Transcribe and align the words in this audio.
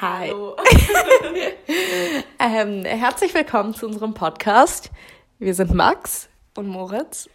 Hi. 0.00 0.32
ähm, 2.40 2.84
herzlich 2.84 3.32
willkommen 3.32 3.74
zu 3.74 3.86
unserem 3.86 4.12
Podcast. 4.12 4.90
Wir 5.38 5.54
sind 5.54 5.72
Max 5.72 6.28
und 6.56 6.66
Moritz. 6.66 7.28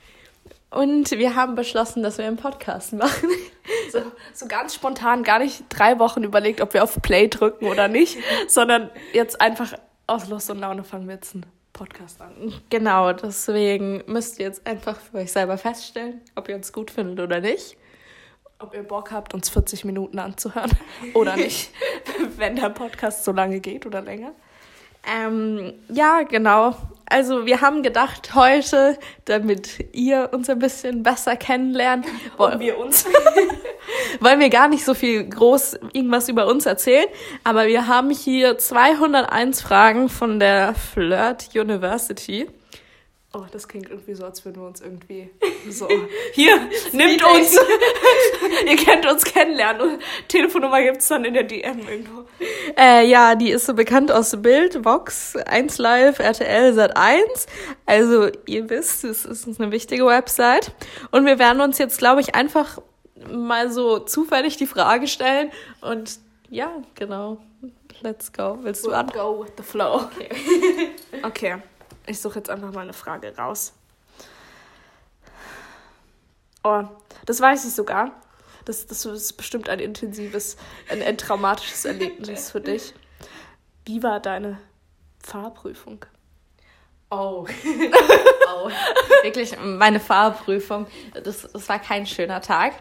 Und 0.69 1.11
wir 1.11 1.35
haben 1.35 1.55
beschlossen, 1.55 2.03
dass 2.03 2.17
wir 2.17 2.25
einen 2.25 2.37
Podcast 2.37 2.91
machen. 2.93 3.29
So, 3.91 4.01
so 4.33 4.47
ganz 4.47 4.75
spontan, 4.75 5.23
gar 5.23 5.39
nicht 5.39 5.63
drei 5.69 5.99
Wochen 5.99 6.23
überlegt, 6.23 6.59
ob 6.59 6.73
wir 6.73 6.83
auf 6.83 7.01
Play 7.01 7.27
drücken 7.27 7.65
oder 7.65 7.87
nicht, 7.87 8.18
sondern 8.48 8.89
jetzt 9.14 9.39
einfach 9.39 9.73
aus 10.07 10.28
Lust 10.28 10.50
und 10.50 10.60
Laune 10.60 10.84
fangen 10.84 11.07
wir 11.07 11.16
jetzt 11.16 11.36
einen 11.36 11.46
Podcast 11.71 12.20
an. 12.21 12.54
Genau, 12.70 13.14
deswegen 13.14 14.04
müsst 14.07 14.38
ihr 14.38 14.48
jetzt 14.48 14.68
einfach 14.68 15.00
für 15.00 15.20
euch 15.20 15.32
selber 15.32 15.57
feststellen, 15.57 16.21
ob 16.36 16.50
ihr 16.50 16.55
uns 16.55 16.73
gut 16.73 16.91
findet 16.91 17.20
oder 17.20 17.39
nicht. 17.39 17.78
Ob 18.62 18.73
ihr 18.73 18.84
Bock 18.84 19.14
habt, 19.14 19.34
uns 19.34 19.48
40 19.48 19.86
Minuten 19.86 20.20
anzuhören 20.20 20.71
oder 21.14 21.38
nicht, 21.38 21.71
wenn 22.38 22.58
der 22.58 22.70
Podcast 22.70 23.23
so 23.23 23.32
lange 23.32 23.62
geht 23.62 23.86
oder 23.86 24.02
länger. 24.02 24.34
Ähm, 25.08 25.76
ja, 25.88 26.23
genau. 26.23 26.76
Also 27.05 27.45
wir 27.45 27.62
haben 27.62 27.84
gedacht, 27.84 28.36
heute, 28.36 29.00
damit 29.23 29.86
ihr 29.94 30.31
uns 30.34 30.50
ein 30.50 30.59
bisschen 30.59 31.03
besser 31.03 31.38
kennenlernt, 31.38 32.05
wollen 32.36 32.59
wir 32.59 32.77
uns, 32.77 33.05
wollen 34.20 34.41
wir 34.41 34.50
gar 34.50 34.67
nicht 34.67 34.84
so 34.84 34.94
viel 34.94 35.23
groß 35.23 35.80
irgendwas 35.94 36.28
über 36.28 36.45
uns 36.45 36.66
erzählen, 36.66 37.08
aber 37.45 37.66
wir 37.67 37.88
haben 37.88 38.09
hier 38.09 38.58
201 38.58 39.62
Fragen 39.62 40.09
von 40.09 40.38
der 40.38 40.76
Flirt 40.76 41.55
University. 41.55 42.50
Oh, 43.31 43.45
das 43.51 43.67
klingt 43.67 43.89
irgendwie 43.91 44.15
so, 44.15 44.25
als 44.25 44.43
würden 44.43 44.59
wir 44.61 44.67
uns 44.67 44.81
irgendwie 44.81 45.29
so. 45.69 45.88
Hier, 46.33 46.57
nimmt 46.93 47.23
uns! 47.23 47.55
Ihr 48.65 48.75
könnt 48.75 49.05
uns 49.05 49.23
kennenlernen. 49.23 50.02
Telefonnummer 50.27 50.81
gibt's 50.81 51.07
dann 51.09 51.25
in 51.25 51.35
der 51.35 51.43
DM 51.43 51.88
irgendwo. 51.88 52.25
Äh, 52.75 53.07
ja, 53.07 53.35
die 53.35 53.52
ist 53.52 53.67
so 53.67 53.75
bekannt 53.75 54.11
aus 54.11 54.35
Bild, 54.41 54.83
Vox, 54.83 55.35
1 55.35 55.77
Live, 55.77 56.17
RTL, 56.17 56.73
Sat 56.73 56.97
1. 56.97 57.45
Also, 57.86 58.30
ihr 58.47 58.67
wisst, 58.71 59.03
es 59.03 59.25
ist 59.25 59.61
eine 59.61 59.71
wichtige 59.71 60.08
Website. 60.08 60.71
Und 61.11 61.27
wir 61.27 61.38
werden 61.38 61.61
uns 61.61 61.77
jetzt, 61.77 61.99
glaube 61.99 62.21
ich, 62.21 62.33
einfach 62.33 62.80
mal 63.31 63.71
so 63.71 63.99
zufällig 63.99 64.58
die 64.58 64.67
Frage 64.67 65.08
stellen. 65.08 65.52
Und 65.81 66.19
ja, 66.49 66.71
genau. 66.95 67.38
Let's 68.02 68.31
go. 68.31 68.58
Willst 68.61 68.86
du 68.86 68.91
We'll 68.91 68.95
an? 68.95 69.08
go 69.08 69.43
with 69.43 69.52
the 69.58 69.64
flow. 69.64 70.02
Okay. 70.05 70.30
okay. 71.23 71.55
Ich 72.09 72.19
suche 72.19 72.39
jetzt 72.39 72.49
einfach 72.49 72.73
mal 72.73 72.81
eine 72.81 72.93
Frage 72.93 73.38
raus. 73.38 73.73
Oh, 76.63 76.83
das 77.27 77.39
weiß 77.39 77.65
ich 77.65 77.75
sogar. 77.75 78.19
Das, 78.65 78.88
das 78.88 79.05
ist 79.05 79.33
bestimmt 79.33 79.69
ein 79.69 79.79
intensives, 79.79 80.57
ein, 80.89 81.03
ein 81.03 81.19
traumatisches 81.19 81.85
Erlebnis 81.85 82.49
für 82.49 82.61
dich. 82.61 82.95
Wie 83.85 84.02
war 84.02 84.19
deine 84.19 84.59
Fahrprüfung? 85.23 86.03
Oh. 87.11 87.45
oh. 88.55 88.69
Wirklich, 89.21 89.55
meine 89.59 89.99
Fahrprüfung, 89.99 90.87
das, 91.23 91.47
das 91.52 91.69
war 91.69 91.77
kein 91.77 92.07
schöner 92.07 92.41
Tag. 92.41 92.73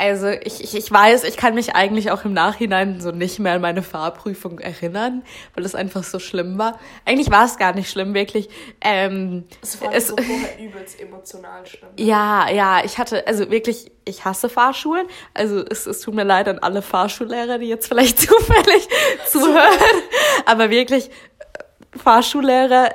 Also 0.00 0.28
ich, 0.28 0.64
ich, 0.64 0.74
ich 0.74 0.90
weiß, 0.90 1.24
ich 1.24 1.36
kann 1.36 1.54
mich 1.54 1.74
eigentlich 1.76 2.10
auch 2.10 2.24
im 2.24 2.32
Nachhinein 2.32 3.00
so 3.00 3.10
nicht 3.10 3.38
mehr 3.38 3.52
an 3.52 3.60
meine 3.60 3.82
Fahrprüfung 3.82 4.58
erinnern, 4.58 5.22
weil 5.54 5.64
es 5.64 5.74
einfach 5.74 6.04
so 6.04 6.18
schlimm 6.18 6.56
war. 6.58 6.78
Eigentlich 7.04 7.30
war 7.30 7.44
es 7.44 7.58
gar 7.58 7.74
nicht 7.74 7.90
schlimm, 7.90 8.14
wirklich. 8.14 8.48
Ähm, 8.80 9.44
Es 9.60 9.80
war 9.82 9.92
es, 9.92 10.08
so 10.08 10.16
vorher 10.16 10.58
übelst 10.58 10.98
emotional 11.00 11.66
schlimm. 11.66 11.90
ja, 11.98 12.50
ja, 12.50 12.82
ich 12.84 12.96
hatte, 12.98 13.26
also 13.26 13.50
wirklich, 13.50 13.92
ich 14.06 14.24
hasse 14.24 14.48
Fahrschulen. 14.48 15.06
Also 15.34 15.64
es, 15.66 15.86
es 15.86 16.00
tut 16.00 16.14
mir 16.14 16.24
leid 16.24 16.48
an 16.48 16.58
alle 16.60 16.80
Fahrschullehrer, 16.82 17.58
die 17.58 17.66
jetzt 17.68 17.86
vielleicht 17.86 18.18
zufällig 18.26 18.88
zuhören. 19.28 20.02
Aber 20.46 20.70
wirklich, 20.70 21.08
äh, 21.10 21.98
Fahrschullehrer, 21.98 22.94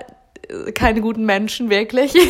äh, 0.50 0.72
keine 0.72 1.02
guten 1.02 1.25
Menschen, 1.25 1.69
wirklich. 1.69 2.14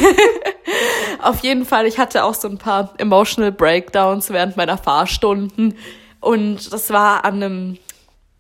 Auf 1.22 1.40
jeden 1.44 1.66
Fall, 1.66 1.86
ich 1.86 1.98
hatte 2.00 2.24
auch 2.24 2.34
so 2.34 2.48
ein 2.48 2.58
paar 2.58 2.94
emotional 2.98 3.52
Breakdowns 3.52 4.30
während 4.32 4.58
meiner 4.58 4.78
Fahrstunden. 4.78 5.76
Und 6.20 6.72
das 6.74 6.90
war 6.92 7.24
an 7.26 7.36
einem, 7.44 7.78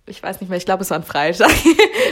ich 0.07 0.21
weiß 0.23 0.39
nicht 0.41 0.49
mehr, 0.49 0.57
ich 0.57 0.65
glaube, 0.65 0.81
es 0.83 0.89
war 0.89 0.97
ein 0.97 1.03
Freitag. 1.03 1.51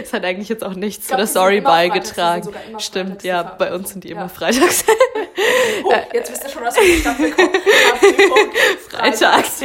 Es 0.04 0.12
hat 0.12 0.26
eigentlich 0.26 0.50
jetzt 0.50 0.64
auch 0.64 0.74
nichts 0.74 1.08
zu 1.08 1.16
der 1.16 1.28
Story 1.28 1.56
sind 1.56 1.64
beigetragen. 1.66 2.50
Stimmt, 2.78 3.24
ja, 3.24 3.44
bei 3.44 3.74
uns 3.74 3.92
sind 3.92 4.04
die 4.04 4.10
Ja. 4.10 4.16
immer 4.18 4.30
freitags. 4.30 4.84
Oh, 5.84 5.94
jetzt 6.14 6.32
wisst 6.32 6.44
ihr 6.44 6.50
schon, 6.50 6.64
was 6.64 6.78
für 6.78 6.82
eine 6.84 7.02
kommen. 7.02 7.34
Fahrprüfung, 7.34 8.52
Freitags. 8.90 9.62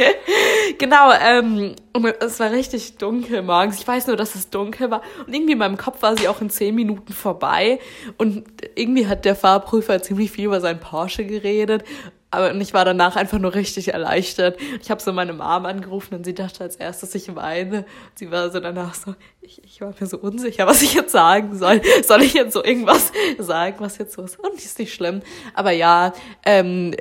genau, 0.77 1.11
ähm, 1.11 1.75
und 1.93 2.05
es 2.21 2.39
war 2.39 2.51
richtig 2.51 2.97
dunkel 2.97 3.41
morgens. 3.41 3.79
Ich 3.79 3.87
weiß 3.87 4.07
nur, 4.07 4.15
dass 4.15 4.35
es 4.35 4.49
dunkel 4.49 4.91
war. 4.91 5.01
Und 5.25 5.33
irgendwie 5.33 5.53
in 5.53 5.59
meinem 5.59 5.77
Kopf 5.77 6.01
war 6.01 6.17
sie 6.17 6.27
auch 6.27 6.41
in 6.41 6.49
zehn 6.49 6.75
Minuten 6.75 7.13
vorbei. 7.13 7.79
Und 8.17 8.45
irgendwie 8.75 9.07
hat 9.07 9.25
der 9.25 9.35
Fahrprüfer 9.35 10.01
ziemlich 10.01 10.31
viel 10.31 10.45
über 10.45 10.61
seinen 10.61 10.79
Porsche 10.79 11.25
geredet. 11.25 11.83
Aber 12.31 12.51
und 12.51 12.61
ich 12.61 12.73
war 12.73 12.85
danach 12.85 13.15
einfach 13.15 13.39
nur 13.39 13.55
richtig 13.55 13.93
erleichtert. 13.93 14.59
Ich 14.81 14.91
habe 14.91 15.01
so 15.01 15.11
meine 15.11 15.33
Mom 15.33 15.65
angerufen 15.65 16.15
und 16.15 16.25
sie 16.25 16.35
dachte 16.35 16.63
als 16.63 16.75
erstes, 16.75 17.15
ich 17.15 17.35
weine. 17.35 17.85
Sie 18.15 18.29
war 18.29 18.51
so 18.51 18.59
danach 18.59 18.93
so, 18.93 19.15
ich, 19.41 19.63
ich 19.63 19.81
war 19.81 19.93
mir 19.99 20.05
so 20.05 20.19
unsicher, 20.19 20.67
was 20.67 20.81
ich 20.81 20.93
jetzt 20.93 21.11
sagen 21.11 21.57
soll. 21.57 21.81
Soll 22.03 22.21
ich 22.21 22.33
jetzt 22.33 22.53
so 22.53 22.63
irgendwas 22.63 23.11
sagen, 23.39 23.77
was 23.79 23.97
jetzt 23.97 24.13
so 24.13 24.21
ist? 24.21 24.39
Und 24.39 24.55
ist 24.55 24.77
nicht 24.77 24.93
schlimm. 24.93 25.21
Aber 25.55 25.71
ja, 25.71 26.13
ähm, 26.45 26.93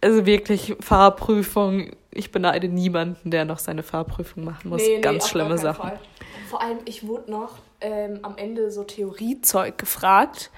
also 0.00 0.24
wirklich 0.26 0.76
Fahrprüfung. 0.80 1.90
Ich 2.10 2.30
beneide 2.30 2.68
niemanden, 2.68 3.30
der 3.30 3.44
noch 3.44 3.58
seine 3.58 3.82
Fahrprüfung 3.82 4.44
machen 4.44 4.70
muss. 4.70 4.82
Ganz 5.02 5.24
auf 5.24 5.30
schlimme 5.30 5.58
Sachen. 5.58 5.82
Fall. 5.82 6.00
Vor 6.48 6.62
allem, 6.62 6.78
ich 6.84 7.06
wurde 7.06 7.30
noch 7.30 7.58
ähm, 7.80 8.20
am 8.22 8.36
Ende 8.36 8.70
so 8.70 8.84
Theoriezeug 8.84 9.76
gefragt, 9.76 10.50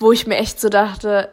wo 0.00 0.12
ich 0.12 0.26
mir 0.26 0.38
echt 0.38 0.60
so 0.60 0.68
dachte, 0.68 1.28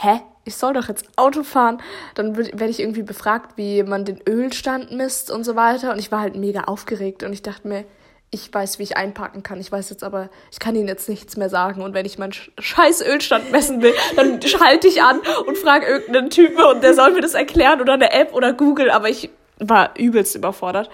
hä? 0.00 0.20
Ich 0.50 0.56
soll 0.56 0.74
doch 0.74 0.88
jetzt 0.88 1.06
Auto 1.16 1.42
fahren. 1.42 1.80
Dann 2.14 2.36
werde 2.36 2.66
ich 2.68 2.80
irgendwie 2.80 3.02
befragt, 3.02 3.56
wie 3.56 3.82
man 3.82 4.04
den 4.04 4.20
Ölstand 4.28 4.90
misst 4.92 5.30
und 5.30 5.44
so 5.44 5.56
weiter. 5.56 5.92
Und 5.92 5.98
ich 5.98 6.12
war 6.12 6.20
halt 6.20 6.36
mega 6.36 6.62
aufgeregt 6.64 7.22
und 7.22 7.32
ich 7.32 7.42
dachte 7.42 7.66
mir, 7.66 7.84
ich 8.32 8.52
weiß, 8.54 8.78
wie 8.78 8.84
ich 8.84 8.96
einparken 8.96 9.42
kann. 9.42 9.58
Ich 9.58 9.72
weiß 9.72 9.90
jetzt 9.90 10.04
aber, 10.04 10.28
ich 10.52 10.60
kann 10.60 10.76
Ihnen 10.76 10.86
jetzt 10.86 11.08
nichts 11.08 11.36
mehr 11.36 11.48
sagen. 11.50 11.82
Und 11.82 11.94
wenn 11.94 12.06
ich 12.06 12.16
meinen 12.18 12.32
sch- 12.32 12.50
scheiß 12.60 13.00
Ölstand 13.02 13.50
messen 13.50 13.82
will, 13.82 13.92
dann 14.14 14.40
schalte 14.46 14.86
ich 14.86 15.02
an 15.02 15.20
und 15.46 15.58
frage 15.58 15.86
irgendeinen 15.86 16.30
Typen 16.30 16.62
und 16.64 16.82
der 16.82 16.94
soll 16.94 17.10
mir 17.12 17.22
das 17.22 17.34
erklären 17.34 17.80
oder 17.80 17.94
eine 17.94 18.12
App 18.12 18.32
oder 18.34 18.52
Google. 18.52 18.90
Aber 18.90 19.08
ich 19.08 19.30
war 19.58 19.98
übelst 19.98 20.36
überfordert. 20.36 20.90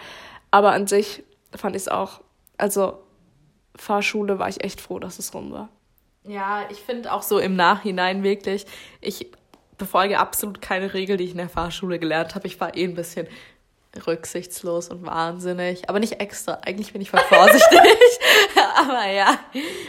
Aber 0.50 0.72
an 0.72 0.86
sich 0.86 1.24
fand 1.54 1.76
ich 1.76 1.82
es 1.82 1.88
auch, 1.88 2.20
also 2.56 2.98
Fahrschule 3.76 4.38
war 4.38 4.48
ich 4.48 4.64
echt 4.64 4.80
froh, 4.80 4.98
dass 4.98 5.18
es 5.18 5.34
rum 5.34 5.52
war. 5.52 5.68
Ja, 6.24 6.62
ich 6.70 6.78
finde 6.78 7.12
auch 7.12 7.22
so 7.22 7.38
im 7.38 7.54
Nachhinein 7.54 8.22
wirklich, 8.22 8.66
ich 9.00 9.30
befolge 9.78 10.18
absolut 10.18 10.60
keine 10.60 10.94
Regel, 10.94 11.16
die 11.16 11.24
ich 11.24 11.32
in 11.32 11.38
der 11.38 11.48
Fahrschule 11.48 11.98
gelernt 11.98 12.34
habe. 12.34 12.46
Ich 12.46 12.60
war 12.60 12.76
eh 12.76 12.84
ein 12.84 12.94
bisschen 12.94 13.26
rücksichtslos 14.06 14.88
und 14.88 15.06
wahnsinnig, 15.06 15.88
aber 15.88 16.00
nicht 16.00 16.20
extra. 16.20 16.58
Eigentlich 16.64 16.92
bin 16.92 17.00
ich 17.00 17.10
voll 17.10 17.20
vorsichtig. 17.28 17.80
aber 18.76 19.10
ja. 19.10 19.38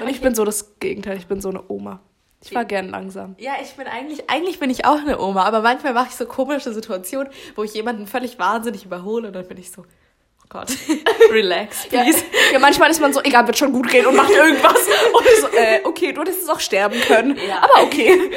Und 0.02 0.10
ich 0.10 0.22
bin 0.22 0.36
so 0.36 0.46
das 0.46 0.80
Gegenteil, 0.80 1.18
ich 1.18 1.28
bin 1.28 1.42
so 1.42 1.50
eine 1.50 1.64
Oma. 1.68 2.00
Ich 2.44 2.54
war 2.54 2.66
gern 2.66 2.90
langsam. 2.90 3.36
Ja, 3.40 3.54
ich 3.62 3.72
bin 3.72 3.88
eigentlich, 3.88 4.30
eigentlich 4.30 4.60
bin 4.60 4.70
ich 4.70 4.86
auch 4.86 5.00
eine 5.00 5.20
Oma, 5.20 5.44
aber 5.44 5.62
manchmal 5.62 5.94
mache 5.94 6.10
ich 6.10 6.16
so 6.16 6.26
komische 6.26 6.72
Situationen, 6.72 7.30
wo 7.56 7.64
ich 7.64 7.74
jemanden 7.74 8.06
völlig 8.08 8.38
wahnsinnig 8.38 8.86
überhole 8.86 9.28
und 9.28 9.34
dann 9.34 9.48
bin 9.48 9.58
ich 9.58 9.72
so, 9.72 9.82
oh 9.82 10.46
Gott, 10.48 10.70
relax, 11.32 11.88
Ja, 11.92 12.04
please. 12.04 12.24
ja, 12.54 12.60
manchmal 12.60 12.92
ist 12.92 13.02
man 13.02 13.12
so, 13.12 13.22
egal, 13.24 13.48
wird 13.48 13.58
schon 13.58 13.74
gut 13.74 13.90
gehen 13.90 14.06
und 14.06 14.16
macht 14.16 14.30
irgendwas. 14.30 14.78
Und 15.14 15.26
so, 15.42 15.48
äh, 15.58 15.82
okay, 15.84 16.14
du 16.14 16.22
hättest 16.22 16.50
auch 16.50 16.60
sterben 16.60 17.02
können. 17.02 17.38
Ja. 17.46 17.58
Aber 17.64 17.84
okay. 17.84 18.30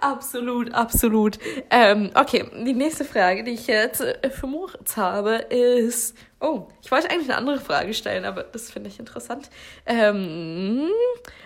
Absolut, 0.00 0.72
absolut. 0.72 1.38
Ähm, 1.70 2.10
okay, 2.14 2.46
die 2.64 2.72
nächste 2.72 3.04
Frage, 3.04 3.44
die 3.44 3.52
ich 3.52 3.66
jetzt 3.66 4.00
äh, 4.00 4.30
für 4.30 4.46
Moritz 4.46 4.96
habe, 4.96 5.34
ist. 5.34 6.16
Oh, 6.40 6.68
ich 6.82 6.90
wollte 6.90 7.10
eigentlich 7.10 7.28
eine 7.28 7.36
andere 7.36 7.60
Frage 7.60 7.92
stellen, 7.92 8.24
aber 8.24 8.44
das 8.44 8.70
finde 8.70 8.88
ich 8.88 8.98
interessant. 8.98 9.50
Ähm, 9.84 10.88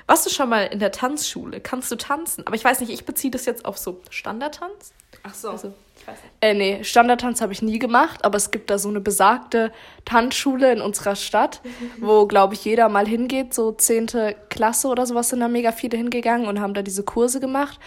warst 0.06 0.25
du 0.25 0.31
schon 0.31 0.49
mal 0.49 0.67
in 0.67 0.79
der 0.79 0.93
Tanzschule? 0.93 1.61
Kannst 1.61 1.91
du 1.91 1.97
tanzen? 1.97 2.47
Aber 2.47 2.55
ich 2.55 2.65
weiß 2.65 2.79
nicht, 2.81 2.91
ich 2.91 3.05
beziehe 3.05 3.33
das 3.33 3.45
jetzt 3.45 3.65
auf 3.65 3.77
so 3.77 4.01
Standardtanz. 4.11 4.93
Ach 5.25 5.35
so. 5.35 5.50
Also, 5.50 5.73
ich 5.97 6.07
weiß 6.07 6.17
nicht. 6.23 6.33
Äh, 6.41 6.55
nee, 6.55 6.85
Standardtanz 6.85 7.41
habe 7.41 7.53
ich 7.53 7.62
nie 7.62 7.81
gemacht, 7.81 8.25
aber 8.25 8.37
es 8.37 8.53
gibt 8.53 8.71
da 8.71 8.79
so 8.79 8.89
eine 8.89 9.00
besagte 9.00 9.73
Tanzschule 10.05 10.73
in 10.73 10.81
unserer 10.81 11.17
Stadt, 11.17 11.61
wo, 11.99 12.27
glaube 12.27 12.55
ich, 12.55 12.65
jeder 12.65 12.89
mal 12.89 13.07
hingeht, 13.07 13.53
so 13.53 13.73
zehnte 13.73 14.37
Klasse 14.50 14.89
oder 14.89 15.07
sowas 15.07 15.31
sind 15.31 15.41
da 15.41 15.49
mega 15.49 15.73
viele 15.73 15.97
hingegangen 15.97 16.47
und 16.47 16.61
haben 16.61 16.75
da 16.75 16.83
diese 16.83 17.03
Kurse 17.03 17.41
gemacht. 17.41 17.81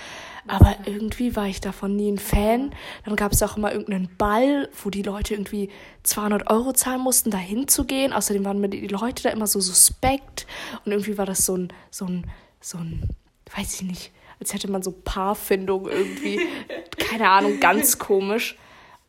Aber 0.48 0.76
irgendwie 0.86 1.36
war 1.36 1.48
ich 1.48 1.62
davon 1.62 1.96
nie 1.96 2.12
ein 2.12 2.18
Fan. 2.18 2.72
Dann 3.06 3.16
gab 3.16 3.32
es 3.32 3.44
auch 3.44 3.58
immer 3.58 3.72
irgendeinen 3.72 4.10
Ball, 4.18 4.70
wo 4.84 4.90
die 4.90 5.02
Leute 5.02 5.34
irgendwie 5.34 5.70
200 6.04 6.50
Euro 6.50 6.74
zahlen 6.74 7.02
mussten, 7.02 7.32
da 7.32 7.38
hinzugehen. 7.38 8.14
Außerdem 8.14 8.46
waren 8.46 8.60
mir 8.60 8.70
die 8.70 8.88
Leute 8.88 9.24
da 9.24 9.30
immer 9.30 9.48
so 9.48 9.60
suspekt. 9.60 10.48
Und 10.86 10.92
irgendwie 10.92 11.18
war 11.18 11.26
das 11.26 11.46
so 11.46 11.58
ein, 11.58 11.74
so 11.92 12.06
ein, 12.06 12.30
so 12.62 12.78
ein, 12.78 13.10
weiß 13.56 13.76
ich 13.76 13.82
nicht, 13.84 14.12
als 14.40 14.54
hätte 14.54 14.70
man 14.70 14.84
so 14.84 14.92
Paarfindung 14.92 15.88
irgendwie. 15.88 16.40
Keine 16.98 17.30
Ahnung, 17.30 17.60
ganz 17.60 17.98
komisch. 17.98 18.58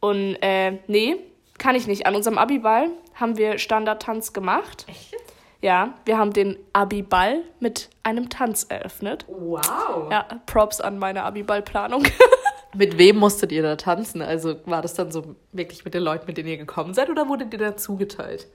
Und 0.00 0.37
äh, 0.43 0.79
nee, 0.87 1.17
kann 1.58 1.75
ich 1.75 1.87
nicht. 1.87 2.06
An 2.06 2.14
unserem 2.14 2.38
Abiball 2.38 2.90
haben 3.14 3.37
wir 3.37 3.58
Standardtanz 3.58 4.32
gemacht. 4.32 4.87
Echt? 4.88 5.14
Ja, 5.60 5.94
wir 6.05 6.19
haben 6.19 6.32
den 6.32 6.56
Abi-Ball 6.72 7.43
mit 7.58 7.90
einem 8.05 8.28
Tanz 8.28 8.64
eröffnet. 8.69 9.25
Wow. 9.28 10.10
Ja, 10.10 10.26
Props 10.46 10.81
an 10.81 10.99
meine 10.99 11.25
Abi-Ball-Planung. 11.25 12.05
Mit 12.75 12.99
wem 12.99 13.16
musstet 13.16 13.50
ihr 13.50 13.62
da 13.62 13.76
tanzen? 13.76 14.20
Also 14.20 14.56
war 14.66 14.82
das 14.82 14.93
dann 14.93 15.10
so 15.10 15.34
wirklich 15.52 15.87
mit 15.87 15.94
den 15.94 16.02
Leuten, 16.02 16.26
mit 16.26 16.37
denen 16.37 16.49
ihr 16.50 16.58
gekommen 16.58 16.93
seid, 16.93 17.08
oder 17.08 17.26
wurdet 17.26 17.50
ihr 17.55 17.58
da 17.58 17.78
zugeteilt? 17.78 18.46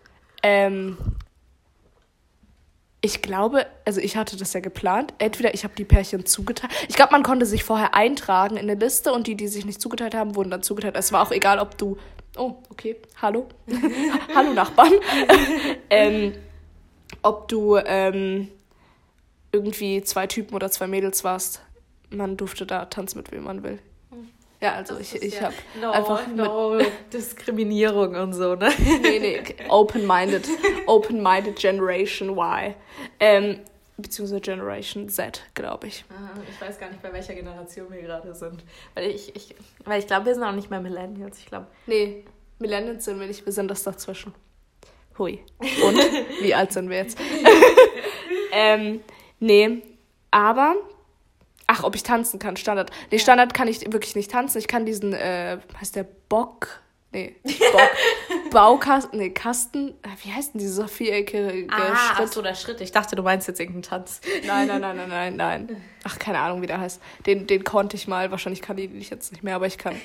Ähm, 0.43 0.97
ich 3.01 3.23
glaube, 3.23 3.65
also 3.85 3.99
ich 3.99 4.15
hatte 4.15 4.37
das 4.37 4.53
ja 4.53 4.59
geplant. 4.59 5.15
Entweder 5.17 5.53
ich 5.55 5.63
habe 5.63 5.73
die 5.75 5.83
Pärchen 5.83 6.25
zugeteilt. 6.27 6.71
Ich 6.87 6.95
glaube, 6.95 7.11
man 7.11 7.23
konnte 7.23 7.45
sich 7.47 7.63
vorher 7.63 7.95
eintragen 7.95 8.55
in 8.55 8.69
eine 8.69 8.75
Liste 8.75 9.11
und 9.11 9.25
die, 9.25 9.35
die 9.35 9.47
sich 9.47 9.65
nicht 9.65 9.81
zugeteilt 9.81 10.13
haben, 10.13 10.35
wurden 10.35 10.51
dann 10.51 10.63
zugeteilt. 10.63 10.95
Es 10.95 11.11
war 11.11 11.21
auch 11.21 11.31
egal, 11.31 11.57
ob 11.57 11.77
du. 11.77 11.97
Oh, 12.37 12.57
okay. 12.69 12.95
Hallo. 13.21 13.47
Hallo 14.35 14.53
Nachbarn. 14.53 14.93
ähm, 15.89 16.33
ob 17.23 17.47
du 17.47 17.77
ähm, 17.77 18.49
irgendwie 19.51 20.01
zwei 20.03 20.27
Typen 20.27 20.55
oder 20.55 20.69
zwei 20.69 20.87
Mädels 20.87 21.23
warst. 21.23 21.61
Man 22.09 22.37
durfte 22.37 22.65
da 22.65 22.85
tanzen 22.85 23.17
mit 23.17 23.31
wem 23.31 23.43
man 23.45 23.63
will. 23.63 23.79
Ja, 24.61 24.75
also 24.75 24.97
ich, 24.97 25.21
ich 25.21 25.35
ja 25.35 25.41
habe 25.47 25.55
no, 25.81 25.91
einfach 25.91 26.25
no 26.27 26.77
Diskriminierung 27.11 28.15
und 28.15 28.31
so, 28.31 28.55
ne? 28.55 28.69
nee, 29.01 29.19
nee, 29.19 29.43
open-minded, 29.67 30.47
open-minded 30.87 31.57
Generation 31.57 32.29
Y. 32.29 32.73
Ähm, 33.19 33.59
beziehungsweise 33.97 34.39
Generation 34.39 35.09
Z, 35.09 35.41
glaube 35.53 35.87
ich. 35.87 36.05
Ah, 36.09 36.39
Ich 36.49 36.61
weiß 36.61 36.79
gar 36.79 36.89
nicht, 36.89 37.01
bei 37.01 37.11
welcher 37.11 37.33
Generation 37.35 37.91
wir 37.91 38.01
gerade 38.03 38.33
sind. 38.33 38.63
Weil 38.95 39.11
ich, 39.11 39.35
ich, 39.35 39.53
weil 39.83 39.99
ich 39.99 40.07
glaube, 40.07 40.27
wir 40.27 40.33
sind 40.33 40.43
auch 40.43 40.53
nicht 40.53 40.69
mehr 40.69 40.79
Millennials. 40.79 41.39
Ich 41.39 41.47
glaube, 41.47 41.67
Nee, 41.85 42.23
Millennials 42.59 43.03
sind 43.03 43.19
wir 43.19 43.27
nicht, 43.27 43.45
wir 43.45 43.51
sind 43.51 43.69
das 43.69 43.83
dazwischen. 43.83 44.33
Hui. 45.17 45.39
Und? 45.59 45.97
Wie 46.41 46.53
alt 46.53 46.73
sind 46.73 46.89
wir 46.89 46.97
jetzt? 46.97 47.17
ähm, 48.51 49.01
nee, 49.39 49.81
aber. 50.31 50.75
Ach, 51.67 51.83
ob 51.83 51.95
ich 51.95 52.03
tanzen 52.03 52.39
kann, 52.39 52.57
Standard. 52.57 52.91
Nee, 53.09 53.19
Standard 53.19 53.53
kann 53.53 53.67
ich 53.67 53.81
wirklich 53.91 54.15
nicht 54.15 54.29
tanzen. 54.29 54.57
Ich 54.57 54.67
kann 54.67 54.85
diesen, 54.85 55.13
äh, 55.13 55.59
heißt 55.79 55.95
der 55.95 56.05
Bock? 56.27 56.83
Nee, 57.13 57.35
Bock. 57.43 57.89
Baukasten, 58.51 59.19
nee, 59.19 59.29
Kasten. 59.29 59.93
Wie 60.23 60.31
heißt 60.31 60.53
denn 60.53 60.59
dieser 60.59 60.87
viereckige 60.87 61.67
ah, 61.69 61.93
ach 61.93 62.17
Schritt? 62.17 62.33
so, 62.33 62.41
der 62.41 62.55
Schritt. 62.55 62.81
Ich 62.81 62.91
dachte, 62.91 63.15
du 63.15 63.23
meinst 63.23 63.47
jetzt 63.47 63.59
irgendeinen 63.59 63.83
Tanz. 63.83 64.19
Nein, 64.45 64.67
nein, 64.67 64.81
nein, 64.81 64.97
nein, 64.97 65.09
nein, 65.09 65.35
nein. 65.35 65.83
Ach, 66.03 66.19
keine 66.19 66.39
Ahnung, 66.39 66.61
wie 66.61 66.67
der 66.67 66.79
heißt. 66.79 67.01
Den, 67.25 67.47
den 67.47 67.63
konnte 67.63 67.95
ich 67.95 68.07
mal. 68.07 68.31
Wahrscheinlich 68.31 68.61
kann 68.61 68.77
ich 68.77 68.89
den 68.89 68.99
jetzt 69.01 69.31
nicht 69.31 69.43
mehr, 69.43 69.55
aber 69.55 69.67
ich 69.67 69.77
kann. 69.77 69.95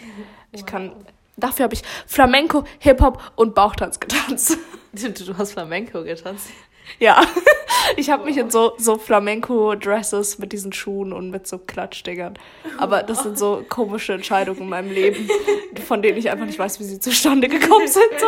Ich 0.52 0.66
kann. 0.66 0.92
Dafür 1.36 1.64
habe 1.64 1.74
ich 1.74 1.82
Flamenco, 2.06 2.64
Hip-Hop 2.78 3.32
und 3.36 3.54
Bauchtanz 3.54 4.00
getanzt. 4.00 4.58
Du, 4.92 5.36
hast 5.36 5.52
Flamenco 5.52 6.02
getanzt. 6.02 6.48
Ja. 6.98 7.22
Ich 7.96 8.10
habe 8.10 8.24
mich 8.24 8.36
in 8.36 8.50
so, 8.50 8.74
so 8.76 8.98
Flamenco-Dresses 8.98 10.38
mit 10.38 10.52
diesen 10.52 10.72
Schuhen 10.74 11.12
und 11.12 11.30
mit 11.30 11.46
so 11.46 11.58
Klatschdingern. 11.58 12.38
Aber 12.76 13.02
das 13.02 13.22
sind 13.22 13.38
so 13.38 13.64
komische 13.66 14.12
Entscheidungen 14.12 14.60
in 14.62 14.68
meinem 14.68 14.90
Leben, 14.90 15.28
von 15.86 16.02
denen 16.02 16.18
ich 16.18 16.28
einfach 16.30 16.44
nicht 16.44 16.58
weiß, 16.58 16.80
wie 16.80 16.84
sie 16.84 17.00
zustande 17.00 17.48
gekommen 17.48 17.88
sind. 17.88 18.02
So. 18.18 18.26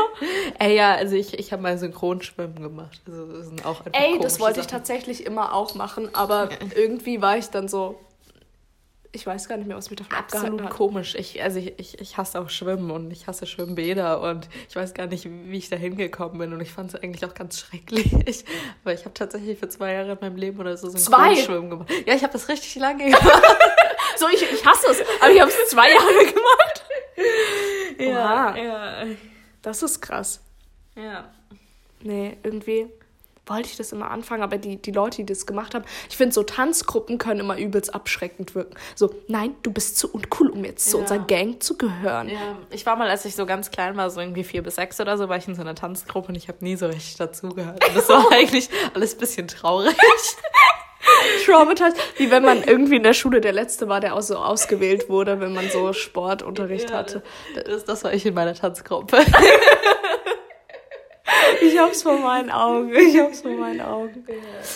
Ey, 0.58 0.76
ja, 0.76 0.94
also 0.94 1.14
ich, 1.14 1.38
ich 1.38 1.52
habe 1.52 1.62
mal 1.62 1.76
Synchronschwimmen 1.76 2.62
gemacht. 2.62 3.02
Also 3.06 3.26
das 3.26 3.46
sind 3.48 3.66
auch 3.66 3.84
einfach 3.84 4.00
Ey, 4.00 4.18
das 4.20 4.40
wollte 4.40 4.60
ich 4.60 4.66
Sachen. 4.66 4.78
tatsächlich 4.78 5.26
immer 5.26 5.52
auch 5.52 5.74
machen, 5.74 6.08
aber 6.14 6.48
irgendwie 6.74 7.20
war 7.20 7.36
ich 7.36 7.50
dann 7.50 7.68
so. 7.68 7.98
Ich 9.12 9.26
weiß 9.26 9.48
gar 9.48 9.56
nicht 9.56 9.66
mehr, 9.66 9.76
was 9.76 9.90
mich 9.90 9.98
davon 9.98 10.16
Absolut 10.16 10.62
hat. 10.62 10.70
komisch. 10.70 11.16
Ich, 11.16 11.42
also 11.42 11.58
ich, 11.58 11.76
ich, 11.78 12.00
ich 12.00 12.16
hasse 12.16 12.40
auch 12.40 12.48
Schwimmen 12.48 12.92
und 12.92 13.10
ich 13.10 13.26
hasse 13.26 13.44
Schwimmbäder 13.44 14.20
und 14.20 14.48
ich 14.68 14.76
weiß 14.76 14.94
gar 14.94 15.08
nicht, 15.08 15.24
wie 15.28 15.56
ich 15.58 15.68
da 15.68 15.74
hingekommen 15.74 16.38
bin 16.38 16.52
und 16.52 16.60
ich 16.60 16.70
fand 16.70 16.94
es 16.94 17.00
eigentlich 17.02 17.24
auch 17.24 17.34
ganz 17.34 17.58
schrecklich. 17.58 18.12
Aber 18.84 18.94
ich 18.94 19.00
habe 19.04 19.14
tatsächlich 19.14 19.58
für 19.58 19.68
zwei 19.68 19.94
Jahre 19.94 20.12
in 20.12 20.18
meinem 20.20 20.36
Leben 20.36 20.60
oder 20.60 20.76
so 20.76 20.88
Zwei? 20.90 21.34
Synchronschwimmen 21.34 21.70
gemacht. 21.70 21.90
Ja, 22.06 22.14
ich 22.14 22.22
habe 22.22 22.32
das 22.32 22.48
richtig 22.48 22.76
lange 22.76 23.06
gemacht. 23.06 23.24
So, 24.16 24.26
ich, 24.28 24.42
ich 24.42 24.66
hasse 24.66 24.88
es, 24.90 25.00
aber 25.20 25.30
ich 25.32 25.40
habe 25.40 25.50
es 25.50 25.68
zwei 25.70 25.88
Jahre 25.90 26.26
gemacht. 26.32 26.84
ja, 27.98 28.50
Oha. 28.50 28.56
ja, 28.58 29.06
Das 29.62 29.82
ist 29.82 30.00
krass. 30.02 30.40
ja. 30.96 31.30
Nee, 32.02 32.36
irgendwie 32.42 32.86
wollte 33.50 33.68
ich 33.68 33.76
das 33.76 33.92
immer 33.92 34.10
anfangen, 34.10 34.42
aber 34.42 34.56
die, 34.56 34.76
die 34.76 34.92
Leute, 34.92 35.18
die 35.18 35.26
das 35.26 35.44
gemacht 35.44 35.74
haben, 35.74 35.84
ich 36.08 36.16
finde, 36.16 36.32
so 36.32 36.42
Tanzgruppen 36.44 37.18
können 37.18 37.40
immer 37.40 37.58
übelst 37.58 37.94
abschreckend 37.94 38.54
wirken. 38.54 38.74
So, 38.94 39.12
nein, 39.28 39.54
du 39.62 39.70
bist 39.72 39.98
zu 39.98 40.10
uncool, 40.10 40.48
um 40.48 40.64
jetzt 40.64 40.88
zu 40.90 40.96
Ja. 40.96 41.02
unserer 41.02 41.18
Gang 41.18 41.62
zu 41.62 41.76
gehören. 41.76 42.28
Ja, 42.28 42.56
ich 42.70 42.86
war 42.86 42.96
mal, 42.96 43.10
als 43.10 43.24
ich 43.26 43.34
so 43.36 43.44
ganz 43.44 43.70
klein 43.70 43.96
war, 43.96 44.08
so 44.10 44.20
irgendwie 44.20 44.44
vier 44.44 44.62
bis 44.62 44.76
sechs 44.76 45.00
oder 45.00 45.18
so, 45.18 45.28
war 45.28 45.36
ich 45.36 45.46
in 45.48 45.54
so 45.54 45.60
einer 45.60 45.74
Tanzgruppe 45.74 46.28
und 46.28 46.34
ich 46.36 46.48
habe 46.48 46.58
nie 46.62 46.76
so 46.76 46.86
richtig 46.86 47.16
dazugehört. 47.16 47.86
Und 47.86 47.96
das 47.96 48.08
war 48.08 48.24
eigentlich 48.32 48.70
alles 48.94 49.14
ein 49.14 49.18
bisschen 49.18 49.48
traurig. 49.48 49.94
Traumatized. 51.46 51.96
Wie 52.18 52.30
wenn 52.30 52.44
man 52.44 52.62
irgendwie 52.62 52.96
in 52.96 53.02
der 53.02 53.14
Schule 53.14 53.40
der 53.40 53.52
Letzte 53.52 53.88
war, 53.88 54.00
der 54.00 54.14
auch 54.14 54.22
so 54.22 54.36
ausgewählt 54.36 55.08
wurde, 55.08 55.40
wenn 55.40 55.52
man 55.54 55.68
so 55.70 55.92
Sportunterricht 55.92 56.90
Ja, 56.90 56.98
hatte. 56.98 57.22
Das, 57.64 57.84
das 57.84 58.04
war 58.04 58.12
ich 58.12 58.24
in 58.26 58.34
meiner 58.34 58.54
Tanzgruppe. 58.54 59.18
Ich 61.62 61.78
hab's 61.78 62.02
vor 62.02 62.18
meinen 62.18 62.50
Augen. 62.50 62.94
Ich 62.94 63.18
hab's 63.18 63.42
vor 63.42 63.52
meinen 63.52 63.80
Augen. 63.80 64.24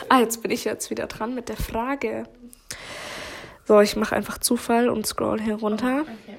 Ah, 0.08 0.20
jetzt 0.20 0.42
bin 0.42 0.50
ich 0.50 0.64
jetzt 0.64 0.90
wieder 0.90 1.06
dran 1.06 1.34
mit 1.34 1.48
der 1.48 1.56
Frage. 1.56 2.24
So, 3.64 3.80
ich 3.80 3.96
mache 3.96 4.14
einfach 4.14 4.38
Zufall 4.38 4.88
und 4.88 5.06
scroll 5.06 5.40
hier 5.40 5.56
runter. 5.56 6.02
Okay. 6.02 6.36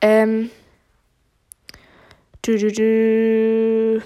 Ähm. 0.00 0.50
Du, 2.42 2.56
du, 2.58 2.72
du. 2.72 4.02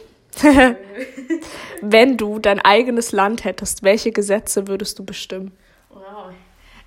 Wenn 1.83 2.17
du 2.17 2.39
dein 2.39 2.61
eigenes 2.61 3.13
Land 3.13 3.45
hättest, 3.45 3.83
welche 3.83 4.13
Gesetze 4.13 4.69
würdest 4.69 4.99
du 4.99 5.05
bestimmen? 5.05 5.53
Wow. 5.91 6.33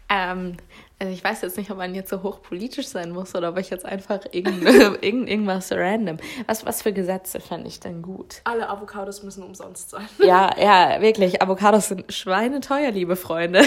Ähm, 0.10 0.58
also 1.04 1.12
ich 1.14 1.22
weiß 1.22 1.42
jetzt 1.42 1.58
nicht, 1.58 1.70
ob 1.70 1.78
man 1.78 1.94
jetzt 1.94 2.10
so 2.10 2.24
hochpolitisch 2.24 2.88
sein 2.88 3.12
muss 3.12 3.36
oder 3.36 3.50
ob 3.50 3.58
ich 3.58 3.70
jetzt 3.70 3.86
einfach 3.86 4.22
irgend, 4.32 4.64
irgend, 5.04 5.30
irgendwas 5.30 5.70
random. 5.74 6.16
Was, 6.48 6.66
was 6.66 6.82
für 6.82 6.94
Gesetze 6.94 7.42
fände 7.42 7.68
ich 7.68 7.82
denn 7.82 8.02
gut? 8.02 8.40
Alle 8.46 8.70
Avocados 8.70 9.22
müssen 9.22 9.44
umsonst 9.44 9.90
sein. 9.90 10.08
Ja, 10.24 10.52
ja, 10.58 11.02
wirklich. 11.02 11.42
Avocados 11.42 11.90
sind 11.90 12.14
schweineteuer, 12.14 12.92
liebe 12.92 13.18
Freunde. 13.18 13.64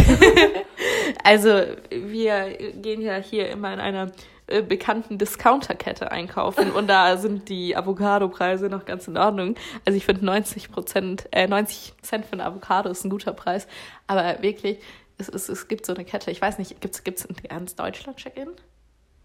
also 1.25 1.50
wir 1.91 2.56
gehen 2.81 3.03
ja 3.03 3.17
hier 3.17 3.50
immer 3.50 3.75
in 3.75 3.81
einer 3.81 4.12
äh, 4.47 4.62
bekannten 4.62 5.19
Discounterkette 5.19 6.11
einkaufen 6.11 6.73
und 6.73 6.87
da 6.87 7.19
sind 7.19 7.50
die 7.50 7.77
Avocado-Preise 7.77 8.71
noch 8.71 8.87
ganz 8.87 9.09
in 9.09 9.19
Ordnung. 9.19 9.56
Also 9.85 9.99
ich 9.99 10.06
finde 10.06 10.25
90 10.25 10.73
Prozent, 10.73 11.29
äh, 11.33 11.47
90 11.47 11.93
Cent 12.00 12.25
für 12.25 12.33
ein 12.33 12.40
Avocado 12.40 12.88
ist 12.88 13.05
ein 13.05 13.11
guter 13.11 13.35
Preis, 13.35 13.66
aber 14.07 14.40
wirklich, 14.40 14.78
es, 15.18 15.28
es, 15.28 15.49
es 15.49 15.68
gibt 15.68 15.87
so 15.87 15.94
eine 15.94 16.04
Kette. 16.04 16.30
Ich 16.30 16.40
weiß 16.40 16.58
nicht, 16.58 16.80
gibt's 16.80 17.04
gibt's 17.04 17.25
in 17.25 17.37
ganz 17.49 17.75
Deutschland 17.75 18.18
Check-in? 18.18 18.49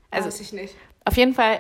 Also, 0.09 0.27
Weiß 0.27 0.39
ich 0.39 0.53
nicht. 0.53 0.75
Auf 1.05 1.17
jeden 1.17 1.33
Fall 1.33 1.59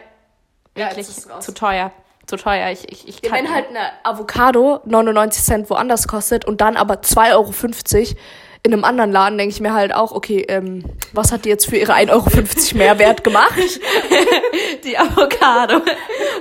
Ja, 0.77 0.89
wirklich 0.89 1.07
es 1.09 1.29
raus. 1.29 1.45
zu 1.45 1.53
teuer, 1.53 1.91
zu 2.27 2.35
teuer. 2.37 2.69
Ich, 2.71 2.89
ich, 2.91 3.07
ich 3.07 3.21
Ja, 3.23 3.29
kann 3.29 3.39
wenn 3.45 3.53
halt 3.53 3.69
eine 3.69 3.91
Avocado 4.03 4.81
99 4.85 5.43
Cent 5.43 5.69
woanders 5.69 6.07
kostet 6.07 6.45
und 6.45 6.61
dann 6.61 6.77
aber 6.77 6.95
2,50 6.95 7.31
Euro 7.33 8.17
in 8.63 8.73
einem 8.73 8.83
anderen 8.83 9.11
Laden, 9.11 9.39
denke 9.39 9.55
ich 9.55 9.59
mir 9.59 9.73
halt 9.73 9.93
auch, 9.93 10.11
okay, 10.11 10.45
ähm, 10.47 10.83
was 11.13 11.31
hat 11.31 11.45
die 11.45 11.49
jetzt 11.49 11.65
für 11.65 11.77
ihre 11.77 11.93
1,50 11.93 12.11
Euro 12.11 12.77
Mehrwert 12.77 13.23
gemacht? 13.23 13.57
die 14.83 14.95
Avocado 14.95 15.81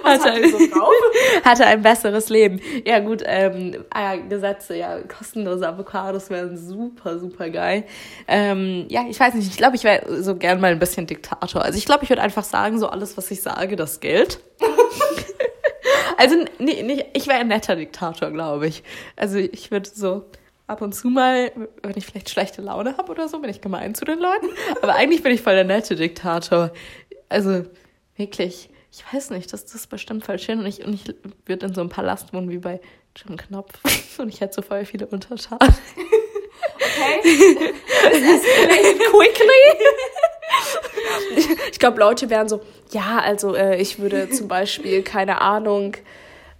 Was 0.02 0.20
hatte, 0.20 0.32
hat 0.32 0.44
die 0.44 0.50
so 0.50 0.58
drauf? 0.58 0.92
hatte 1.44 1.64
ein 1.64 1.80
besseres 1.80 2.28
Leben. 2.28 2.60
Ja 2.84 2.98
gut, 2.98 3.22
ähm, 3.24 3.84
ja, 3.94 4.16
Gesetze, 4.16 4.76
ja, 4.76 4.98
kostenlose 5.00 5.66
Avocados 5.66 6.28
wären 6.28 6.58
super, 6.58 7.18
super 7.18 7.48
geil. 7.48 7.84
Ähm, 8.28 8.84
ja, 8.90 9.06
ich 9.08 9.18
weiß 9.18 9.32
nicht, 9.32 9.48
ich 9.48 9.56
glaube, 9.56 9.76
ich 9.76 9.84
wäre 9.84 10.22
so 10.22 10.36
gern 10.36 10.60
mal 10.60 10.72
ein 10.72 10.78
bisschen 10.78 11.06
Diktator. 11.06 11.62
Also 11.62 11.78
ich 11.78 11.86
glaube, 11.86 12.04
ich 12.04 12.10
würde 12.10 12.20
einfach 12.20 12.44
sagen, 12.44 12.78
so 12.78 12.88
alles, 12.88 13.16
was 13.16 13.30
ich 13.30 13.40
sage, 13.40 13.76
das 13.76 13.98
gilt. 14.00 14.40
also 16.18 16.36
nee, 16.58 16.82
nicht, 16.82 17.06
ich 17.14 17.26
wäre 17.28 17.38
ein 17.38 17.48
netter 17.48 17.76
Diktator, 17.76 18.30
glaube 18.30 18.66
ich. 18.66 18.82
Also 19.16 19.38
ich 19.38 19.70
würde 19.70 19.88
so 19.88 20.26
ab 20.70 20.82
und 20.82 20.94
zu 20.94 21.08
mal, 21.08 21.52
wenn 21.82 21.96
ich 21.96 22.06
vielleicht 22.06 22.30
schlechte 22.30 22.62
Laune 22.62 22.96
habe 22.96 23.10
oder 23.10 23.28
so, 23.28 23.40
bin 23.40 23.50
ich 23.50 23.60
gemein 23.60 23.94
zu 23.94 24.04
den 24.04 24.20
Leuten. 24.20 24.46
Aber 24.82 24.94
eigentlich 24.94 25.22
bin 25.22 25.32
ich 25.32 25.42
voll 25.42 25.54
der 25.54 25.64
nette 25.64 25.96
Diktator. 25.96 26.70
Also 27.28 27.64
wirklich, 28.16 28.70
ich 28.92 29.04
weiß 29.12 29.30
nicht, 29.30 29.52
das, 29.52 29.64
das 29.64 29.74
ist 29.74 29.86
bestimmt 29.88 30.24
voll 30.24 30.38
schön. 30.38 30.60
Und 30.60 30.66
ich, 30.66 30.84
und 30.84 30.94
ich 30.94 31.14
würde 31.44 31.66
in 31.66 31.74
so 31.74 31.80
einem 31.80 31.90
Palast 31.90 32.32
wohnen 32.32 32.48
wie 32.50 32.58
bei 32.58 32.80
Jim 33.16 33.36
Knopf. 33.36 33.78
Und 34.18 34.28
ich 34.28 34.40
hätte 34.40 34.54
so 34.54 34.62
voll 34.62 34.84
viele 34.84 35.06
Untertanen. 35.06 35.74
Okay. 36.76 37.20
quickly. 39.10 39.50
Ich, 41.72 41.78
glaube, 41.78 41.98
Leute 41.98 42.28
wären 42.30 42.48
so, 42.48 42.60
ja, 42.90 43.18
also 43.18 43.54
äh, 43.54 43.80
ich 43.80 43.98
würde 43.98 44.30
zum 44.30 44.48
Beispiel, 44.48 45.02
keine 45.02 45.40
Ahnung, 45.40 45.96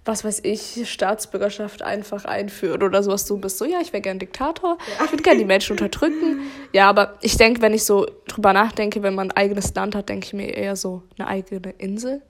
was 0.03 0.23
weiß 0.23 0.41
ich, 0.43 0.89
Staatsbürgerschaft 0.89 1.83
einfach 1.83 2.25
einführen 2.25 2.81
oder 2.81 3.03
sowas. 3.03 3.25
Du 3.25 3.37
bist 3.37 3.57
so, 3.59 3.65
ja, 3.65 3.79
ich 3.81 3.93
wäre 3.93 4.01
gern 4.01 4.17
Diktator, 4.19 4.77
ich 5.03 5.11
würde 5.11 5.21
gerne 5.23 5.39
die 5.39 5.45
Menschen 5.45 5.73
unterdrücken. 5.73 6.41
Ja, 6.73 6.89
aber 6.89 7.17
ich 7.21 7.37
denke, 7.37 7.61
wenn 7.61 7.73
ich 7.73 7.83
so 7.85 8.07
drüber 8.27 8.51
nachdenke, 8.53 9.03
wenn 9.03 9.13
man 9.13 9.29
ein 9.29 9.37
eigenes 9.37 9.73
Land 9.75 9.93
hat, 9.95 10.09
denke 10.09 10.25
ich 10.25 10.33
mir 10.33 10.49
eher 10.55 10.75
so 10.75 11.03
eine 11.19 11.27
eigene 11.27 11.71
Insel. 11.77 12.21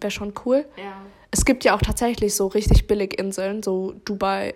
Wäre 0.00 0.10
schon 0.10 0.32
cool. 0.46 0.64
Ja. 0.76 0.94
es 1.30 1.44
gibt 1.44 1.64
ja 1.64 1.76
auch 1.76 1.82
tatsächlich 1.82 2.34
so 2.34 2.46
richtig 2.48 2.86
billig 2.86 3.18
Inseln, 3.20 3.62
so 3.62 3.94
Dubai, 4.04 4.54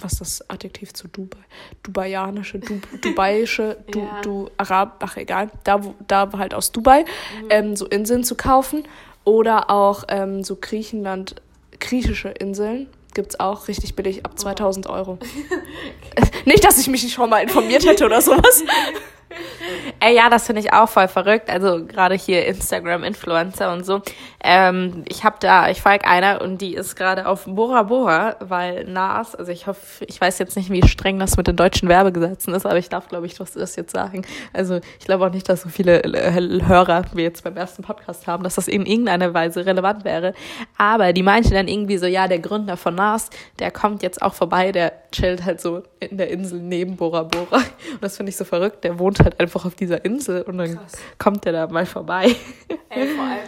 was 0.00 0.12
ist 0.12 0.20
das 0.20 0.50
Adjektiv 0.50 0.92
zu 0.94 1.08
Dubai? 1.08 1.40
Dubaianische, 1.82 2.58
du, 2.60 2.80
Dubaiische, 3.02 3.78
du, 3.90 3.98
Ja. 4.00 4.20
du 4.22 4.48
Arab, 4.56 5.02
ach 5.04 5.16
egal, 5.16 5.50
da, 5.64 5.84
wo- 5.84 5.94
da 6.06 6.30
halt 6.38 6.54
aus 6.54 6.70
Dubai, 6.72 7.04
ähm, 7.50 7.74
so 7.76 7.86
Inseln 7.86 8.22
zu 8.24 8.36
kaufen. 8.36 8.84
Oder 9.24 9.68
auch 9.70 10.04
ähm, 10.08 10.42
so 10.44 10.56
Griechenland, 10.56 11.34
griechische 11.80 12.28
Inseln 12.28 12.88
gibt's 13.14 13.40
auch 13.40 13.68
richtig 13.68 13.96
billig 13.96 14.24
ab 14.24 14.38
2000 14.38 14.88
Euro. 14.88 15.18
Nicht, 16.44 16.64
dass 16.64 16.78
ich 16.78 16.88
mich 16.88 17.12
schon 17.12 17.30
mal 17.30 17.42
informiert 17.42 17.86
hätte 17.86 18.04
oder 18.06 18.20
sowas. 18.20 18.64
Ey, 20.00 20.16
ja, 20.16 20.30
das 20.30 20.46
finde 20.46 20.62
ich 20.62 20.72
auch 20.72 20.88
voll 20.88 21.08
verrückt. 21.08 21.50
Also 21.50 21.84
gerade 21.84 22.14
hier 22.14 22.46
Instagram-Influencer 22.46 23.72
und 23.72 23.84
so. 23.84 24.00
Ähm, 24.42 25.04
ich 25.08 25.24
habe 25.24 25.36
da, 25.40 25.68
ich 25.68 25.80
folge 25.80 26.06
einer 26.06 26.40
und 26.40 26.58
die 26.60 26.74
ist 26.74 26.96
gerade 26.96 27.26
auf 27.26 27.44
Bora 27.46 27.82
Bora, 27.82 28.36
weil 28.40 28.84
Nas, 28.84 29.34
also 29.34 29.50
ich 29.50 29.66
hoffe, 29.66 30.04
ich 30.06 30.20
weiß 30.20 30.38
jetzt 30.38 30.56
nicht, 30.56 30.70
wie 30.70 30.86
streng 30.86 31.18
das 31.18 31.36
mit 31.36 31.46
den 31.46 31.56
deutschen 31.56 31.88
Werbegesetzen 31.88 32.54
ist, 32.54 32.64
aber 32.64 32.78
ich 32.78 32.88
darf, 32.88 33.08
glaube 33.08 33.26
ich, 33.26 33.34
das 33.34 33.76
jetzt 33.76 33.92
sagen. 33.92 34.22
Also 34.52 34.80
ich 34.98 35.04
glaube 35.04 35.26
auch 35.26 35.32
nicht, 35.32 35.48
dass 35.48 35.62
so 35.62 35.68
viele 35.68 36.02
äh, 36.04 36.62
Hörer 36.66 37.02
wie 37.12 37.22
jetzt 37.22 37.44
beim 37.44 37.56
ersten 37.56 37.82
Podcast 37.82 38.26
haben, 38.26 38.44
dass 38.44 38.54
das 38.54 38.68
in 38.68 38.86
irgendeiner 38.86 39.34
Weise 39.34 39.66
relevant 39.66 40.04
wäre. 40.04 40.34
Aber 40.76 41.12
die 41.12 41.22
meinte 41.22 41.50
dann 41.50 41.68
irgendwie 41.68 41.98
so, 41.98 42.06
ja, 42.06 42.28
der 42.28 42.38
Gründer 42.38 42.76
von 42.76 42.94
Nas, 42.94 43.30
der 43.58 43.70
kommt 43.70 44.02
jetzt 44.02 44.22
auch 44.22 44.34
vorbei, 44.34 44.72
der 44.72 44.92
chillt 45.12 45.44
halt 45.44 45.60
so 45.60 45.82
in 46.00 46.18
der 46.18 46.30
Insel 46.30 46.60
neben 46.60 46.96
Bora 46.96 47.24
Bora. 47.24 47.56
Und 47.56 48.02
das 48.02 48.16
finde 48.16 48.30
ich 48.30 48.36
so 48.36 48.44
verrückt. 48.44 48.84
Der 48.84 48.98
wohnt 48.98 49.17
halt 49.20 49.40
einfach 49.40 49.64
auf 49.64 49.74
dieser 49.74 50.04
Insel 50.04 50.42
und 50.42 50.58
dann 50.58 50.76
Krass. 50.76 50.92
kommt 51.18 51.44
der 51.44 51.52
da 51.52 51.66
mal 51.66 51.86
vorbei. 51.86 52.34
Ey, 52.88 53.08
vor 53.08 53.24
allem. 53.24 53.38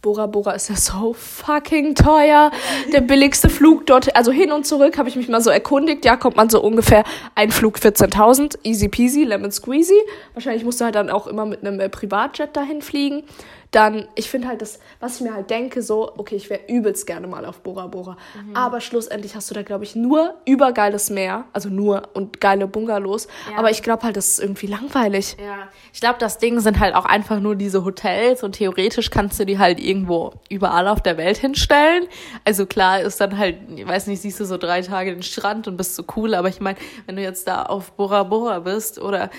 Bora 0.00 0.26
Bora 0.26 0.52
ist 0.52 0.68
ja 0.68 0.76
so 0.76 1.12
fucking 1.12 1.96
teuer. 1.96 2.52
Der 2.92 3.00
billigste 3.00 3.48
Flug 3.48 3.84
dort, 3.86 4.14
also 4.14 4.30
hin 4.30 4.52
und 4.52 4.64
zurück, 4.64 4.96
habe 4.96 5.08
ich 5.08 5.16
mich 5.16 5.28
mal 5.28 5.40
so 5.40 5.50
erkundigt. 5.50 6.04
Ja, 6.04 6.16
kommt 6.16 6.36
man 6.36 6.48
so 6.48 6.62
ungefähr 6.62 7.02
ein 7.34 7.50
Flug 7.50 7.78
14.000, 7.78 8.58
easy 8.62 8.88
peasy, 8.88 9.24
lemon 9.24 9.50
squeezy. 9.50 10.00
Wahrscheinlich 10.34 10.64
musst 10.64 10.80
du 10.80 10.84
halt 10.84 10.94
dann 10.94 11.10
auch 11.10 11.26
immer 11.26 11.46
mit 11.46 11.66
einem 11.66 11.80
äh, 11.80 11.88
Privatjet 11.88 12.56
dahin 12.56 12.80
fliegen. 12.80 13.24
Dann, 13.70 14.08
ich 14.14 14.30
finde 14.30 14.48
halt 14.48 14.62
das, 14.62 14.78
was 14.98 15.16
ich 15.16 15.20
mir 15.20 15.34
halt 15.34 15.50
denke, 15.50 15.82
so, 15.82 16.12
okay, 16.16 16.36
ich 16.36 16.48
wäre 16.48 16.60
übelst 16.68 17.06
gerne 17.06 17.26
mal 17.26 17.44
auf 17.44 17.60
Bora 17.60 17.86
Bora. 17.86 18.16
Aber 18.54 18.80
schlussendlich 18.80 19.36
hast 19.36 19.50
du 19.50 19.54
da, 19.54 19.62
glaube 19.62 19.84
ich, 19.84 19.94
nur 19.94 20.34
übergeiles 20.46 21.10
Meer, 21.10 21.44
also 21.52 21.68
nur 21.68 22.08
und 22.14 22.40
geile 22.40 22.66
Bungalows. 22.66 23.28
Ja. 23.50 23.58
Aber 23.58 23.70
ich 23.70 23.82
glaube 23.82 24.04
halt, 24.04 24.16
das 24.16 24.28
ist 24.28 24.40
irgendwie 24.40 24.66
langweilig. 24.66 25.36
Ja, 25.38 25.68
ich 25.92 26.00
glaube, 26.00 26.16
das 26.18 26.38
Ding 26.38 26.60
sind 26.60 26.80
halt 26.80 26.94
auch 26.94 27.04
einfach 27.04 27.40
nur 27.40 27.56
diese 27.56 27.84
Hotels 27.84 28.42
und 28.42 28.52
theoretisch 28.52 29.10
kannst 29.10 29.38
du 29.38 29.44
die 29.44 29.58
halt 29.58 29.80
irgendwo 29.80 30.32
überall 30.48 30.88
auf 30.88 31.02
der 31.02 31.18
Welt 31.18 31.36
hinstellen. 31.36 32.08
Also 32.44 32.64
klar 32.64 33.00
ist 33.00 33.20
dann 33.20 33.36
halt, 33.36 33.56
ich 33.76 33.86
weiß 33.86 34.06
nicht, 34.06 34.22
siehst 34.22 34.40
du 34.40 34.46
so 34.46 34.56
drei 34.56 34.80
Tage 34.80 35.12
den 35.12 35.22
Strand 35.22 35.68
und 35.68 35.76
bist 35.76 35.94
so 35.94 36.04
cool, 36.16 36.34
aber 36.34 36.48
ich 36.48 36.60
meine, 36.60 36.78
wenn 37.06 37.16
du 37.16 37.22
jetzt 37.22 37.46
da 37.46 37.64
auf 37.64 37.92
Bora 37.92 38.22
Bora 38.22 38.60
bist 38.60 38.98
oder 38.98 39.30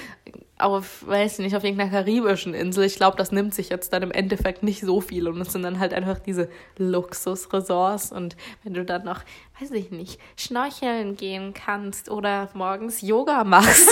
auf, 0.60 1.08
weiß 1.08 1.40
nicht, 1.40 1.56
auf 1.56 1.64
irgendeiner 1.64 1.90
karibischen 1.90 2.54
Insel, 2.54 2.84
ich 2.84 2.96
glaube, 2.96 3.18
das 3.18 3.32
nimmt 3.32 3.54
sich 3.54 3.70
jetzt 3.70 3.94
dann 3.94 4.04
im 4.04 4.12
Endeffekt 4.12 4.62
nicht 4.62 4.82
so 4.82 5.02
viel 5.02 5.28
und 5.28 5.40
es 5.40 5.54
sind 5.54 5.64
dann 5.64 5.80
halt 5.80 5.94
einfach 5.94 6.20
diese 6.20 6.50
Luxusresorts 6.78 8.12
und 8.12 8.36
wenn 8.64 8.74
du 8.74 8.84
dann 8.84 9.06
noch, 9.06 9.22
weiß 9.60 9.72
ich 9.72 9.90
nicht, 9.92 10.20
schnorcheln 10.36 11.16
gehen 11.16 11.54
kannst 11.54 12.12
oder 12.12 12.50
morgens 12.54 13.02
Yoga 13.02 13.46
machst 13.46 13.90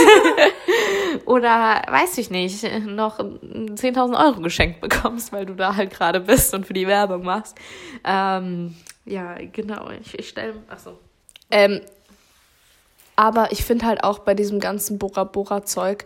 oder 1.26 1.82
weiß 1.88 2.18
ich 2.18 2.30
nicht, 2.30 2.64
noch 2.86 3.20
10.000 3.20 4.26
Euro 4.26 4.42
geschenkt 4.42 4.82
bekommst, 4.82 5.32
weil 5.32 5.46
du 5.46 5.56
da 5.56 5.76
halt 5.76 5.92
gerade 5.92 6.20
bist 6.20 6.54
und 6.54 6.68
für 6.68 6.74
die 6.74 6.88
Werbung 6.88 7.24
machst. 7.24 7.58
Ähm, 8.04 8.76
ja, 9.06 9.36
genau. 9.54 9.90
Ich, 10.02 10.20
ich 10.20 10.28
stelle, 10.28 10.56
achso. 10.68 11.00
Ähm, 11.50 11.80
aber 13.16 13.52
ich 13.52 13.64
finde 13.64 13.86
halt 13.86 14.04
auch 14.04 14.20
bei 14.20 14.34
diesem 14.34 14.60
ganzen 14.60 15.00
Bora 15.00 15.24
Bora 15.24 15.64
Zeug, 15.64 16.06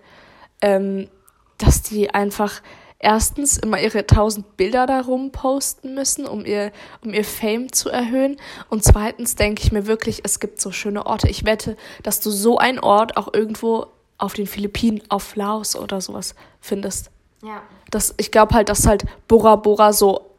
ähm, 0.61 1.09
dass 1.57 1.81
die 1.81 2.13
einfach 2.13 2.61
erstens 3.01 3.57
immer 3.57 3.79
ihre 3.79 4.05
tausend 4.05 4.57
Bilder 4.57 4.85
darum 4.85 5.31
posten 5.31 5.95
müssen, 5.95 6.25
um 6.25 6.45
ihr, 6.45 6.71
um 7.03 7.13
ihr 7.13 7.25
Fame 7.25 7.71
zu 7.71 7.89
erhöhen. 7.89 8.37
Und 8.69 8.83
zweitens 8.83 9.35
denke 9.35 9.63
ich 9.63 9.71
mir 9.71 9.87
wirklich, 9.87 10.21
es 10.23 10.39
gibt 10.39 10.61
so 10.61 10.71
schöne 10.71 11.05
Orte. 11.05 11.27
Ich 11.27 11.45
wette, 11.45 11.77
dass 12.03 12.19
du 12.19 12.29
so 12.29 12.57
einen 12.57 12.79
Ort 12.79 13.17
auch 13.17 13.33
irgendwo 13.33 13.87
auf 14.17 14.33
den 14.33 14.45
Philippinen, 14.45 15.01
auf 15.09 15.35
Laos 15.35 15.75
oder 15.75 15.99
sowas 15.99 16.35
findest. 16.59 17.09
Ja. 17.43 17.63
Das, 17.89 18.13
ich 18.17 18.31
glaube 18.31 18.53
halt, 18.53 18.69
dass 18.69 18.85
halt 18.85 19.05
Bora 19.27 19.55
Bora 19.55 19.93
so 19.93 20.29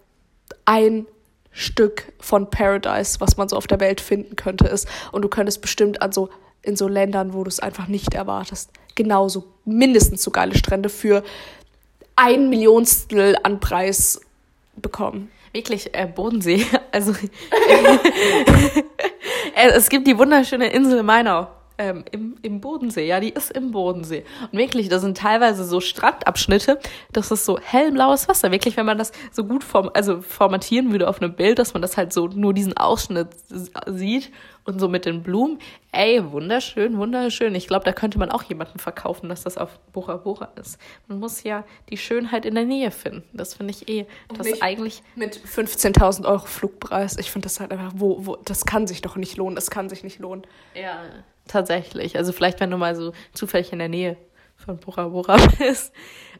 ein 0.64 1.06
Stück 1.50 2.12
von 2.20 2.48
Paradise, 2.48 3.20
was 3.20 3.36
man 3.36 3.48
so 3.48 3.56
auf 3.56 3.66
der 3.66 3.80
Welt 3.80 4.00
finden 4.00 4.36
könnte, 4.36 4.66
ist. 4.68 4.88
Und 5.10 5.22
du 5.22 5.28
könntest 5.28 5.60
bestimmt 5.60 6.00
an 6.00 6.12
so, 6.12 6.30
in 6.62 6.76
so 6.76 6.88
Ländern, 6.88 7.34
wo 7.34 7.44
du 7.44 7.48
es 7.48 7.60
einfach 7.60 7.88
nicht 7.88 8.14
erwartest, 8.14 8.70
genauso 8.94 9.44
mindestens 9.64 10.22
so 10.22 10.30
geile 10.30 10.56
Strände 10.56 10.88
für 10.88 11.22
ein 12.16 12.48
Millionstel 12.48 13.36
an 13.42 13.60
Preis 13.60 14.20
bekommen. 14.76 15.30
Wirklich, 15.52 15.94
äh, 15.94 16.06
Bodensee. 16.06 16.64
Also, 16.92 17.12
äh, 19.54 19.68
es 19.74 19.88
gibt 19.88 20.06
die 20.06 20.18
wunderschöne 20.18 20.70
Insel 20.72 21.02
Mainau. 21.02 21.48
Ähm, 21.78 22.04
im, 22.12 22.36
Im 22.42 22.60
Bodensee, 22.60 23.06
ja, 23.06 23.18
die 23.18 23.30
ist 23.30 23.50
im 23.50 23.70
Bodensee. 23.70 24.24
Und 24.50 24.58
wirklich, 24.58 24.88
da 24.88 24.98
sind 24.98 25.16
teilweise 25.16 25.64
so 25.64 25.80
Strandabschnitte, 25.80 26.78
das 27.12 27.30
ist 27.30 27.44
so 27.44 27.58
hellblaues 27.58 28.28
Wasser. 28.28 28.52
Wirklich, 28.52 28.76
wenn 28.76 28.86
man 28.86 28.98
das 28.98 29.12
so 29.32 29.44
gut 29.44 29.64
form 29.64 29.90
also 29.94 30.20
formatieren 30.20 30.92
würde 30.92 31.08
auf 31.08 31.20
einem 31.22 31.34
Bild, 31.34 31.58
dass 31.58 31.72
man 31.72 31.82
das 31.82 31.96
halt 31.96 32.12
so 32.12 32.28
nur 32.28 32.52
diesen 32.54 32.76
Ausschnitt 32.76 33.28
sieht 33.86 34.30
und 34.64 34.78
so 34.80 34.88
mit 34.88 35.06
den 35.06 35.22
Blumen. 35.22 35.58
Ey, 35.92 36.30
wunderschön, 36.30 36.96
wunderschön. 36.98 37.54
Ich 37.54 37.66
glaube, 37.66 37.84
da 37.84 37.92
könnte 37.92 38.18
man 38.18 38.30
auch 38.30 38.42
jemanden 38.44 38.78
verkaufen, 38.78 39.28
dass 39.28 39.42
das 39.42 39.58
auf 39.58 39.78
Bora 39.92 40.18
Bora 40.18 40.50
ist. 40.60 40.78
Man 41.08 41.18
muss 41.20 41.42
ja 41.42 41.64
die 41.90 41.96
Schönheit 41.96 42.44
in 42.46 42.54
der 42.54 42.64
Nähe 42.64 42.90
finden. 42.90 43.24
Das 43.32 43.54
finde 43.54 43.72
ich 43.72 43.88
eh, 43.88 44.06
das 44.28 44.46
nicht- 44.46 44.62
eigentlich 44.62 45.02
Mit 45.16 45.36
15.000 45.36 46.26
Euro 46.26 46.46
Flugpreis. 46.46 47.16
Ich 47.18 47.30
finde 47.30 47.46
das 47.46 47.58
halt 47.60 47.72
einfach, 47.72 47.92
wo, 47.96 48.24
wo, 48.26 48.36
das 48.36 48.64
kann 48.66 48.86
sich 48.86 49.00
doch 49.02 49.16
nicht 49.16 49.36
lohnen. 49.36 49.56
Das 49.56 49.70
kann 49.70 49.88
sich 49.88 50.04
nicht 50.04 50.18
lohnen. 50.20 50.42
Ja, 50.74 51.00
tatsächlich. 51.48 52.16
Also 52.16 52.32
vielleicht, 52.32 52.60
wenn 52.60 52.70
du 52.70 52.76
mal 52.76 52.94
so 52.94 53.12
zufällig 53.32 53.72
in 53.72 53.78
der 53.78 53.88
Nähe 53.88 54.16
von 54.56 54.78
Bora 54.78 55.08
Bora 55.08 55.36
bist 55.58 55.92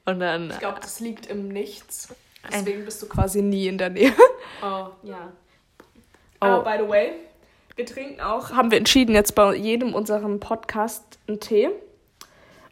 und 0.04 0.20
dann. 0.20 0.50
Ich 0.50 0.58
glaube, 0.58 0.80
das 0.80 1.00
liegt 1.00 1.26
im 1.26 1.48
Nichts. 1.48 2.14
Deswegen 2.50 2.84
bist 2.84 3.00
du 3.02 3.08
quasi 3.08 3.40
nie 3.40 3.68
in 3.68 3.78
der 3.78 3.90
Nähe. 3.90 4.12
oh, 4.62 4.88
ja. 5.02 5.32
Aber 6.40 6.64
by 6.64 6.82
the 6.82 6.88
way, 6.88 7.12
wir 7.76 7.86
trinken 7.86 8.20
auch, 8.20 8.50
haben 8.50 8.70
wir 8.72 8.78
entschieden, 8.78 9.14
jetzt 9.14 9.34
bei 9.34 9.54
jedem 9.54 9.94
unserem 9.94 10.40
Podcast 10.40 11.18
einen 11.28 11.38
Tee. 11.38 11.70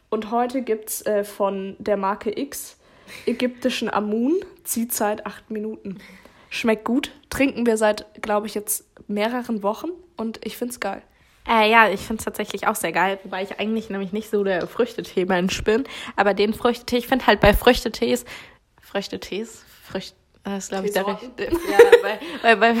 Und 0.09 0.29
heute 0.29 0.61
gibt 0.61 0.89
es 0.89 1.05
äh, 1.05 1.23
von 1.23 1.77
der 1.79 1.95
Marke 1.95 2.37
X 2.37 2.77
ägyptischen 3.25 3.89
Amun, 3.89 4.35
Ziehzeit 4.63 5.25
8 5.25 5.51
Minuten. 5.51 5.99
Schmeckt 6.49 6.83
gut, 6.83 7.11
trinken 7.29 7.65
wir 7.65 7.77
seit, 7.77 8.21
glaube 8.21 8.47
ich, 8.47 8.55
jetzt 8.55 8.85
mehreren 9.07 9.63
Wochen 9.63 9.89
und 10.17 10.45
ich 10.45 10.57
finde 10.57 10.73
es 10.73 10.79
geil. 10.79 11.01
Äh, 11.47 11.71
ja, 11.71 11.89
ich 11.89 12.01
finde 12.01 12.19
es 12.19 12.25
tatsächlich 12.25 12.67
auch 12.67 12.75
sehr 12.75 12.91
geil, 12.91 13.19
wobei 13.23 13.43
ich 13.43 13.59
eigentlich 13.59 13.89
nämlich 13.89 14.11
nicht 14.11 14.29
so 14.29 14.43
der 14.43 14.67
Früchtetee-Mensch 14.67 15.63
bin. 15.63 15.85
Aber 16.15 16.33
den 16.33 16.53
Früchtetee, 16.53 16.97
ich 16.97 17.07
finde 17.07 17.27
halt 17.27 17.39
bei 17.39 17.53
Früchtetees, 17.53 18.25
Früchtetees, 18.81 19.63
Frücht, 19.83 20.15
das 20.43 20.69
glaube 20.69 20.87
ich 20.87 20.93
der 20.93 21.03
ja, 21.03 21.09
bei, 22.01 22.55
bei, 22.55 22.55
bei, 22.55 22.75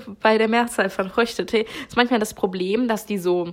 bei 0.20 0.38
der 0.38 0.48
Mehrzahl 0.48 0.90
von 0.90 1.10
Früchtetee 1.10 1.66
ist 1.86 1.96
manchmal 1.96 2.20
das 2.20 2.34
Problem, 2.34 2.88
dass 2.88 3.06
die 3.06 3.18
so 3.18 3.52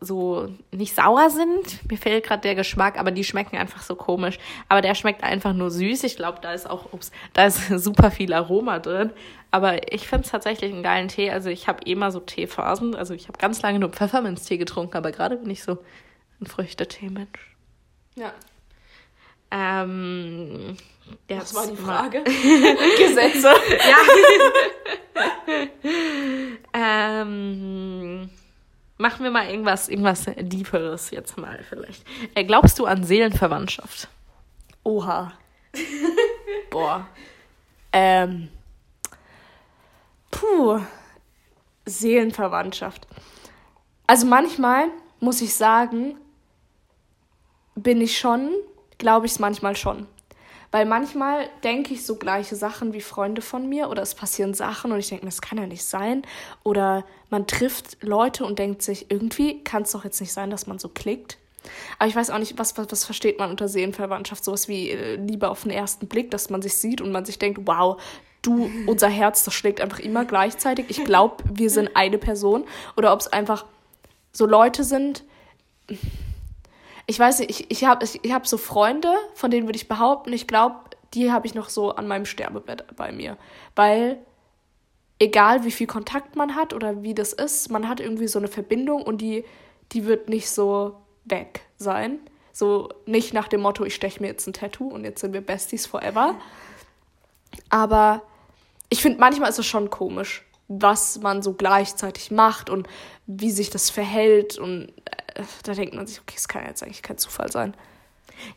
so 0.00 0.48
nicht 0.70 0.94
sauer 0.94 1.30
sind. 1.30 1.90
Mir 1.90 1.98
fehlt 1.98 2.24
gerade 2.24 2.42
der 2.42 2.54
Geschmack, 2.54 2.98
aber 2.98 3.10
die 3.10 3.24
schmecken 3.24 3.56
einfach 3.56 3.82
so 3.82 3.94
komisch. 3.94 4.38
Aber 4.68 4.80
der 4.82 4.94
schmeckt 4.94 5.22
einfach 5.22 5.52
nur 5.52 5.70
süß. 5.70 6.04
Ich 6.04 6.16
glaube, 6.16 6.38
da 6.40 6.52
ist 6.52 6.68
auch, 6.68 6.92
ups, 6.92 7.10
da 7.32 7.46
ist 7.46 7.68
super 7.82 8.10
viel 8.10 8.32
Aroma 8.32 8.78
drin. 8.78 9.10
Aber 9.50 9.92
ich 9.92 10.06
finde 10.06 10.24
es 10.24 10.30
tatsächlich 10.30 10.72
einen 10.72 10.82
geilen 10.82 11.08
Tee. 11.08 11.30
Also 11.30 11.48
ich 11.48 11.68
habe 11.68 11.84
eh 11.86 11.94
mal 11.94 12.12
so 12.12 12.20
Teephasen. 12.20 12.94
Also 12.94 13.14
ich 13.14 13.28
habe 13.28 13.38
ganz 13.38 13.62
lange 13.62 13.78
nur 13.78 13.90
Pfefferminztee 13.90 14.58
getrunken, 14.58 14.96
aber 14.96 15.12
gerade 15.12 15.36
bin 15.36 15.50
ich 15.50 15.62
so 15.62 15.78
ein 16.40 16.46
Früchtetee-Mensch. 16.46 17.56
Ja. 18.16 18.32
Ähm, 19.50 20.76
Was 21.28 21.54
war 21.54 21.66
die 21.66 21.76
Frage? 21.76 22.24
Gesetze. 22.98 23.50
Ähm, 26.78 28.28
machen 28.98 29.24
wir 29.24 29.30
mal 29.30 29.48
irgendwas, 29.48 29.88
irgendwas 29.88 30.24
Deeperes 30.36 31.10
jetzt 31.10 31.36
mal 31.36 31.62
vielleicht. 31.68 32.04
Äh, 32.34 32.44
glaubst 32.44 32.78
du 32.78 32.86
an 32.86 33.04
Seelenverwandtschaft? 33.04 34.08
Oha. 34.82 35.32
Boah. 36.70 37.06
Ähm. 37.92 38.48
Puh. 40.30 40.80
Seelenverwandtschaft. 41.84 43.06
Also 44.06 44.26
manchmal 44.26 44.88
muss 45.20 45.40
ich 45.40 45.54
sagen, 45.54 46.16
bin 47.74 48.00
ich 48.00 48.18
schon, 48.18 48.50
glaube 48.98 49.26
ich 49.26 49.32
es 49.32 49.38
manchmal 49.38 49.76
schon. 49.76 50.06
Weil 50.70 50.86
manchmal 50.86 51.48
denke 51.64 51.94
ich 51.94 52.04
so 52.04 52.16
gleiche 52.16 52.56
Sachen 52.56 52.92
wie 52.92 53.00
Freunde 53.00 53.42
von 53.42 53.68
mir 53.68 53.88
oder 53.88 54.02
es 54.02 54.14
passieren 54.14 54.54
Sachen 54.54 54.92
und 54.92 54.98
ich 54.98 55.08
denke, 55.08 55.24
das 55.26 55.40
kann 55.40 55.58
ja 55.58 55.66
nicht 55.66 55.84
sein. 55.84 56.22
Oder 56.62 57.04
man 57.30 57.46
trifft 57.46 58.02
Leute 58.02 58.44
und 58.44 58.58
denkt 58.58 58.82
sich, 58.82 59.10
irgendwie 59.10 59.62
kann 59.62 59.82
es 59.82 59.92
doch 59.92 60.04
jetzt 60.04 60.20
nicht 60.20 60.32
sein, 60.32 60.50
dass 60.50 60.66
man 60.66 60.78
so 60.78 60.88
klickt. 60.88 61.38
Aber 61.98 62.08
ich 62.08 62.16
weiß 62.16 62.30
auch 62.30 62.38
nicht, 62.38 62.58
was, 62.58 62.76
was, 62.78 62.90
was 62.90 63.04
versteht 63.04 63.38
man 63.38 63.50
unter 63.50 63.68
Seelenverwandtschaft? 63.68 64.44
Sowas 64.44 64.68
wie 64.68 64.90
äh, 64.90 65.16
Liebe 65.16 65.48
auf 65.48 65.62
den 65.62 65.72
ersten 65.72 66.06
Blick, 66.06 66.30
dass 66.30 66.50
man 66.50 66.62
sich 66.62 66.76
sieht 66.76 67.00
und 67.00 67.12
man 67.12 67.24
sich 67.24 67.38
denkt, 67.38 67.60
wow, 67.64 68.00
du, 68.42 68.70
unser 68.86 69.08
Herz, 69.08 69.44
das 69.44 69.54
schlägt 69.54 69.80
einfach 69.80 69.98
immer 69.98 70.24
gleichzeitig. 70.24 70.86
Ich 70.88 71.04
glaube, 71.04 71.42
wir 71.52 71.70
sind 71.70 71.96
eine 71.96 72.18
Person. 72.18 72.64
Oder 72.96 73.12
ob 73.12 73.20
es 73.20 73.28
einfach 73.28 73.64
so 74.32 74.46
Leute 74.46 74.84
sind. 74.84 75.24
Ich 77.06 77.18
weiß 77.18 77.40
nicht, 77.40 77.50
ich, 77.50 77.70
ich 77.70 77.84
habe 77.84 78.04
ich, 78.04 78.24
ich 78.24 78.32
hab 78.32 78.46
so 78.46 78.58
Freunde, 78.58 79.14
von 79.34 79.50
denen 79.50 79.66
würde 79.66 79.76
ich 79.76 79.88
behaupten, 79.88 80.32
ich 80.32 80.46
glaube, 80.46 80.76
die 81.14 81.30
habe 81.30 81.46
ich 81.46 81.54
noch 81.54 81.68
so 81.68 81.92
an 81.92 82.08
meinem 82.08 82.26
Sterbebett 82.26 82.96
bei 82.96 83.12
mir. 83.12 83.36
Weil 83.74 84.18
egal 85.18 85.64
wie 85.64 85.70
viel 85.70 85.86
Kontakt 85.86 86.36
man 86.36 86.54
hat 86.54 86.74
oder 86.74 87.02
wie 87.02 87.14
das 87.14 87.32
ist, 87.32 87.70
man 87.70 87.88
hat 87.88 88.00
irgendwie 88.00 88.28
so 88.28 88.38
eine 88.38 88.48
Verbindung 88.48 89.02
und 89.02 89.20
die, 89.20 89.44
die 89.92 90.04
wird 90.04 90.28
nicht 90.28 90.50
so 90.50 90.96
weg 91.24 91.62
sein. 91.76 92.18
So 92.52 92.88
nicht 93.04 93.34
nach 93.34 93.48
dem 93.48 93.60
Motto, 93.60 93.84
ich 93.84 93.94
steche 93.94 94.20
mir 94.20 94.28
jetzt 94.28 94.46
ein 94.46 94.52
Tattoo 94.52 94.88
und 94.88 95.04
jetzt 95.04 95.20
sind 95.20 95.32
wir 95.32 95.42
Besties 95.42 95.86
forever. 95.86 96.34
Aber 97.68 98.22
ich 98.88 99.02
finde, 99.02 99.18
manchmal 99.20 99.50
ist 99.50 99.58
es 99.58 99.66
schon 99.66 99.90
komisch, 99.90 100.44
was 100.68 101.20
man 101.20 101.42
so 101.42 101.52
gleichzeitig 101.52 102.30
macht 102.30 102.70
und 102.70 102.88
wie 103.26 103.50
sich 103.50 103.70
das 103.70 103.90
verhält. 103.90 104.58
Und 104.58 104.92
da 105.64 105.74
denkt 105.74 105.94
man 105.94 106.06
sich, 106.06 106.20
okay, 106.20 106.34
es 106.36 106.48
kann 106.48 106.64
jetzt 106.66 106.82
eigentlich 106.82 107.02
kein 107.02 107.18
Zufall 107.18 107.50
sein. 107.50 107.74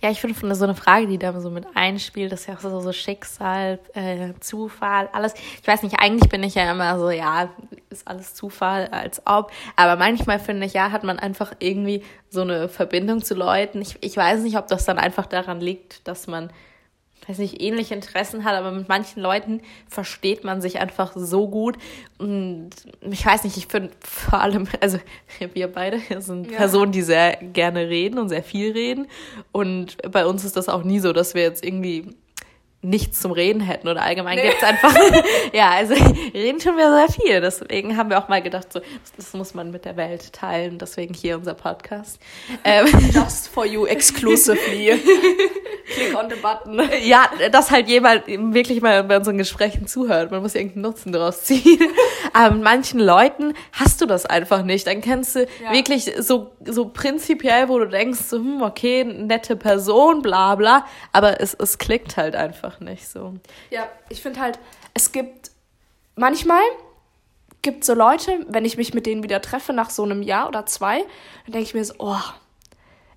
Ja, 0.01 0.09
ich 0.09 0.19
finde 0.19 0.55
so 0.55 0.63
eine 0.65 0.75
Frage, 0.75 1.07
die 1.07 1.17
da 1.17 1.39
so 1.39 1.49
mit 1.49 1.65
einspielt, 1.73 2.31
das 2.31 2.41
ist 2.41 2.47
ja 2.47 2.55
auch 2.55 2.59
so, 2.59 2.91
Schicksal, 2.91 3.79
äh, 3.93 4.33
Zufall, 4.39 5.09
alles. 5.13 5.33
Ich 5.61 5.67
weiß 5.67 5.83
nicht, 5.83 5.99
eigentlich 5.99 6.29
bin 6.29 6.43
ich 6.43 6.55
ja 6.55 6.69
immer 6.71 6.99
so, 6.99 7.09
ja, 7.09 7.49
ist 7.89 8.07
alles 8.07 8.33
Zufall, 8.35 8.87
als 8.87 9.21
ob. 9.25 9.51
Aber 9.75 9.95
manchmal 9.95 10.39
finde 10.39 10.65
ich, 10.65 10.73
ja, 10.73 10.91
hat 10.91 11.03
man 11.03 11.17
einfach 11.17 11.53
irgendwie 11.59 12.03
so 12.29 12.41
eine 12.41 12.67
Verbindung 12.67 13.23
zu 13.23 13.35
Leuten. 13.35 13.81
Ich, 13.81 13.97
ich 14.01 14.17
weiß 14.17 14.41
nicht, 14.41 14.57
ob 14.57 14.67
das 14.67 14.85
dann 14.85 14.99
einfach 14.99 15.25
daran 15.25 15.61
liegt, 15.61 16.07
dass 16.07 16.27
man 16.27 16.51
weiß 17.27 17.37
nicht, 17.37 17.61
ähnliche 17.61 17.93
Interessen 17.93 18.43
hat, 18.43 18.55
aber 18.55 18.71
mit 18.71 18.89
manchen 18.89 19.21
Leuten 19.21 19.61
versteht 19.87 20.43
man 20.43 20.61
sich 20.61 20.79
einfach 20.79 21.13
so 21.15 21.47
gut. 21.47 21.77
Und 22.17 22.71
ich 23.01 23.25
weiß 23.25 23.43
nicht, 23.43 23.57
ich 23.57 23.67
finde 23.67 23.91
vor 24.01 24.41
allem, 24.41 24.67
also 24.81 24.99
wir 25.53 25.67
beide 25.67 25.99
sind 26.19 26.51
ja. 26.51 26.57
Personen, 26.57 26.91
die 26.91 27.01
sehr 27.01 27.37
gerne 27.37 27.87
reden 27.89 28.19
und 28.19 28.29
sehr 28.29 28.43
viel 28.43 28.71
reden. 28.71 29.07
Und 29.51 29.97
bei 30.11 30.25
uns 30.25 30.43
ist 30.43 30.55
das 30.55 30.69
auch 30.69 30.83
nie 30.83 30.99
so, 30.99 31.13
dass 31.13 31.33
wir 31.33 31.43
jetzt 31.43 31.63
irgendwie 31.63 32.15
nichts 32.81 33.19
zum 33.19 33.31
Reden 33.33 33.59
hätten 33.59 33.89
oder 33.89 34.01
allgemein 34.01 34.37
nee. 34.37 34.43
gibt's 34.43 34.63
einfach, 34.63 34.95
ja, 35.53 35.71
also 35.71 35.93
reden 36.33 36.61
schon 36.61 36.77
wir 36.77 36.89
sehr 36.95 37.09
viel. 37.09 37.41
Deswegen 37.41 37.97
haben 37.97 38.09
wir 38.09 38.17
auch 38.17 38.29
mal 38.29 38.41
gedacht, 38.41 38.71
so, 38.71 38.79
das 39.17 39.33
muss 39.33 39.53
man 39.53 39.71
mit 39.71 39.83
der 39.83 39.97
Welt 39.97 40.31
teilen. 40.31 40.77
Deswegen 40.77 41.13
hier 41.13 41.37
unser 41.37 41.53
Podcast. 41.53 42.19
Ähm, 42.63 42.87
Just 43.13 43.47
for 43.47 43.65
you 43.65 43.85
exclusively. 43.85 44.91
Click 45.89 46.15
on 46.15 46.29
the 46.29 46.35
button. 46.35 46.79
Ja, 47.03 47.29
dass 47.51 47.71
halt 47.71 47.87
jemand 47.87 48.27
wirklich 48.27 48.81
mal 48.81 49.03
bei 49.03 49.17
unseren 49.17 49.37
Gesprächen 49.37 49.87
zuhört. 49.87 50.31
Man 50.31 50.41
muss 50.41 50.55
irgendeinen 50.55 50.83
Nutzen 50.83 51.11
daraus 51.11 51.43
ziehen. 51.43 51.81
Aber 52.33 52.53
mit 52.55 52.63
manchen 52.63 52.99
Leuten 52.99 53.53
hast 53.71 54.01
du 54.01 54.05
das 54.05 54.25
einfach 54.25 54.63
nicht. 54.63 54.87
Dann 54.87 55.01
kennst 55.01 55.35
du 55.35 55.47
ja. 55.63 55.73
wirklich 55.73 56.11
so, 56.19 56.51
so 56.65 56.89
prinzipiell, 56.89 57.69
wo 57.69 57.79
du 57.79 57.87
denkst, 57.87 58.19
so, 58.19 58.37
hm, 58.37 58.61
okay, 58.61 59.03
nette 59.03 59.55
Person, 59.55 60.21
bla 60.21 60.55
bla. 60.55 60.85
Aber 61.11 61.41
es, 61.41 61.53
es 61.55 61.77
klickt 61.77 62.17
halt 62.17 62.35
einfach 62.35 62.59
einfach 62.69 62.79
nicht 62.79 63.07
so. 63.07 63.35
Ja, 63.69 63.89
ich 64.09 64.21
finde 64.21 64.39
halt, 64.39 64.59
es 64.93 65.11
gibt 65.11 65.51
manchmal 66.15 66.61
gibt 67.61 67.83
so 67.83 67.93
Leute, 67.93 68.45
wenn 68.47 68.65
ich 68.65 68.77
mich 68.77 68.93
mit 68.93 69.05
denen 69.05 69.23
wieder 69.23 69.41
treffe 69.41 69.73
nach 69.73 69.89
so 69.89 70.03
einem 70.03 70.21
Jahr 70.21 70.47
oder 70.47 70.65
zwei, 70.65 70.99
dann 71.45 71.53
denke 71.53 71.63
ich 71.67 71.73
mir 71.73 71.83
so, 71.83 71.93
oh, 71.99 72.15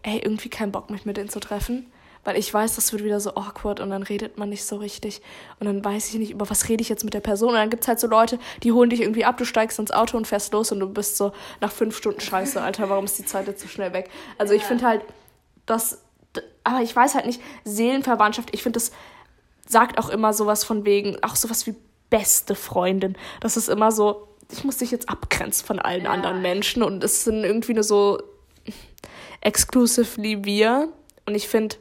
ey, 0.03 0.19
irgendwie 0.19 0.49
keinen 0.49 0.73
Bock 0.73 0.91
mich 0.91 1.05
mit 1.05 1.17
denen 1.17 1.29
zu 1.29 1.39
treffen. 1.39 1.92
Weil 2.25 2.37
ich 2.37 2.53
weiß, 2.53 2.77
das 2.77 2.93
wird 2.93 3.03
wieder 3.03 3.19
so 3.19 3.35
awkward 3.35 3.81
und 3.81 3.91
dann 3.91 4.03
redet 4.03 4.39
man 4.39 4.49
nicht 4.49 4.65
so 4.65 4.77
richtig. 4.77 5.23
Und 5.59 5.67
dann 5.67 5.85
weiß 5.85 6.09
ich 6.09 6.21
nicht, 6.21 6.31
über 6.31 6.49
was 6.49 6.69
rede 6.69 6.81
ich 6.81 6.89
jetzt 6.89 7.05
mit 7.05 7.15
der 7.15 7.21
Person. 7.21 7.51
Und 7.51 7.57
dann 7.57 7.71
gibt 7.71 7.83
es 7.83 7.89
halt 7.89 7.99
so 7.99 8.07
Leute, 8.07 8.39
die 8.63 8.73
holen 8.73 8.91
dich 8.91 9.01
irgendwie 9.01 9.25
ab, 9.25 9.37
du 9.39 9.45
steigst 9.45 9.79
ins 9.79 9.91
Auto 9.91 10.17
und 10.17 10.27
fährst 10.27 10.53
los 10.53 10.71
und 10.71 10.81
du 10.81 10.89
bist 10.89 11.17
so 11.17 11.33
nach 11.61 11.73
fünf 11.73 11.97
Stunden 11.97 12.21
scheiße, 12.21 12.63
Alter, 12.63 12.89
warum 12.89 13.07
ist 13.07 13.19
die 13.19 13.25
Zeit 13.25 13.49
jetzt 13.49 13.61
so 13.61 13.69
schnell 13.69 13.93
weg? 13.93 14.09
Also 14.39 14.55
ich 14.55 14.63
finde 14.63 14.87
halt, 14.87 15.03
das, 15.67 15.99
aber 16.63 16.83
ich 16.83 16.95
weiß 16.95 17.15
halt 17.15 17.27
nicht, 17.27 17.41
Seelenverwandtschaft, 17.65 18.51
ich 18.53 18.63
finde 18.63 18.79
das 18.79 18.93
sagt 19.69 19.99
auch 19.99 20.09
immer 20.09 20.33
sowas 20.33 20.65
von 20.65 20.85
wegen, 20.85 21.23
auch 21.23 21.37
sowas 21.37 21.67
wie 21.67 21.75
beste 22.11 22.55
Freundin. 22.55 23.17
Das 23.41 23.57
ist 23.57 23.69
immer 23.69 23.91
so, 23.91 24.29
ich 24.51 24.65
muss 24.65 24.77
dich 24.77 24.91
jetzt 24.91 25.09
abgrenzen 25.09 25.67
von 25.67 25.79
allen 25.79 26.05
ja. 26.05 26.11
anderen 26.11 26.43
Menschen 26.43 26.83
und 26.83 27.03
es 27.03 27.25
sind 27.25 27.43
irgendwie 27.43 27.75
nur 27.75 27.85
so 27.85 28.23
exclusively 29.41 30.45
wir. 30.45 30.89
Und 31.27 31.35
ich 31.35 31.49
finde, 31.49 31.77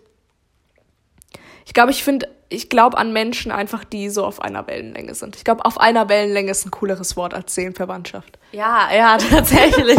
ich 1.72 1.74
glaube, 1.74 1.92
ich 1.92 2.04
finde 2.04 2.28
ich 2.50 2.68
glaube 2.68 2.98
an 2.98 3.14
Menschen 3.14 3.50
einfach, 3.50 3.86
die 3.86 4.10
so 4.10 4.26
auf 4.26 4.42
einer 4.42 4.68
Wellenlänge 4.68 5.16
sind. 5.16 5.38
Ich 5.38 5.46
glaube, 5.46 5.64
auf 5.64 5.80
einer 5.80 6.10
Wellenlänge 6.10 6.52
ist 6.52 6.66
ein 6.66 6.72
cooleres 6.72 7.16
Wort 7.16 7.34
als 7.34 7.56
Seelenverwandtschaft. 7.56 8.38
Ja, 8.52 8.90
ja, 8.94 9.18
tatsächlich. 9.30 9.98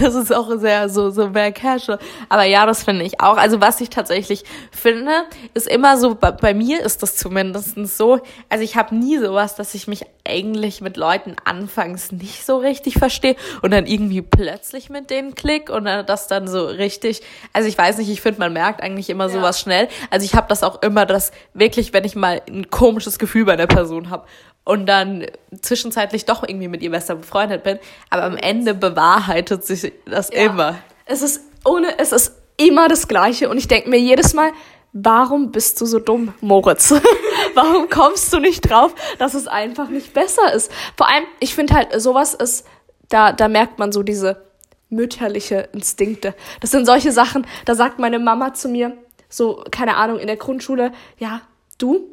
das 0.00 0.14
ist 0.14 0.32
auch 0.32 0.50
sehr 0.58 0.88
so, 0.88 1.10
so 1.10 1.28
mehr 1.30 1.50
casual. 1.52 1.98
Aber 2.28 2.44
ja, 2.44 2.64
das 2.66 2.84
finde 2.84 3.04
ich 3.04 3.20
auch. 3.20 3.36
Also 3.36 3.60
was 3.60 3.80
ich 3.80 3.90
tatsächlich 3.90 4.44
finde, 4.70 5.24
ist 5.54 5.66
immer 5.66 5.96
so, 5.96 6.14
bei, 6.14 6.30
bei 6.30 6.54
mir 6.54 6.80
ist 6.80 7.02
das 7.02 7.16
zumindest 7.16 7.74
so, 7.96 8.20
also 8.48 8.62
ich 8.62 8.76
habe 8.76 8.94
nie 8.94 9.18
sowas, 9.18 9.56
dass 9.56 9.74
ich 9.74 9.88
mich 9.88 10.04
eigentlich 10.24 10.80
mit 10.80 10.96
Leuten 10.96 11.34
anfangs 11.44 12.12
nicht 12.12 12.44
so 12.44 12.58
richtig 12.58 12.94
verstehe 12.94 13.34
und 13.62 13.72
dann 13.72 13.86
irgendwie 13.86 14.22
plötzlich 14.22 14.90
mit 14.90 15.10
denen 15.10 15.34
klick 15.34 15.70
und 15.70 15.84
das 15.84 16.28
dann 16.28 16.46
so 16.46 16.66
richtig, 16.66 17.22
also 17.52 17.68
ich 17.68 17.76
weiß 17.76 17.98
nicht, 17.98 18.10
ich 18.10 18.20
finde, 18.20 18.40
man 18.40 18.52
merkt 18.52 18.82
eigentlich 18.82 19.10
immer 19.10 19.28
sowas 19.28 19.58
ja. 19.58 19.62
schnell. 19.62 19.88
Also 20.10 20.24
ich 20.24 20.34
habe 20.34 20.46
das 20.48 20.62
auch 20.62 20.82
immer, 20.82 21.06
dass 21.06 21.32
wirklich 21.54 21.88
ich, 21.88 21.92
wenn 21.92 22.04
ich 22.04 22.14
mal 22.14 22.42
ein 22.48 22.70
komisches 22.70 23.18
Gefühl 23.18 23.44
bei 23.44 23.54
einer 23.54 23.66
Person 23.66 24.10
habe 24.10 24.26
und 24.68 24.84
dann 24.84 25.24
zwischenzeitlich 25.62 26.26
doch 26.26 26.42
irgendwie 26.46 26.68
mit 26.68 26.82
ihr 26.82 26.90
besser 26.90 27.14
befreundet 27.14 27.62
bin, 27.62 27.78
aber 28.10 28.24
am 28.24 28.36
Ende 28.36 28.74
bewahrheitet 28.74 29.64
sich 29.64 29.94
das 30.04 30.28
ja. 30.30 30.40
immer. 30.40 30.78
Es 31.06 31.22
ist 31.22 31.40
ohne, 31.64 31.98
es 31.98 32.12
ist 32.12 32.34
immer 32.58 32.86
das 32.86 33.08
Gleiche 33.08 33.48
und 33.48 33.56
ich 33.56 33.66
denke 33.66 33.88
mir 33.88 33.98
jedes 33.98 34.34
Mal, 34.34 34.52
warum 34.92 35.52
bist 35.52 35.80
du 35.80 35.86
so 35.86 35.98
dumm, 35.98 36.34
Moritz? 36.42 36.92
warum 37.54 37.88
kommst 37.88 38.30
du 38.30 38.40
nicht 38.40 38.68
drauf, 38.68 38.94
dass 39.18 39.32
es 39.32 39.48
einfach 39.48 39.88
nicht 39.88 40.12
besser 40.12 40.52
ist? 40.52 40.70
Vor 40.98 41.08
allem, 41.08 41.24
ich 41.40 41.54
finde 41.54 41.72
halt, 41.72 41.98
sowas 41.98 42.34
ist, 42.34 42.66
da, 43.08 43.32
da 43.32 43.48
merkt 43.48 43.78
man 43.78 43.90
so 43.90 44.02
diese 44.02 44.44
mütterliche 44.90 45.70
Instinkte. 45.72 46.34
Das 46.60 46.72
sind 46.72 46.84
solche 46.84 47.12
Sachen, 47.12 47.46
da 47.64 47.74
sagt 47.74 47.98
meine 47.98 48.18
Mama 48.18 48.52
zu 48.52 48.68
mir, 48.68 48.98
so, 49.30 49.64
keine 49.70 49.96
Ahnung, 49.96 50.18
in 50.18 50.26
der 50.26 50.36
Grundschule, 50.36 50.92
ja, 51.16 51.40
du, 51.78 52.04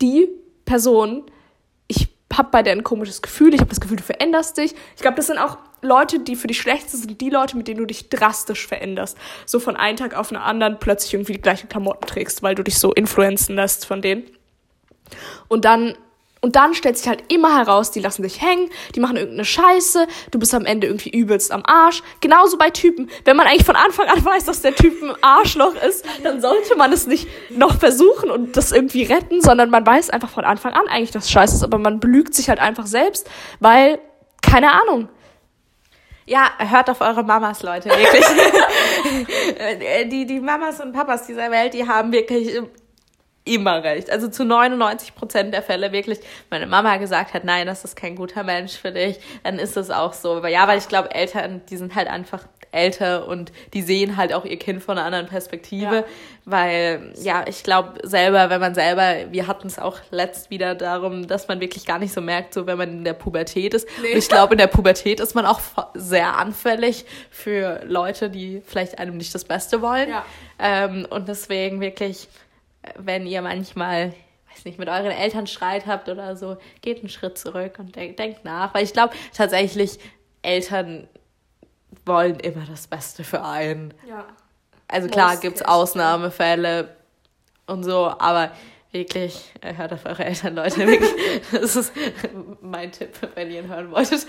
die 0.00 0.28
Person, 0.66 1.24
ich 1.88 2.08
habe 2.32 2.50
bei 2.50 2.62
der 2.62 2.74
ein 2.74 2.84
komisches 2.84 3.22
Gefühl, 3.22 3.54
ich 3.54 3.60
habe 3.60 3.70
das 3.70 3.80
Gefühl, 3.80 3.96
du 3.96 4.02
veränderst 4.02 4.58
dich. 4.58 4.74
Ich 4.94 5.00
glaube, 5.00 5.16
das 5.16 5.28
sind 5.28 5.38
auch 5.38 5.56
Leute, 5.80 6.18
die 6.20 6.36
für 6.36 6.48
dich 6.48 6.60
schlecht 6.60 6.90
sind, 6.90 7.00
sind 7.00 7.20
die 7.20 7.30
Leute, 7.30 7.56
mit 7.56 7.68
denen 7.68 7.78
du 7.78 7.86
dich 7.86 8.10
drastisch 8.10 8.66
veränderst. 8.66 9.16
So 9.46 9.58
von 9.58 9.76
einem 9.76 9.96
Tag 9.96 10.14
auf 10.14 10.28
den 10.28 10.36
anderen 10.36 10.78
plötzlich 10.78 11.14
irgendwie 11.14 11.32
die 11.32 11.40
gleichen 11.40 11.68
Klamotten 11.68 12.06
trägst, 12.06 12.42
weil 12.42 12.54
du 12.54 12.62
dich 12.62 12.78
so 12.78 12.92
influenzen 12.92 13.56
lässt 13.56 13.86
von 13.86 14.02
denen. 14.02 14.24
Und 15.48 15.64
dann 15.64 15.96
und 16.42 16.54
dann 16.54 16.74
stellt 16.74 16.98
sich 16.98 17.08
halt 17.08 17.32
immer 17.32 17.56
heraus, 17.56 17.90
die 17.90 18.00
lassen 18.00 18.22
dich 18.22 18.40
hängen, 18.40 18.70
die 18.94 19.00
machen 19.00 19.16
irgendeine 19.16 19.44
Scheiße, 19.44 20.06
du 20.30 20.38
bist 20.38 20.54
am 20.54 20.66
Ende 20.66 20.86
irgendwie 20.86 21.10
übelst 21.10 21.50
am 21.50 21.62
Arsch. 21.64 22.02
Genauso 22.20 22.58
bei 22.58 22.70
Typen. 22.70 23.10
Wenn 23.24 23.36
man 23.36 23.46
eigentlich 23.46 23.64
von 23.64 23.74
Anfang 23.74 24.06
an 24.08 24.24
weiß, 24.24 24.44
dass 24.44 24.60
der 24.60 24.74
Typ 24.74 25.02
ein 25.02 25.14
Arschloch 25.22 25.74
ist, 25.74 26.04
dann 26.22 26.40
sollte 26.40 26.76
man 26.76 26.92
es 26.92 27.06
nicht 27.06 27.26
noch 27.50 27.78
versuchen 27.78 28.30
und 28.30 28.56
das 28.56 28.70
irgendwie 28.70 29.04
retten, 29.04 29.40
sondern 29.40 29.70
man 29.70 29.86
weiß 29.86 30.10
einfach 30.10 30.28
von 30.28 30.44
Anfang 30.44 30.72
an 30.74 30.86
eigentlich, 30.88 31.10
dass 31.10 31.24
es 31.24 31.30
scheiße 31.30 31.56
ist, 31.56 31.64
aber 31.64 31.78
man 31.78 32.00
belügt 32.00 32.34
sich 32.34 32.48
halt 32.48 32.60
einfach 32.60 32.86
selbst, 32.86 33.28
weil, 33.58 33.98
keine 34.42 34.72
Ahnung, 34.72 35.08
ja, 36.26 36.50
hört 36.58 36.90
auf 36.90 37.00
eure 37.00 37.22
Mamas, 37.22 37.62
Leute, 37.62 37.88
wirklich. 37.88 38.24
die, 40.10 40.26
die 40.26 40.40
Mamas 40.40 40.80
und 40.80 40.92
Papas 40.92 41.26
dieser 41.26 41.50
Welt, 41.50 41.72
die 41.72 41.86
haben 41.86 42.12
wirklich 42.12 42.60
immer 43.46 43.82
recht. 43.82 44.10
Also 44.10 44.28
zu 44.28 44.44
99 44.44 45.14
Prozent 45.14 45.54
der 45.54 45.62
Fälle 45.62 45.92
wirklich, 45.92 46.18
meine 46.50 46.66
Mama 46.66 46.96
gesagt 46.98 47.32
hat, 47.32 47.44
nein, 47.44 47.66
das 47.66 47.84
ist 47.84 47.96
kein 47.96 48.16
guter 48.16 48.42
Mensch 48.42 48.74
für 48.74 48.92
dich, 48.92 49.18
dann 49.44 49.58
ist 49.58 49.76
es 49.76 49.90
auch 49.90 50.12
so. 50.12 50.36
Aber 50.36 50.48
ja, 50.48 50.68
weil 50.68 50.78
ich 50.78 50.88
glaube, 50.88 51.14
Eltern, 51.14 51.62
die 51.70 51.76
sind 51.76 51.94
halt 51.94 52.08
einfach 52.08 52.44
älter 52.72 53.26
und 53.26 53.52
die 53.72 53.82
sehen 53.82 54.16
halt 54.16 54.32
auch 54.32 54.44
ihr 54.44 54.58
Kind 54.58 54.82
von 54.82 54.98
einer 54.98 55.06
anderen 55.06 55.26
Perspektive, 55.26 55.96
ja. 55.96 56.04
weil 56.44 57.12
ja, 57.16 57.44
ich 57.48 57.62
glaube 57.62 57.94
selber, 58.02 58.50
wenn 58.50 58.60
man 58.60 58.74
selber, 58.74 59.32
wir 59.32 59.46
hatten 59.46 59.66
es 59.66 59.78
auch 59.78 59.98
letzt 60.10 60.50
wieder 60.50 60.74
darum, 60.74 61.26
dass 61.26 61.48
man 61.48 61.60
wirklich 61.60 61.86
gar 61.86 61.98
nicht 61.98 62.12
so 62.12 62.20
merkt, 62.20 62.54
so 62.54 62.66
wenn 62.66 62.76
man 62.76 62.90
in 62.90 63.04
der 63.04 63.14
Pubertät 63.14 63.72
ist. 63.74 63.88
Nee. 64.02 64.12
Und 64.12 64.18
ich 64.18 64.28
glaube, 64.28 64.54
in 64.54 64.58
der 64.58 64.66
Pubertät 64.66 65.20
ist 65.20 65.34
man 65.34 65.46
auch 65.46 65.60
sehr 65.94 66.36
anfällig 66.36 67.06
für 67.30 67.80
Leute, 67.84 68.28
die 68.30 68.62
vielleicht 68.64 68.98
einem 68.98 69.16
nicht 69.16 69.34
das 69.34 69.44
Beste 69.44 69.80
wollen. 69.80 70.10
Ja. 70.10 70.24
Ähm, 70.58 71.06
und 71.08 71.28
deswegen 71.28 71.80
wirklich 71.80 72.28
wenn 72.96 73.26
ihr 73.26 73.42
manchmal, 73.42 74.14
weiß 74.50 74.64
nicht, 74.64 74.78
mit 74.78 74.88
euren 74.88 75.10
Eltern 75.10 75.46
Streit 75.46 75.86
habt 75.86 76.08
oder 76.08 76.36
so, 76.36 76.56
geht 76.80 77.00
einen 77.00 77.08
Schritt 77.08 77.38
zurück 77.38 77.78
und 77.78 77.96
denkt, 77.96 78.18
denkt 78.18 78.44
nach. 78.44 78.74
Weil 78.74 78.84
ich 78.84 78.92
glaube 78.92 79.14
tatsächlich, 79.34 79.98
Eltern 80.42 81.08
wollen 82.04 82.38
immer 82.40 82.64
das 82.66 82.86
Beste 82.86 83.24
für 83.24 83.44
einen. 83.44 83.94
Ja. 84.08 84.26
Also 84.88 85.08
klar 85.08 85.36
gibt 85.36 85.56
es 85.56 85.62
Ausnahmefälle 85.62 86.96
und 87.66 87.82
so, 87.82 88.06
aber 88.18 88.52
wirklich, 88.92 89.52
äh, 89.60 89.74
hört 89.74 89.92
auf 89.92 90.06
eure 90.06 90.24
Eltern, 90.24 90.54
Leute. 90.54 90.78
Wirklich, 90.86 91.10
das 91.52 91.76
ist 91.76 91.92
mein 92.62 92.92
Tipp, 92.92 93.10
wenn 93.34 93.50
ihr 93.50 93.60
ihn 93.60 93.68
hören 93.68 93.90
wolltet. 93.90 94.26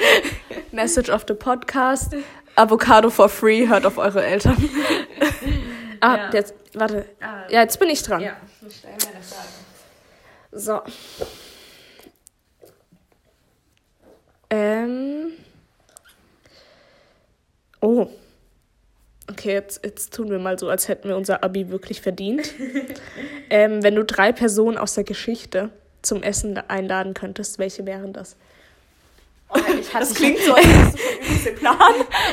Message 0.72 1.10
of 1.10 1.26
the 1.28 1.34
Podcast. 1.34 2.15
Avocado 2.56 3.10
for 3.10 3.30
free, 3.30 3.67
hört 3.67 3.86
auf 3.86 3.98
eure 3.98 4.26
Eltern. 4.26 4.58
ah, 6.01 6.15
Ja. 6.15 6.29
jetzt, 6.33 6.53
warte. 6.73 7.05
Ja, 7.49 7.62
jetzt 7.62 7.79
bin 7.79 7.89
ich 7.89 8.01
dran. 8.03 8.21
Ja, 8.21 8.38
stell 8.69 8.91
meine 8.91 9.23
Frage. 9.23 9.47
So. 10.51 10.81
Ähm. 14.49 15.31
Oh. 17.81 18.07
Okay, 19.29 19.53
jetzt, 19.53 19.83
jetzt 19.83 20.13
tun 20.13 20.29
wir 20.29 20.39
mal 20.39 20.57
so, 20.57 20.69
als 20.69 20.88
hätten 20.88 21.10
wir 21.10 21.17
unser 21.17 21.43
Abi 21.43 21.69
wirklich 21.69 22.01
verdient. 22.01 22.53
ähm, 23.49 23.83
wenn 23.83 23.95
du 23.95 24.05
drei 24.05 24.31
Personen 24.31 24.77
aus 24.77 24.93
der 24.93 25.03
Geschichte 25.03 25.69
zum 26.01 26.23
Essen 26.23 26.57
einladen 26.57 27.13
könntest, 27.13 27.60
welche 27.60 27.86
wären 27.86 28.13
das? 28.13 28.38
Oh, 29.49 29.57
ich 29.79 29.93
hatte, 29.93 30.05
Das 30.05 30.13
klingt 30.13 30.39
so, 30.39 30.53
als 30.53 30.65
hättest 30.65 31.45
du 31.45 31.51
Plan. 31.53 31.77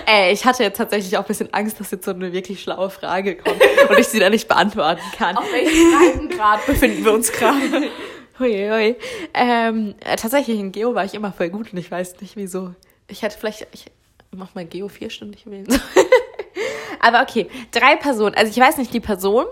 Ey, 0.07 0.33
ich 0.33 0.45
hatte 0.45 0.63
jetzt 0.65 0.77
tatsächlich 0.77 1.17
auch 1.17 1.23
ein 1.23 1.27
bisschen 1.29 1.53
Angst, 1.55 1.79
dass 1.79 1.91
jetzt 1.91 2.05
so 2.05 2.11
eine 2.11 2.33
wirklich 2.33 2.63
schlaue 2.63 2.91
Frage 2.91 3.37
kommt 3.37 3.61
und 3.89 3.99
ich 3.99 4.09
sie 4.09 4.19
dann 4.19 4.33
nicht 4.33 4.49
beantworten 4.49 5.03
kann. 5.17 5.37
Auf 5.37 5.51
welchem 5.53 5.93
Breitengrad 5.93 6.67
befinden 6.67 7.05
wir 7.05 7.13
uns 7.13 7.31
gerade? 7.31 7.91
Hui, 8.39 8.69
hui. 8.69 8.97
Ähm, 9.33 9.95
äh, 10.05 10.17
tatsächlich 10.17 10.59
in 10.59 10.73
Geo 10.73 10.95
war 10.95 11.05
ich 11.05 11.15
immer 11.15 11.33
voll 11.33 11.51
gut 11.51 11.73
und 11.73 11.79
ich 11.79 11.91
weiß 11.91 12.21
nicht 12.21 12.37
wieso. 12.37 12.75
Ich 13.07 13.23
hätte 13.23 13.39
vielleicht, 13.39 13.67
ich 13.73 13.87
mach 14.33 14.55
mal 14.55 14.65
Geo 14.65 14.89
vierstündig 14.89 15.47
wählen. 15.47 15.67
Aber 17.01 17.23
okay, 17.23 17.49
drei 17.71 17.97
Personen. 17.97 18.35
Also 18.35 18.51
ich 18.51 18.59
weiß 18.59 18.79
nicht, 18.79 18.93
die 18.93 19.01
Person, 19.01 19.45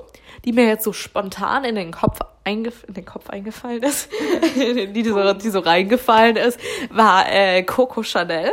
die 0.45 0.53
mir 0.53 0.67
jetzt 0.67 0.85
so 0.85 0.93
spontan 0.93 1.65
in 1.65 1.77
den 1.77 1.93
Kopf, 1.93 2.19
eingef 2.45 2.85
in 2.89 2.95
den 2.95 3.05
Kopf 3.05 3.31
eingefallen 3.31 3.83
ist, 3.83 4.09
die, 4.57 5.05
so, 5.05 5.33
die 5.33 5.51
so 5.51 5.61
reingefallen 5.61 6.37
ist, 6.37 6.59
war 6.91 7.31
äh, 7.31 7.63
Coco 7.63 8.03
Chanel. 8.03 8.53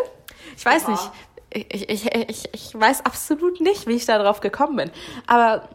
Ich 0.57 0.65
weiß 0.65 0.83
Oha. 0.85 0.91
nicht, 0.91 1.11
ich, 1.51 1.89
ich, 1.89 2.15
ich, 2.29 2.49
ich 2.53 2.79
weiß 2.79 3.05
absolut 3.05 3.59
nicht, 3.61 3.87
wie 3.87 3.93
ich 3.93 4.05
da 4.05 4.21
drauf 4.21 4.39
gekommen 4.39 4.75
bin. 4.75 4.91
Aber 5.25 5.67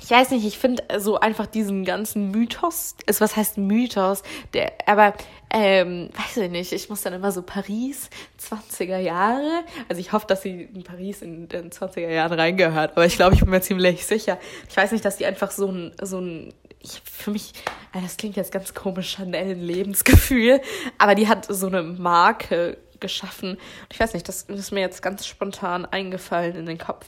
ich 0.00 0.10
weiß 0.10 0.30
nicht, 0.30 0.46
ich 0.46 0.58
finde 0.58 0.82
so 0.98 1.18
einfach 1.18 1.46
diesen 1.46 1.84
ganzen 1.84 2.30
Mythos, 2.30 2.96
ist 3.06 3.20
was 3.20 3.36
heißt 3.36 3.58
Mythos, 3.58 4.22
der, 4.54 4.72
aber 4.86 5.14
ähm, 5.50 6.10
weiß 6.14 6.38
ich 6.38 6.50
nicht, 6.50 6.72
ich 6.72 6.88
muss 6.88 7.02
dann 7.02 7.12
immer 7.12 7.32
so 7.32 7.42
Paris, 7.42 8.10
20er 8.40 8.98
Jahre, 8.98 9.64
also 9.88 10.00
ich 10.00 10.12
hoffe, 10.12 10.26
dass 10.26 10.42
sie 10.42 10.62
in 10.62 10.84
Paris 10.84 11.22
in 11.22 11.48
den 11.48 11.70
20er 11.70 12.08
Jahren 12.08 12.38
reingehört, 12.38 12.92
aber 12.92 13.06
ich 13.06 13.16
glaube, 13.16 13.34
ich 13.34 13.40
bin 13.40 13.50
mir 13.50 13.60
ziemlich 13.60 14.06
sicher. 14.06 14.38
Ich 14.68 14.76
weiß 14.76 14.92
nicht, 14.92 15.04
dass 15.04 15.16
die 15.16 15.26
einfach 15.26 15.50
so 15.50 15.70
ein, 15.70 15.92
so 16.00 16.20
ein, 16.20 16.54
ich, 16.80 17.02
für 17.04 17.30
mich, 17.30 17.52
äh, 17.92 18.00
das 18.00 18.16
klingt 18.16 18.36
jetzt 18.36 18.52
ganz 18.52 18.74
komisch, 18.74 19.16
Chanel 19.16 19.54
Lebensgefühl, 19.54 20.60
aber 20.98 21.14
die 21.14 21.28
hat 21.28 21.46
so 21.48 21.66
eine 21.66 21.82
Marke 21.82 22.78
geschaffen. 23.00 23.58
Ich 23.90 23.98
weiß 24.00 24.14
nicht, 24.14 24.28
das 24.28 24.42
ist 24.42 24.72
mir 24.72 24.80
jetzt 24.80 25.02
ganz 25.02 25.26
spontan 25.26 25.86
eingefallen 25.86 26.56
in 26.56 26.66
den 26.66 26.78
Kopf. 26.78 27.06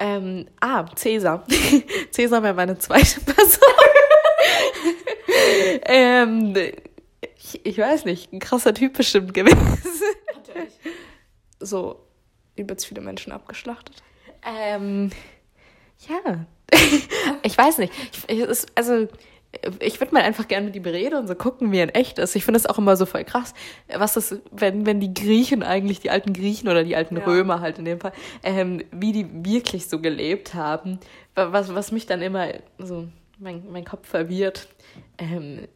Ähm, 0.00 0.46
ah, 0.60 0.86
Cäsar. 0.96 1.46
Cäsar 2.10 2.42
wäre 2.42 2.54
meine 2.54 2.78
zweite 2.78 3.20
Person. 3.26 3.68
ähm, 5.84 6.54
ich, 7.36 7.66
ich 7.66 7.78
weiß 7.78 8.06
nicht, 8.06 8.32
ein 8.32 8.38
krasser 8.40 8.72
Typ 8.72 8.96
bestimmt 8.96 9.34
gewesen. 9.34 9.78
So 11.60 12.00
übelst 12.56 12.86
viele 12.86 13.02
Menschen 13.02 13.30
abgeschlachtet. 13.30 14.02
Ähm, 14.42 15.10
ja. 16.08 16.46
ich 17.42 17.58
weiß 17.58 17.76
nicht. 17.76 17.92
Ich, 18.26 18.40
ich, 18.40 18.66
also, 18.74 19.06
ich 19.80 20.00
würde 20.00 20.14
mal 20.14 20.22
einfach 20.22 20.46
gerne 20.46 20.66
mit 20.66 20.76
ihm 20.76 20.84
reden 20.84 21.16
und 21.18 21.26
so 21.26 21.34
gucken, 21.34 21.72
wie 21.72 21.78
er 21.78 21.84
in 21.84 21.88
echt 21.90 22.18
ist. 22.18 22.36
Ich 22.36 22.44
finde 22.44 22.60
das 22.60 22.66
auch 22.66 22.78
immer 22.78 22.96
so 22.96 23.04
voll 23.04 23.24
krass, 23.24 23.52
was 23.92 24.14
das, 24.14 24.38
wenn, 24.52 24.86
wenn 24.86 25.00
die 25.00 25.12
Griechen 25.12 25.62
eigentlich, 25.62 25.98
die 26.00 26.10
alten 26.10 26.32
Griechen 26.32 26.68
oder 26.68 26.84
die 26.84 26.94
alten 26.94 27.16
Ja. 27.16 27.24
Römer 27.24 27.60
halt 27.60 27.78
in 27.78 27.84
dem 27.84 28.00
Fall, 28.00 28.12
ähm, 28.44 28.82
wie 28.92 29.12
die 29.12 29.26
wirklich 29.44 29.88
so 29.88 30.00
gelebt 30.00 30.54
haben. 30.54 31.00
Wa- 31.34 31.52
Was, 31.52 31.74
was 31.74 31.90
mich 31.90 32.06
dann 32.06 32.22
immer 32.22 32.46
so, 32.78 33.08
mein, 33.38 33.64
mein 33.72 33.84
Kopf 33.84 34.08
verwirrt, 34.08 34.68
ähm, 35.18 35.66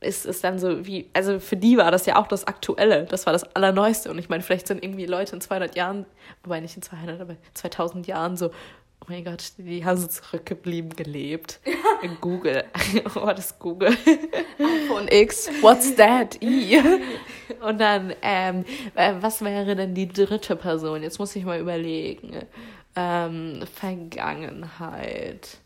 ist, 0.00 0.26
ist 0.26 0.44
dann 0.44 0.58
so 0.58 0.86
wie, 0.86 1.08
also 1.14 1.40
für 1.40 1.56
die 1.56 1.76
war 1.78 1.90
das 1.90 2.04
ja 2.06 2.16
auch 2.16 2.26
das 2.26 2.46
Aktuelle, 2.46 3.04
das 3.04 3.24
war 3.26 3.32
das 3.32 3.44
Allerneueste. 3.56 4.10
Und 4.10 4.18
ich 4.18 4.28
meine, 4.28 4.42
vielleicht 4.42 4.66
sind 4.68 4.84
irgendwie 4.84 5.06
Leute 5.06 5.34
in 5.34 5.40
200 5.40 5.74
Jahren, 5.76 6.04
wobei 6.44 6.60
nicht 6.60 6.76
in 6.76 6.82
200, 6.82 7.20
aber 7.20 7.36
2000 7.54 8.06
Jahren 8.06 8.36
so, 8.36 8.50
oh 9.00 9.06
mein 9.08 9.24
Gott, 9.24 9.52
die 9.58 9.84
haben 9.84 9.98
so 9.98 10.06
zurückgeblieben 10.06 10.90
gelebt. 10.90 11.60
Google, 12.20 12.64
oh, 13.14 13.26
das 13.26 13.46
ist 13.46 13.58
Google. 13.58 13.96
iPhone 14.58 15.08
X, 15.08 15.48
what's 15.60 15.94
that? 15.96 16.42
I. 16.42 16.80
Und 17.60 17.80
dann, 17.80 18.14
ähm, 18.22 18.64
äh, 18.94 19.14
was 19.20 19.42
wäre 19.42 19.76
denn 19.76 19.94
die 19.94 20.08
dritte 20.08 20.56
Person? 20.56 21.02
Jetzt 21.02 21.18
muss 21.18 21.34
ich 21.36 21.44
mal 21.44 21.60
überlegen. 21.60 22.46
Ähm, 22.96 23.62
Vergangenheit. 23.74 25.58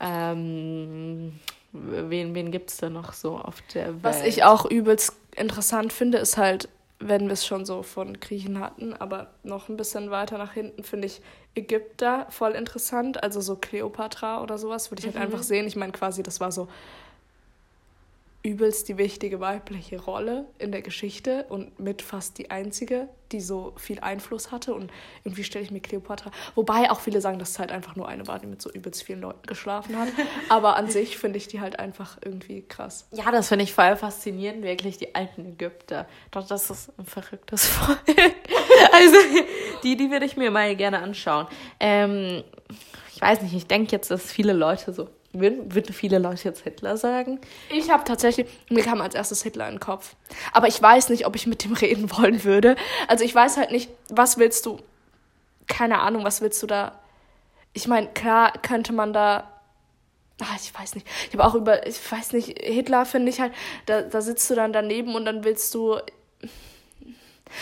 Ähm, 0.00 1.38
wen 1.72 2.34
wen 2.34 2.50
gibt 2.50 2.70
es 2.70 2.78
da 2.78 2.88
noch 2.88 3.12
so 3.12 3.36
auf 3.36 3.62
der 3.74 3.88
Welt? 3.88 4.02
Was 4.02 4.24
ich 4.24 4.44
auch 4.44 4.64
übelst 4.64 5.12
interessant 5.36 5.92
finde, 5.92 6.18
ist 6.18 6.36
halt, 6.36 6.68
wenn 7.00 7.26
wir 7.26 7.32
es 7.32 7.46
schon 7.46 7.64
so 7.64 7.82
von 7.82 8.20
Griechen 8.20 8.60
hatten, 8.60 8.92
aber 8.92 9.28
noch 9.42 9.68
ein 9.68 9.76
bisschen 9.76 10.10
weiter 10.10 10.36
nach 10.36 10.52
hinten 10.52 10.84
finde 10.84 11.06
ich 11.06 11.22
Ägypter 11.54 12.26
voll 12.28 12.52
interessant. 12.52 13.22
Also 13.22 13.40
so 13.40 13.56
Kleopatra 13.56 14.42
oder 14.42 14.58
sowas 14.58 14.90
würde 14.90 15.00
ich 15.00 15.06
halt 15.06 15.16
einfach 15.16 15.42
sehen. 15.42 15.66
Ich 15.66 15.76
meine 15.76 15.92
quasi, 15.92 16.22
das 16.22 16.40
war 16.40 16.52
so 16.52 16.68
übelst 18.42 18.88
die 18.88 18.96
wichtige 18.96 19.38
weibliche 19.40 20.00
Rolle 20.00 20.46
in 20.58 20.72
der 20.72 20.80
Geschichte 20.80 21.44
und 21.50 21.78
mit 21.78 22.00
fast 22.00 22.38
die 22.38 22.50
einzige, 22.50 23.08
die 23.32 23.40
so 23.40 23.74
viel 23.76 24.00
Einfluss 24.00 24.50
hatte. 24.50 24.72
Und 24.72 24.90
irgendwie 25.24 25.44
stelle 25.44 25.64
ich 25.64 25.70
mir 25.70 25.80
Kleopatra, 25.80 26.30
wobei 26.54 26.90
auch 26.90 27.00
viele 27.00 27.20
sagen, 27.20 27.38
dass 27.38 27.50
es 27.50 27.58
halt 27.58 27.70
einfach 27.70 27.96
nur 27.96 28.08
eine 28.08 28.26
war, 28.26 28.38
die 28.38 28.46
mit 28.46 28.62
so 28.62 28.70
übelst 28.70 29.02
vielen 29.02 29.20
Leuten 29.20 29.46
geschlafen 29.46 29.98
hat. 29.98 30.08
Aber 30.48 30.76
an 30.76 30.88
sich 30.88 31.18
finde 31.18 31.36
ich 31.36 31.48
die 31.48 31.60
halt 31.60 31.78
einfach 31.78 32.16
irgendwie 32.24 32.62
krass. 32.62 33.06
Ja, 33.12 33.30
das 33.30 33.48
finde 33.48 33.64
ich 33.64 33.74
voll 33.74 33.94
faszinierend, 33.96 34.62
wirklich, 34.62 34.96
die 34.96 35.14
alten 35.14 35.44
Ägypter. 35.44 36.06
Doch, 36.30 36.46
das 36.46 36.70
ist 36.70 36.98
ein 36.98 37.04
verrücktes 37.04 37.66
Volk. 37.66 38.00
also, 38.92 39.16
die, 39.82 39.96
die 39.96 40.10
würde 40.10 40.24
ich 40.24 40.38
mir 40.38 40.50
mal 40.50 40.74
gerne 40.76 41.00
anschauen. 41.00 41.46
Ähm, 41.78 42.42
ich 43.14 43.20
weiß 43.20 43.42
nicht, 43.42 43.54
ich 43.54 43.66
denke 43.66 43.92
jetzt, 43.92 44.10
dass 44.10 44.32
viele 44.32 44.54
Leute 44.54 44.94
so, 44.94 45.08
würden, 45.32 45.74
würden 45.74 45.94
viele 45.94 46.18
Leute 46.18 46.44
jetzt 46.44 46.62
Hitler 46.62 46.96
sagen? 46.96 47.40
Ich 47.70 47.90
habe 47.90 48.04
tatsächlich, 48.04 48.46
mir 48.68 48.82
kam 48.82 49.00
als 49.00 49.14
erstes 49.14 49.42
Hitler 49.42 49.66
in 49.68 49.74
den 49.74 49.80
Kopf. 49.80 50.16
Aber 50.52 50.66
ich 50.66 50.80
weiß 50.80 51.08
nicht, 51.08 51.26
ob 51.26 51.36
ich 51.36 51.46
mit 51.46 51.64
dem 51.64 51.72
reden 51.74 52.10
wollen 52.10 52.44
würde. 52.44 52.76
Also 53.08 53.24
ich 53.24 53.34
weiß 53.34 53.56
halt 53.56 53.70
nicht, 53.70 53.90
was 54.08 54.38
willst 54.38 54.66
du, 54.66 54.78
keine 55.68 56.00
Ahnung, 56.00 56.24
was 56.24 56.40
willst 56.40 56.62
du 56.62 56.66
da. 56.66 56.98
Ich 57.72 57.86
meine, 57.86 58.08
klar 58.08 58.52
könnte 58.62 58.92
man 58.92 59.12
da. 59.12 59.48
Ach, 60.42 60.56
ich 60.56 60.76
weiß 60.76 60.94
nicht. 60.94 61.06
Ich 61.28 61.34
habe 61.34 61.44
auch 61.44 61.54
über, 61.54 61.86
ich 61.86 62.10
weiß 62.10 62.32
nicht, 62.32 62.58
Hitler 62.60 63.04
finde 63.04 63.30
ich 63.30 63.40
halt, 63.40 63.52
da, 63.86 64.02
da 64.02 64.20
sitzt 64.22 64.48
du 64.50 64.54
dann 64.54 64.72
daneben 64.72 65.14
und 65.14 65.24
dann 65.24 65.44
willst 65.44 65.74
du. 65.74 65.98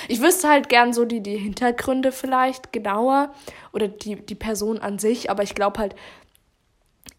Ich 0.06 0.20
wüsste 0.20 0.48
halt 0.48 0.68
gern 0.68 0.92
so 0.92 1.04
die, 1.04 1.22
die 1.22 1.36
Hintergründe 1.36 2.12
vielleicht 2.12 2.72
genauer 2.72 3.34
oder 3.72 3.88
die, 3.88 4.16
die 4.16 4.34
Person 4.34 4.78
an 4.78 4.98
sich, 4.98 5.30
aber 5.30 5.42
ich 5.42 5.54
glaube 5.54 5.78
halt, 5.78 5.94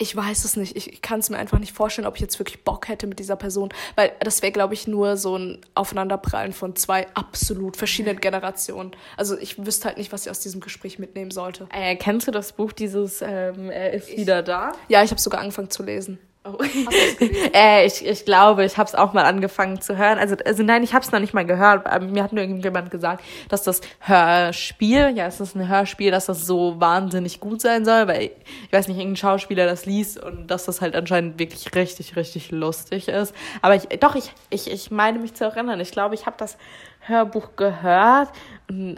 ich 0.01 0.15
weiß 0.15 0.45
es 0.45 0.55
nicht. 0.55 0.77
Ich, 0.77 0.91
ich 0.91 1.01
kann 1.01 1.19
es 1.19 1.29
mir 1.29 1.37
einfach 1.37 1.59
nicht 1.59 1.73
vorstellen, 1.73 2.07
ob 2.07 2.15
ich 2.15 2.21
jetzt 2.21 2.39
wirklich 2.39 2.63
Bock 2.63 2.87
hätte 2.87 3.05
mit 3.05 3.19
dieser 3.19 3.35
Person. 3.35 3.69
Weil 3.95 4.13
das 4.21 4.41
wäre, 4.41 4.53
glaube 4.53 4.73
ich, 4.73 4.87
nur 4.87 5.17
so 5.17 5.37
ein 5.37 5.59
Aufeinanderprallen 5.75 6.53
von 6.53 6.75
zwei 6.77 7.05
absolut 7.15 7.75
verschiedenen 7.75 8.21
Generationen. 8.21 8.91
Also 9.17 9.37
ich 9.37 9.63
wüsste 9.63 9.89
halt 9.89 9.97
nicht, 9.97 10.13
was 10.13 10.25
ich 10.25 10.31
aus 10.31 10.39
diesem 10.39 10.61
Gespräch 10.61 10.99
mitnehmen 10.99 11.31
sollte. 11.31 11.67
Äh, 11.73 11.97
kennst 11.97 12.27
du 12.27 12.31
das 12.31 12.53
Buch, 12.53 12.71
dieses 12.71 13.21
ähm, 13.21 13.69
Er 13.69 13.91
ist 13.91 14.15
wieder 14.15 14.41
da? 14.41 14.71
Ja, 14.87 15.03
ich 15.03 15.11
habe 15.11 15.19
sogar 15.19 15.41
angefangen 15.41 15.69
zu 15.69 15.83
lesen. 15.83 16.17
Oh. 16.45 16.55
äh, 17.53 17.85
ich, 17.85 18.05
ich 18.05 18.23
glaube, 18.23 18.63
ich 18.63 18.77
habe 18.77 18.87
es 18.87 18.95
auch 18.95 19.11
mal 19.11 19.25
angefangen 19.25 19.81
zu 19.81 19.97
hören. 19.97 20.17
Also, 20.17 20.37
also 20.45 20.63
nein, 20.63 20.83
ich 20.83 20.93
habe 20.93 21.03
es 21.03 21.11
noch 21.11 21.19
nicht 21.19 21.33
mal 21.33 21.45
gehört. 21.45 21.85
aber 21.85 22.05
Mir 22.05 22.23
hat 22.23 22.31
nur 22.31 22.41
irgendjemand 22.41 22.91
gesagt, 22.91 23.23
dass 23.49 23.63
das 23.63 23.81
Hörspiel, 23.99 25.11
ja, 25.15 25.25
es 25.25 25.41
ist 25.41 25.55
ein 25.55 25.67
Hörspiel, 25.67 26.11
dass 26.11 26.27
das 26.27 26.45
so 26.45 26.79
wahnsinnig 26.79 27.41
gut 27.41 27.59
sein 27.59 27.83
soll, 27.83 28.07
weil 28.07 28.21
ich, 28.23 28.31
ich 28.67 28.71
weiß 28.71 28.87
nicht, 28.87 28.97
irgendein 28.97 29.17
Schauspieler 29.17 29.65
das 29.65 29.85
liest 29.85 30.23
und 30.23 30.47
dass 30.47 30.63
das 30.63 30.79
halt 30.79 30.95
anscheinend 30.95 31.39
wirklich 31.39 31.75
richtig, 31.75 32.15
richtig 32.15 32.51
lustig 32.51 33.09
ist. 33.09 33.35
Aber 33.61 33.75
ich, 33.75 33.83
doch, 33.99 34.15
ich, 34.15 34.31
ich, 34.49 34.71
ich 34.71 34.91
meine 34.91 35.19
mich 35.19 35.33
zu 35.33 35.43
erinnern. 35.43 35.81
Ich 35.81 35.91
glaube, 35.91 36.15
ich 36.15 36.25
habe 36.25 36.37
das 36.37 36.57
Hörbuch 37.01 37.57
gehört. 37.57 38.29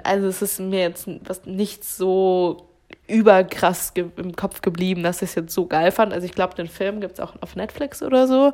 Also 0.03 0.27
es 0.27 0.43
ist 0.43 0.59
mir 0.59 0.81
jetzt 0.81 1.09
was 1.25 1.45
nicht 1.45 1.83
so 1.83 2.70
überkrass 3.11 3.93
im 3.95 4.35
Kopf 4.35 4.61
geblieben, 4.61 5.03
dass 5.03 5.21
ich 5.21 5.29
es 5.29 5.35
jetzt 5.35 5.53
so 5.53 5.67
geil 5.67 5.91
fand. 5.91 6.13
Also 6.13 6.25
ich 6.25 6.33
glaube, 6.33 6.55
den 6.55 6.67
Film 6.67 7.01
gibt 7.01 7.13
es 7.13 7.19
auch 7.19 7.33
auf 7.41 7.55
Netflix 7.55 8.01
oder 8.01 8.27
so. 8.27 8.53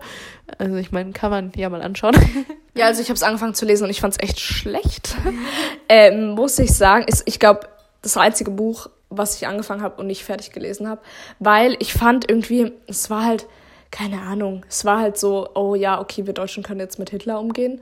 Also 0.58 0.76
ich 0.76 0.91
meine, 0.91 1.12
kann 1.12 1.32
man 1.32 1.52
ja 1.56 1.70
mal 1.70 1.82
anschauen. 1.82 2.15
Ja, 2.74 2.86
also 2.86 3.02
ich 3.02 3.08
habe 3.08 3.15
es 3.15 3.24
angefangen 3.24 3.56
zu 3.56 3.65
lesen 3.65 3.86
und 3.86 3.89
ich 3.89 4.02
fand 4.02 4.13
es 4.13 4.20
echt 4.20 4.39
schlecht. 4.39 5.17
ähm, 5.89 6.36
muss 6.36 6.60
ich 6.60 6.72
sagen, 6.76 7.06
ist, 7.08 7.24
ich 7.26 7.39
glaube, 7.39 7.62
das 8.04 8.17
einzige 8.17 8.52
Buch, 8.52 8.91
was 9.10 9.36
ich 9.36 9.48
angefangen 9.48 9.82
habe 9.82 10.00
und 10.00 10.06
nicht 10.06 10.24
fertig 10.24 10.52
gelesen 10.52 10.88
habe, 10.88 11.02
weil 11.39 11.76
ich 11.80 11.91
fand 11.93 12.30
irgendwie, 12.30 12.74
es 12.86 13.10
war 13.10 13.26
halt 13.26 13.48
keine 13.91 14.21
Ahnung, 14.21 14.65
es 14.67 14.84
war 14.86 15.00
halt 15.00 15.17
so, 15.17 15.50
oh 15.56 15.73
ja, 15.73 16.00
okay, 16.02 16.26
wir 16.26 16.34
Deutschen 16.34 16.63
können 16.63 16.80
jetzt 16.80 17.00
mit 17.00 17.10
Hitler 17.10 17.39
umgehen, 17.39 17.82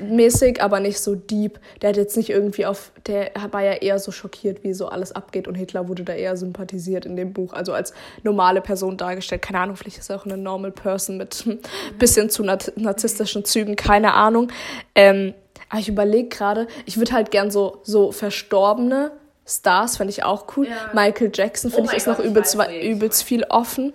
mäßig, 0.00 0.62
aber 0.62 0.80
nicht 0.80 1.00
so 1.00 1.14
deep. 1.14 1.58
Der 1.80 1.90
hat 1.90 1.96
jetzt 1.96 2.16
nicht 2.16 2.30
irgendwie 2.30 2.66
auf, 2.66 2.92
der 3.06 3.30
war 3.50 3.62
ja 3.62 3.72
eher 3.72 3.98
so 3.98 4.12
schockiert, 4.12 4.64
wie 4.64 4.74
so 4.74 4.88
alles 4.88 5.12
abgeht 5.12 5.48
und 5.48 5.54
Hitler 5.54 5.88
wurde 5.88 6.04
da 6.04 6.12
eher 6.12 6.36
sympathisiert 6.36 7.06
in 7.06 7.16
dem 7.16 7.32
Buch, 7.32 7.52
also 7.52 7.72
als 7.72 7.94
normale 8.22 8.60
Person 8.60 8.96
dargestellt. 8.96 9.42
Keine 9.42 9.60
Ahnung, 9.60 9.76
vielleicht 9.76 9.98
ist 9.98 10.10
er 10.10 10.16
auch 10.16 10.26
eine 10.26 10.36
normal 10.36 10.72
Person 10.72 11.16
mit 11.16 11.44
ein 11.46 11.58
bisschen 11.98 12.28
zu 12.28 12.42
narzisstischen 12.44 13.44
Zügen, 13.44 13.76
keine 13.76 14.14
Ahnung. 14.14 14.52
Ähm, 14.94 15.34
aber 15.70 15.80
ich 15.80 15.88
überlege 15.88 16.28
gerade, 16.28 16.68
ich 16.84 16.98
würde 16.98 17.12
halt 17.12 17.30
gern 17.30 17.50
so, 17.50 17.80
so 17.82 18.12
Verstorbene 18.12 19.10
Stars 19.46 19.98
fände 19.98 20.10
ich 20.10 20.24
auch 20.24 20.56
cool. 20.56 20.66
Ja. 20.66 20.90
Michael 20.92 21.30
Jackson 21.32 21.70
finde 21.70 21.88
oh 21.88 21.92
ich 21.92 21.98
ist 21.98 22.06
Gott, 22.06 22.18
noch 22.18 22.24
übelst, 22.24 22.56
übelst 22.82 23.22
viel 23.22 23.44
offen. 23.44 23.92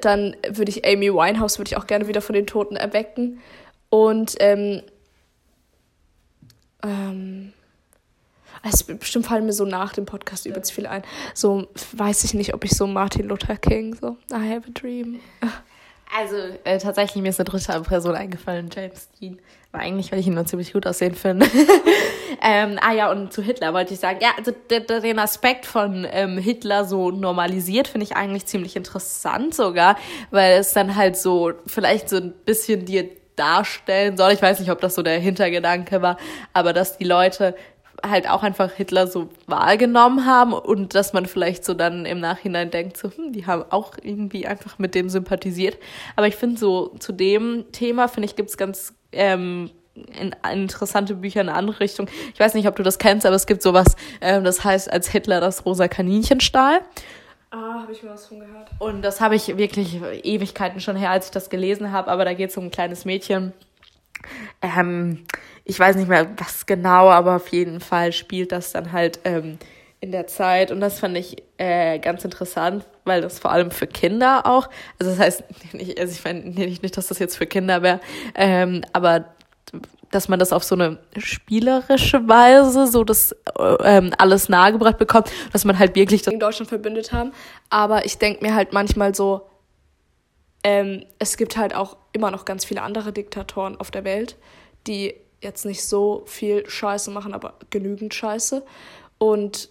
Dann 0.00 0.36
würde 0.48 0.70
ich 0.70 0.86
Amy 0.86 1.12
Winehouse 1.12 1.58
würde 1.58 1.70
ich 1.70 1.76
auch 1.76 1.86
gerne 1.86 2.06
wieder 2.06 2.20
von 2.20 2.34
den 2.34 2.46
Toten 2.46 2.76
erwecken. 2.76 3.40
Und 3.88 4.34
ähm, 4.40 4.82
ähm, 6.82 7.52
es 8.62 8.82
bestimmt 8.82 9.26
fallen 9.26 9.46
mir 9.46 9.52
so 9.52 9.64
nach 9.64 9.92
dem 9.92 10.04
Podcast 10.04 10.46
übelst 10.46 10.72
viel 10.72 10.86
ein. 10.86 11.02
So 11.32 11.66
weiß 11.92 12.24
ich 12.24 12.34
nicht, 12.34 12.54
ob 12.54 12.64
ich 12.64 12.72
so 12.72 12.86
Martin 12.86 13.28
Luther 13.28 13.56
King 13.56 13.94
so 13.94 14.16
I 14.30 14.50
have 14.50 14.68
a 14.68 14.72
dream. 14.72 15.20
Also 16.16 16.36
äh, 16.62 16.78
tatsächlich 16.78 17.20
mir 17.20 17.30
ist 17.30 17.40
eine 17.40 17.46
dritte 17.46 17.80
Person 17.80 18.14
eingefallen, 18.14 18.70
James 18.72 19.08
Dean. 19.20 19.40
Aber 19.72 19.82
eigentlich, 19.82 20.12
weil 20.12 20.20
ich 20.20 20.28
ihn 20.28 20.34
nur 20.34 20.46
ziemlich 20.46 20.72
gut 20.72 20.86
aussehen 20.86 21.16
finde. 21.16 21.46
ähm, 22.42 22.78
ah 22.80 22.92
ja, 22.92 23.10
und 23.10 23.32
zu 23.32 23.42
Hitler 23.42 23.74
wollte 23.74 23.94
ich 23.94 24.00
sagen, 24.00 24.20
ja, 24.22 24.28
also 24.38 24.52
den 24.70 25.18
Aspekt 25.18 25.66
von 25.66 26.06
ähm, 26.08 26.38
Hitler 26.38 26.84
so 26.84 27.10
normalisiert 27.10 27.88
finde 27.88 28.04
ich 28.04 28.14
eigentlich 28.14 28.46
ziemlich 28.46 28.76
interessant 28.76 29.56
sogar, 29.56 29.96
weil 30.30 30.60
es 30.60 30.72
dann 30.72 30.94
halt 30.94 31.16
so 31.16 31.52
vielleicht 31.66 32.08
so 32.08 32.18
ein 32.18 32.32
bisschen 32.44 32.84
dir 32.84 33.10
darstellen 33.34 34.16
soll. 34.16 34.30
Ich 34.30 34.42
weiß 34.42 34.60
nicht, 34.60 34.70
ob 34.70 34.80
das 34.80 34.94
so 34.94 35.02
der 35.02 35.18
Hintergedanke 35.18 36.00
war, 36.00 36.16
aber 36.52 36.72
dass 36.72 36.96
die 36.96 37.04
Leute 37.04 37.56
halt 38.08 38.28
auch 38.28 38.42
einfach 38.42 38.72
Hitler 38.72 39.06
so 39.06 39.28
wahrgenommen 39.46 40.26
haben 40.26 40.52
und 40.52 40.94
dass 40.94 41.12
man 41.12 41.26
vielleicht 41.26 41.64
so 41.64 41.74
dann 41.74 42.06
im 42.06 42.20
Nachhinein 42.20 42.70
denkt, 42.70 42.96
so, 42.96 43.10
hm, 43.10 43.32
die 43.32 43.46
haben 43.46 43.64
auch 43.70 43.94
irgendwie 44.02 44.46
einfach 44.46 44.78
mit 44.78 44.94
dem 44.94 45.08
sympathisiert. 45.08 45.78
Aber 46.16 46.26
ich 46.26 46.36
finde 46.36 46.58
so 46.58 46.88
zu 46.98 47.12
dem 47.12 47.64
Thema, 47.72 48.08
finde 48.08 48.26
ich, 48.28 48.36
gibt's 48.36 48.56
ganz 48.56 48.94
ähm, 49.12 49.70
in, 49.94 50.34
interessante 50.52 51.14
Bücher 51.14 51.40
in 51.40 51.48
eine 51.48 51.58
andere 51.58 51.80
Richtung. 51.80 52.08
Ich 52.32 52.40
weiß 52.40 52.54
nicht, 52.54 52.68
ob 52.68 52.76
du 52.76 52.82
das 52.82 52.98
kennst, 52.98 53.26
aber 53.26 53.36
es 53.36 53.46
gibt 53.46 53.62
sowas, 53.62 53.96
ähm, 54.20 54.44
das 54.44 54.64
heißt, 54.64 54.92
als 54.92 55.08
Hitler 55.08 55.40
das 55.40 55.64
rosa 55.64 55.88
Kaninchen 55.88 56.40
stahl. 56.40 56.80
Ah, 57.50 57.82
habe 57.82 57.92
ich 57.92 58.02
mir 58.02 58.10
was 58.10 58.26
von 58.26 58.40
gehört. 58.40 58.70
Und 58.80 59.02
das 59.02 59.20
habe 59.20 59.36
ich 59.36 59.56
wirklich 59.56 60.00
Ewigkeiten 60.24 60.80
schon 60.80 60.96
her, 60.96 61.10
als 61.10 61.26
ich 61.26 61.30
das 61.30 61.50
gelesen 61.50 61.92
habe, 61.92 62.10
aber 62.10 62.24
da 62.24 62.34
geht 62.34 62.50
es 62.50 62.56
um 62.56 62.64
ein 62.64 62.70
kleines 62.70 63.04
Mädchen. 63.04 63.52
Ähm, 64.60 65.24
ich 65.64 65.78
weiß 65.78 65.96
nicht 65.96 66.08
mehr, 66.08 66.28
was 66.36 66.66
genau, 66.66 67.10
aber 67.10 67.36
auf 67.36 67.48
jeden 67.48 67.80
Fall 67.80 68.12
spielt 68.12 68.52
das 68.52 68.72
dann 68.72 68.92
halt 68.92 69.20
ähm, 69.24 69.58
in 70.00 70.12
der 70.12 70.26
Zeit. 70.26 70.70
Und 70.70 70.80
das 70.80 70.98
fand 70.98 71.16
ich 71.16 71.42
äh, 71.56 71.98
ganz 71.98 72.24
interessant, 72.24 72.84
weil 73.04 73.22
das 73.22 73.38
vor 73.38 73.50
allem 73.50 73.70
für 73.70 73.86
Kinder 73.86 74.44
auch, 74.44 74.68
also 74.98 75.10
das 75.10 75.18
heißt, 75.18 75.44
nicht, 75.72 75.98
also 75.98 76.12
ich 76.12 76.22
meine 76.24 76.40
nicht, 76.40 76.82
nicht, 76.82 76.96
dass 76.96 77.06
das 77.06 77.18
jetzt 77.18 77.36
für 77.36 77.46
Kinder 77.46 77.82
wäre, 77.82 78.00
ähm, 78.34 78.82
aber 78.92 79.26
dass 80.10 80.28
man 80.28 80.38
das 80.38 80.52
auf 80.52 80.62
so 80.62 80.76
eine 80.76 80.98
spielerische 81.16 82.28
Weise 82.28 82.86
so 82.86 83.02
das 83.02 83.34
ähm, 83.80 84.12
alles 84.18 84.48
nahegebracht 84.48 84.98
bekommt, 84.98 85.32
dass 85.52 85.64
man 85.64 85.78
halt 85.78 85.96
wirklich 85.96 86.22
das 86.22 86.32
in 86.32 86.38
Deutschland 86.38 86.68
verbündet 86.68 87.12
haben. 87.12 87.32
Aber 87.70 88.04
ich 88.04 88.18
denke 88.18 88.44
mir 88.44 88.54
halt 88.54 88.72
manchmal 88.72 89.14
so, 89.14 89.48
ähm, 90.62 91.04
es 91.18 91.36
gibt 91.36 91.56
halt 91.56 91.74
auch 91.74 91.96
immer 92.12 92.30
noch 92.30 92.44
ganz 92.44 92.64
viele 92.64 92.82
andere 92.82 93.12
Diktatoren 93.12 93.76
auf 93.80 93.90
der 93.90 94.04
Welt, 94.04 94.36
die 94.86 95.14
jetzt 95.44 95.64
nicht 95.64 95.84
so 95.84 96.24
viel 96.26 96.68
Scheiße 96.68 97.10
machen, 97.10 97.34
aber 97.34 97.54
genügend 97.70 98.14
Scheiße. 98.14 98.64
Und 99.18 99.68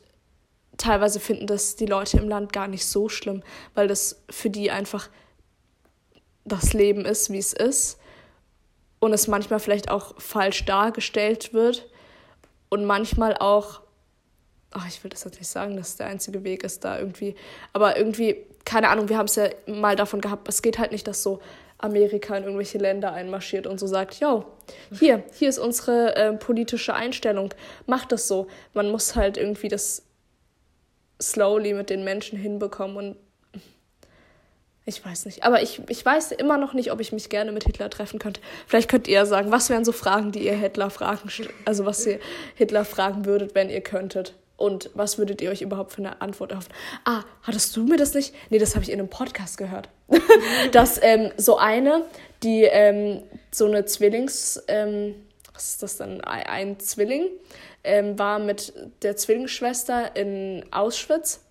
teilweise 0.77 1.19
finden 1.19 1.47
das 1.47 1.75
die 1.75 1.85
Leute 1.85 2.17
im 2.17 2.29
Land 2.29 2.53
gar 2.53 2.67
nicht 2.67 2.85
so 2.85 3.09
schlimm, 3.09 3.43
weil 3.73 3.87
das 3.87 4.23
für 4.29 4.49
die 4.49 4.71
einfach 4.71 5.09
das 6.45 6.73
Leben 6.73 7.05
ist, 7.05 7.31
wie 7.31 7.37
es 7.37 7.53
ist. 7.53 7.99
Und 8.99 9.13
es 9.13 9.27
manchmal 9.27 9.59
vielleicht 9.59 9.89
auch 9.89 10.19
falsch 10.19 10.65
dargestellt 10.65 11.53
wird. 11.53 11.89
Und 12.69 12.85
manchmal 12.85 13.37
auch, 13.37 13.81
ach, 14.71 14.87
ich 14.87 15.03
will 15.03 15.11
das 15.11 15.23
jetzt 15.25 15.37
nicht 15.39 15.49
sagen, 15.49 15.75
dass 15.75 15.97
der 15.97 16.07
einzige 16.07 16.43
Weg 16.43 16.63
ist 16.63 16.83
da 16.85 16.97
irgendwie. 16.97 17.35
Aber 17.73 17.97
irgendwie, 17.97 18.37
keine 18.65 18.89
Ahnung, 18.89 19.09
wir 19.09 19.17
haben 19.17 19.27
es 19.27 19.35
ja 19.35 19.49
mal 19.67 19.95
davon 19.95 20.21
gehabt, 20.21 20.47
es 20.47 20.61
geht 20.61 20.79
halt 20.79 20.91
nicht, 20.91 21.07
dass 21.07 21.21
so 21.21 21.41
Amerika 21.77 22.35
in 22.35 22.43
irgendwelche 22.43 22.77
Länder 22.77 23.13
einmarschiert 23.13 23.67
und 23.67 23.79
so 23.79 23.87
sagt, 23.87 24.19
yo, 24.19 24.45
hier, 24.97 25.23
hier 25.33 25.49
ist 25.49 25.59
unsere 25.59 26.15
äh, 26.15 26.33
politische 26.33 26.93
Einstellung, 26.93 27.53
macht 27.85 28.11
das 28.11 28.27
so. 28.27 28.47
Man 28.73 28.89
muss 28.89 29.15
halt 29.15 29.37
irgendwie 29.37 29.67
das 29.67 30.03
slowly 31.21 31.73
mit 31.73 31.89
den 31.89 32.03
Menschen 32.03 32.37
hinbekommen 32.37 32.97
und 32.97 33.15
ich 34.85 35.03
weiß 35.03 35.25
nicht. 35.25 35.43
Aber 35.43 35.61
ich, 35.61 35.81
ich 35.87 36.05
weiß 36.05 36.33
immer 36.33 36.57
noch 36.57 36.73
nicht, 36.73 36.91
ob 36.91 36.99
ich 36.99 37.13
mich 37.13 37.29
gerne 37.29 37.53
mit 37.53 37.63
Hitler 37.63 37.89
treffen 37.89 38.19
könnte. 38.19 38.41
Vielleicht 38.67 38.89
könnt 38.89 39.07
ihr 39.07 39.25
sagen, 39.25 39.51
was 39.51 39.69
wären 39.69 39.85
so 39.85 39.93
Fragen, 39.93 40.33
die 40.33 40.45
ihr 40.45 40.57
Hitler 40.57 40.89
fragen, 40.89 41.29
also 41.63 41.85
was 41.85 42.05
ihr 42.05 42.19
Hitler 42.55 42.83
fragen 42.83 43.25
würdet, 43.25 43.55
wenn 43.55 43.69
ihr 43.69 43.81
könntet. 43.81 44.33
Und 44.63 44.89
was 44.93 45.17
würdet 45.17 45.41
ihr 45.41 45.49
euch 45.49 45.61
überhaupt 45.61 45.91
für 45.91 45.97
eine 45.97 46.21
Antwort 46.21 46.51
erhoffen? 46.51 46.71
Ah, 47.03 47.23
hattest 47.41 47.75
du 47.75 47.83
mir 47.83 47.97
das 47.97 48.13
nicht? 48.13 48.33
Nee, 48.49 48.59
das 48.59 48.75
habe 48.75 48.83
ich 48.85 48.93
in 48.93 48.97
einem 48.97 49.09
Podcast 49.09 49.57
gehört. 49.57 49.89
dass 50.71 51.03
ähm, 51.03 51.33
so 51.35 51.57
eine, 51.57 52.05
die 52.43 52.63
ähm, 52.63 53.23
so 53.51 53.65
eine 53.65 53.83
Zwillings, 53.83 54.63
ähm, 54.69 55.15
was 55.53 55.71
ist 55.71 55.83
das 55.83 55.97
denn? 55.97 56.21
Ein 56.21 56.79
Zwilling, 56.79 57.27
ähm, 57.83 58.17
war 58.17 58.39
mit 58.39 58.71
der 59.01 59.17
Zwillingsschwester 59.17 60.15
in 60.15 60.63
Auschwitz. 60.71 61.41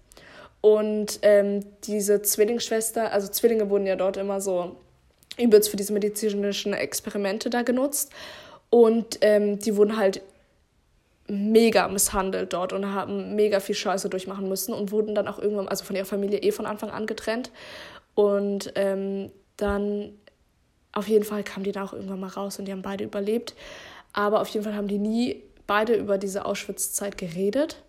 Und 0.62 1.18
ähm, 1.20 1.66
diese 1.84 2.22
Zwillingsschwester, 2.22 3.12
also 3.12 3.28
Zwillinge 3.28 3.68
wurden 3.68 3.84
ja 3.84 3.96
dort 3.96 4.16
immer 4.16 4.40
so 4.40 4.76
übelst 5.36 5.68
für 5.68 5.76
diese 5.76 5.92
medizinischen 5.92 6.72
Experimente 6.72 7.50
da 7.50 7.60
genutzt. 7.60 8.10
Und 8.70 9.18
ähm, 9.20 9.58
die 9.58 9.76
wurden 9.76 9.98
halt 9.98 10.22
mega 11.32 11.88
misshandelt 11.88 12.52
dort 12.52 12.72
und 12.72 12.92
haben 12.92 13.34
mega 13.34 13.60
viel 13.60 13.74
Scheiße 13.74 14.08
durchmachen 14.08 14.48
müssen 14.48 14.74
und 14.74 14.92
wurden 14.92 15.14
dann 15.14 15.28
auch 15.28 15.38
irgendwann, 15.38 15.68
also 15.68 15.84
von 15.84 15.96
ihrer 15.96 16.04
Familie 16.04 16.38
eh 16.40 16.52
von 16.52 16.66
Anfang 16.66 16.90
an 16.90 17.06
getrennt. 17.06 17.50
Und 18.14 18.72
ähm, 18.74 19.30
dann 19.56 20.12
auf 20.92 21.08
jeden 21.08 21.24
Fall 21.24 21.42
kamen 21.42 21.64
die 21.64 21.72
da 21.72 21.84
auch 21.84 21.94
irgendwann 21.94 22.20
mal 22.20 22.28
raus 22.28 22.58
und 22.58 22.66
die 22.66 22.72
haben 22.72 22.82
beide 22.82 23.04
überlebt. 23.04 23.54
Aber 24.12 24.40
auf 24.40 24.48
jeden 24.48 24.64
Fall 24.64 24.74
haben 24.74 24.88
die 24.88 24.98
nie 24.98 25.42
beide 25.66 25.94
über 25.94 26.18
diese 26.18 26.44
Auschwitz-Zeit 26.44 27.16
geredet. 27.16 27.82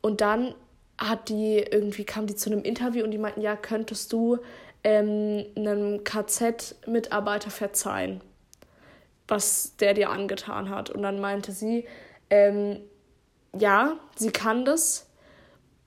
Und 0.00 0.20
dann 0.20 0.54
hat 0.98 1.28
die 1.28 1.58
irgendwie 1.58 2.04
kam 2.04 2.26
die 2.26 2.34
zu 2.34 2.50
einem 2.50 2.62
Interview 2.62 3.04
und 3.04 3.10
die 3.10 3.18
meinten, 3.18 3.42
ja, 3.42 3.54
könntest 3.54 4.12
du 4.12 4.38
ähm, 4.82 5.44
einem 5.54 6.02
KZ-Mitarbeiter 6.02 7.50
verzeihen, 7.50 8.22
was 9.28 9.76
der 9.76 9.94
dir 9.94 10.10
angetan 10.10 10.70
hat. 10.70 10.90
Und 10.90 11.02
dann 11.02 11.20
meinte 11.20 11.52
sie, 11.52 11.84
ähm, 12.30 12.80
ja, 13.58 13.98
sie 14.16 14.30
kann 14.30 14.64
das. 14.64 15.06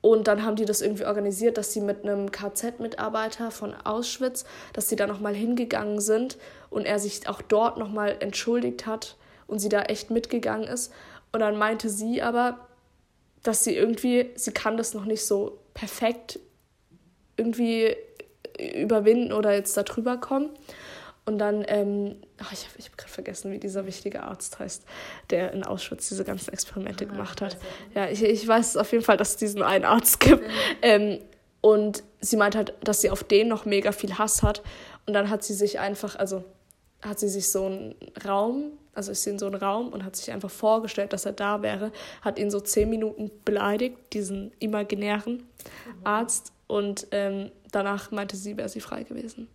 Und 0.02 0.28
dann 0.28 0.44
haben 0.44 0.56
die 0.56 0.64
das 0.64 0.80
irgendwie 0.80 1.04
organisiert, 1.04 1.58
dass 1.58 1.72
sie 1.74 1.82
mit 1.82 2.04
einem 2.04 2.32
KZ-Mitarbeiter 2.32 3.50
von 3.50 3.74
Auschwitz, 3.74 4.44
dass 4.72 4.88
sie 4.88 4.96
da 4.96 5.06
nochmal 5.06 5.34
hingegangen 5.34 6.00
sind 6.00 6.38
und 6.70 6.86
er 6.86 6.98
sich 6.98 7.28
auch 7.28 7.42
dort 7.42 7.76
nochmal 7.76 8.16
entschuldigt 8.20 8.86
hat 8.86 9.16
und 9.46 9.58
sie 9.58 9.68
da 9.68 9.82
echt 9.82 10.10
mitgegangen 10.10 10.66
ist. 10.66 10.92
Und 11.32 11.40
dann 11.40 11.58
meinte 11.58 11.90
sie 11.90 12.22
aber, 12.22 12.66
dass 13.42 13.62
sie 13.62 13.76
irgendwie, 13.76 14.30
sie 14.36 14.52
kann 14.52 14.78
das 14.78 14.94
noch 14.94 15.04
nicht 15.04 15.24
so 15.24 15.58
perfekt 15.74 16.40
irgendwie 17.36 17.94
überwinden 18.58 19.32
oder 19.32 19.52
jetzt 19.52 19.76
da 19.76 19.82
drüber 19.82 20.16
kommen. 20.16 20.50
Und 21.30 21.38
dann, 21.38 21.64
ähm, 21.68 22.16
ach, 22.38 22.52
ich 22.52 22.66
habe 22.66 22.82
hab 22.82 22.98
gerade 22.98 23.12
vergessen, 23.12 23.52
wie 23.52 23.60
dieser 23.60 23.86
wichtige 23.86 24.24
Arzt 24.24 24.58
heißt, 24.58 24.84
der 25.30 25.52
in 25.52 25.62
Auschwitz 25.62 26.08
diese 26.08 26.24
ganzen 26.24 26.52
Experimente 26.52 27.04
ah, 27.04 27.12
gemacht 27.12 27.40
hat. 27.40 27.56
Ja, 27.94 28.08
ich, 28.08 28.20
ich 28.24 28.48
weiß 28.48 28.76
auf 28.76 28.90
jeden 28.90 29.04
Fall, 29.04 29.16
dass 29.16 29.30
es 29.30 29.36
diesen 29.36 29.62
einen 29.62 29.84
Arzt 29.84 30.18
gibt. 30.18 30.42
Mhm. 30.42 30.52
Ähm, 30.82 31.18
und 31.60 32.02
sie 32.20 32.36
meint 32.36 32.56
halt, 32.56 32.74
dass 32.82 33.00
sie 33.00 33.10
auf 33.10 33.22
den 33.22 33.46
noch 33.46 33.64
mega 33.64 33.92
viel 33.92 34.18
Hass 34.18 34.42
hat. 34.42 34.60
Und 35.06 35.14
dann 35.14 35.30
hat 35.30 35.44
sie 35.44 35.54
sich 35.54 35.78
einfach, 35.78 36.16
also 36.16 36.42
hat 37.00 37.20
sie 37.20 37.28
sich 37.28 37.52
so 37.52 37.66
einen 37.66 37.94
Raum, 38.26 38.72
also 38.92 39.12
ist 39.12 39.22
sie 39.22 39.30
in 39.30 39.38
so 39.38 39.46
einen 39.46 39.54
Raum 39.54 39.92
und 39.92 40.04
hat 40.04 40.16
sich 40.16 40.32
einfach 40.32 40.50
vorgestellt, 40.50 41.12
dass 41.12 41.26
er 41.26 41.32
da 41.32 41.62
wäre, 41.62 41.92
hat 42.22 42.40
ihn 42.40 42.50
so 42.50 42.58
zehn 42.58 42.90
Minuten 42.90 43.30
beleidigt, 43.44 43.98
diesen 44.14 44.50
imaginären 44.58 45.44
Arzt, 46.02 46.52
und 46.70 47.08
ähm, 47.10 47.50
danach 47.72 48.12
meinte 48.12 48.36
sie, 48.36 48.56
wäre 48.56 48.68
sie 48.68 48.80
frei 48.80 49.02
gewesen. 49.02 49.48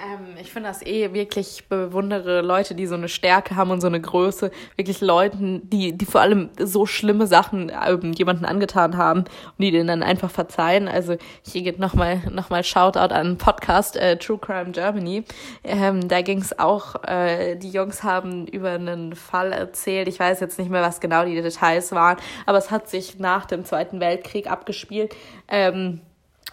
Ähm, 0.00 0.36
ich 0.40 0.52
finde 0.52 0.68
das 0.68 0.82
eh 0.86 1.12
wirklich, 1.12 1.64
bewundere 1.68 2.40
Leute, 2.40 2.76
die 2.76 2.86
so 2.86 2.94
eine 2.94 3.08
Stärke 3.08 3.56
haben 3.56 3.72
und 3.72 3.80
so 3.80 3.88
eine 3.88 4.00
Größe. 4.00 4.52
Wirklich 4.76 5.00
Leuten, 5.00 5.68
die, 5.70 5.96
die 5.96 6.04
vor 6.04 6.20
allem 6.20 6.50
so 6.56 6.86
schlimme 6.86 7.26
Sachen 7.26 7.70
ähm, 7.70 8.12
jemanden 8.12 8.44
angetan 8.44 8.96
haben 8.96 9.20
und 9.20 9.58
die 9.58 9.72
denen 9.72 9.88
dann 9.88 10.02
einfach 10.04 10.30
verzeihen. 10.30 10.86
Also 10.86 11.16
hier 11.42 11.62
geht 11.62 11.80
nochmal 11.80 12.22
noch 12.30 12.48
mal 12.48 12.62
Shoutout 12.62 13.12
an 13.12 13.38
Podcast 13.38 13.96
äh, 13.96 14.16
True 14.16 14.38
Crime 14.38 14.70
Germany. 14.70 15.24
Ähm, 15.64 16.06
da 16.06 16.22
ging 16.22 16.38
es 16.38 16.56
auch, 16.56 17.02
äh, 17.02 17.56
die 17.56 17.70
Jungs 17.70 18.04
haben 18.04 18.46
über 18.46 18.70
einen 18.70 19.16
Fall 19.16 19.52
erzählt. 19.52 20.06
Ich 20.06 20.20
weiß 20.20 20.38
jetzt 20.38 20.60
nicht 20.60 20.70
mehr, 20.70 20.82
was 20.82 21.00
genau 21.00 21.24
die 21.24 21.34
Details 21.34 21.90
waren, 21.90 22.18
aber 22.46 22.58
es 22.58 22.70
hat 22.70 22.88
sich 22.88 23.18
nach 23.18 23.46
dem 23.46 23.64
Zweiten 23.64 23.98
Weltkrieg 23.98 24.48
abgespielt. 24.48 25.16
Ähm, 25.48 26.02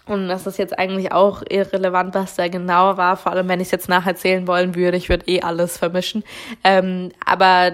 und 0.06 0.28
das 0.28 0.46
ist 0.46 0.58
jetzt 0.58 0.78
eigentlich 0.78 1.12
auch 1.12 1.42
irrelevant, 1.48 2.14
was 2.14 2.36
da 2.36 2.48
genau 2.48 2.96
war, 2.96 3.16
vor 3.16 3.32
allem 3.32 3.48
wenn 3.48 3.60
ich 3.60 3.66
es 3.66 3.72
jetzt 3.72 3.88
nacherzählen 3.88 4.46
wollen 4.46 4.74
würde. 4.74 4.96
Ich 4.96 5.08
würde 5.08 5.26
eh 5.26 5.42
alles 5.42 5.78
vermischen. 5.78 6.22
Ähm, 6.62 7.10
aber 7.24 7.72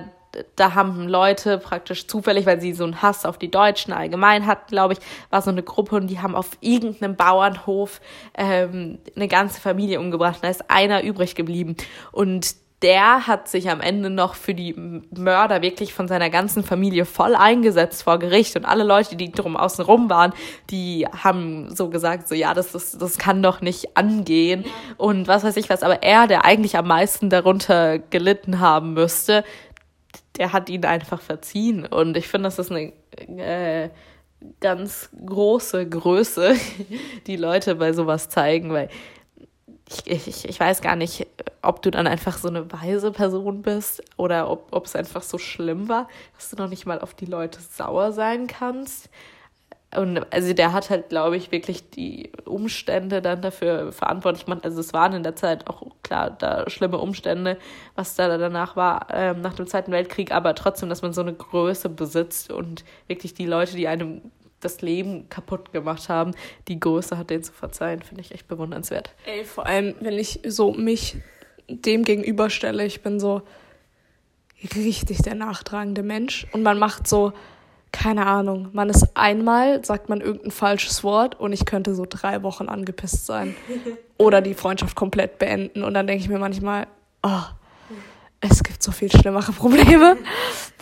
da 0.57 0.75
haben 0.75 1.09
Leute 1.09 1.59
praktisch 1.59 2.07
zufällig, 2.07 2.47
weil 2.47 2.61
sie 2.61 2.73
so 2.73 2.85
einen 2.85 3.03
Hass 3.03 3.27
auf 3.27 3.37
die 3.37 3.51
Deutschen 3.51 3.93
allgemein 3.93 4.47
hatten, 4.47 4.71
glaube 4.71 4.95
ich, 4.95 5.01
war 5.29 5.43
so 5.43 5.51
eine 5.51 5.63
Gruppe 5.63 5.97
und 5.97 6.07
die 6.07 6.21
haben 6.21 6.35
auf 6.35 6.57
irgendeinem 6.61 7.17
Bauernhof 7.17 8.01
ähm, 8.35 8.99
eine 9.15 9.29
ganze 9.29 9.61
Familie 9.61 10.01
umgebracht. 10.01 10.39
Da 10.41 10.49
ist 10.49 10.71
einer 10.71 11.03
übrig 11.03 11.35
geblieben. 11.35 11.77
Und 12.13 12.55
der 12.83 13.27
hat 13.27 13.49
sich 13.49 13.71
am 13.71 13.81
Ende 13.81 14.11
noch 14.11 14.35
für 14.35 14.55
die 14.55 14.75
Mörder 15.17 15.63
wirklich 15.63 15.95
von 15.95 16.09
seiner 16.09 16.31
ganzen 16.31 16.65
Familie 16.65 17.05
voll 17.05 17.35
eingesetzt 17.35 18.03
vor 18.03 18.19
Gericht. 18.19 18.57
Und 18.57 18.65
alle 18.65 18.85
Leute, 18.85 19.17
die 19.17 19.31
drum 19.31 19.57
außen 19.57 19.85
rum 19.85 20.11
waren, 20.11 20.33
die 20.71 21.07
haben 21.07 21.75
so 21.75 21.89
gesagt, 21.89 22.29
so 22.29 22.35
ja, 22.35 22.55
das 22.55 22.75
ist, 22.75 23.01
das 23.01 23.19
kann 23.19 23.43
doch 23.43 23.61
nicht 23.61 23.97
angehen. 23.97 24.65
Und 24.97 25.29
was 25.29 25.45
weiß 25.45 25.57
ich 25.57 25.71
was, 25.71 25.83
aber 25.83 26.03
er, 26.03 26.27
der 26.27 26.45
eigentlich 26.45 26.77
am 26.77 26.89
meisten 26.89 27.31
darunter 27.31 27.99
gelitten 27.99 28.61
haben 28.61 28.95
müsste, 28.95 29.45
der 30.37 30.53
hat 30.53 30.69
ihn 30.69 30.85
einfach 30.85 31.21
verziehen. 31.21 31.87
Und 31.87 32.17
ich 32.17 32.29
finde, 32.29 32.49
das 32.49 32.59
ist 32.59 32.73
eine 32.73 32.93
äh, 33.39 33.91
ganz 34.61 35.11
große 35.25 35.89
Größe, 35.89 36.55
die 37.27 37.37
Leute 37.37 37.77
bei 37.77 37.93
sowas 37.93 38.29
zeigen, 38.29 38.73
weil 38.73 38.89
ich, 40.07 40.27
ich, 40.29 40.49
ich 40.49 40.61
weiß 40.61 40.81
gar 40.81 40.97
nicht, 40.97 41.27
ob 41.63 41.83
du 41.83 41.91
dann 41.91 42.07
einfach 42.07 42.39
so 42.39 42.49
eine 42.49 42.71
weise 42.73 43.13
Person 43.13 43.63
bist 43.63 44.03
oder 44.17 44.51
ob, 44.51 44.69
ob 44.71 44.87
es 44.87 44.97
einfach 44.97 45.23
so 45.23 45.39
schlimm 45.39 45.89
war, 45.89 46.09
dass 46.37 46.51
du 46.51 46.57
noch 46.57 46.69
nicht 46.69 46.87
mal 46.87 47.01
auf 47.01 47.15
die 47.15 47.27
Leute 47.27 47.61
sauer 47.61 48.13
sein 48.13 48.47
kannst. 48.47 49.09
Und 49.95 50.33
also 50.33 50.55
der 50.55 50.73
hat 50.73 50.89
halt, 50.89 51.11
glaube 51.11 51.37
ich, 51.37 51.53
wirklich 51.53 51.91
die 51.91 52.33
Umstände 52.47 53.21
dann 53.21 53.43
dafür 53.43 53.93
verantwortlich 53.93 54.47
gemacht. 54.47 54.65
Also 54.65 54.81
es 54.81 54.95
waren 54.95 55.13
in 55.13 55.23
der 55.23 55.37
Zeit 55.37 55.69
auch 55.69 55.83
klar 56.03 56.31
da 56.31 56.69
schlimme 56.71 56.97
Umstände, 56.97 57.59
was 57.95 58.15
da 58.15 58.39
danach 58.39 58.75
war, 58.75 59.09
ähm, 59.13 59.43
nach 59.43 59.53
dem 59.53 59.67
Zweiten 59.67 59.93
Weltkrieg, 59.93 60.33
aber 60.33 60.55
trotzdem, 60.55 60.89
dass 60.89 61.03
man 61.03 61.13
so 61.13 61.21
eine 61.21 61.35
Größe 61.35 61.91
besitzt 61.91 62.51
und 62.51 62.85
wirklich 63.07 63.35
die 63.35 63.45
Leute, 63.45 63.77
die 63.77 63.87
einem 63.87 64.23
das 64.65 64.81
Leben 64.83 65.29
kaputt 65.29 65.73
gemacht 65.73 66.09
haben, 66.09 66.33
die 66.69 66.81
Größe 66.81 67.19
hat, 67.19 67.31
denen 67.31 67.43
zu 67.43 67.53
verzeihen, 67.53 68.03
finde 68.03 68.23
ich 68.23 68.33
echt 68.33 68.49
bewundernswert. 68.49 69.15
Ey, 69.27 69.45
vor 69.45 69.67
allem, 69.67 69.95
wenn 70.01 70.19
ich 70.19 70.41
so 70.47 70.73
mich 70.73 71.17
dem 71.69 72.05
gegenüberstelle, 72.05 72.85
ich 72.85 73.03
bin 73.03 73.21
so 73.21 73.43
richtig 74.75 75.19
der 75.19 75.35
nachtragende 75.35 76.03
Mensch. 76.03 76.47
Und 76.53 76.63
man 76.63 76.79
macht 76.79 77.07
so, 77.07 77.33
keine 77.91 78.27
Ahnung, 78.27 78.69
man 78.73 78.89
ist 78.89 79.17
einmal, 79.17 79.85
sagt 79.85 80.09
man 80.09 80.21
irgendein 80.21 80.51
falsches 80.51 81.05
Wort 81.05 81.39
und 81.39 81.53
ich 81.53 81.67
könnte 81.67 81.95
so 81.95 82.07
drei 82.09 82.43
Wochen 82.43 82.69
angepisst 82.69 83.27
sein. 83.27 83.55
Oder 84.19 84.41
die 84.41 84.55
Freundschaft 84.55 84.97
komplett 84.97 85.39
beenden. 85.39 85.83
Und 85.83 85.95
dann 85.95 86.07
denke 86.07 86.23
ich 86.23 86.29
mir 86.29 86.39
manchmal, 86.39 86.87
oh, 87.23 87.43
es 88.41 88.63
gibt 88.63 88.83
so 88.83 88.93
viel 88.93 89.11
schlimmere 89.11 89.53
Probleme. 89.53 90.17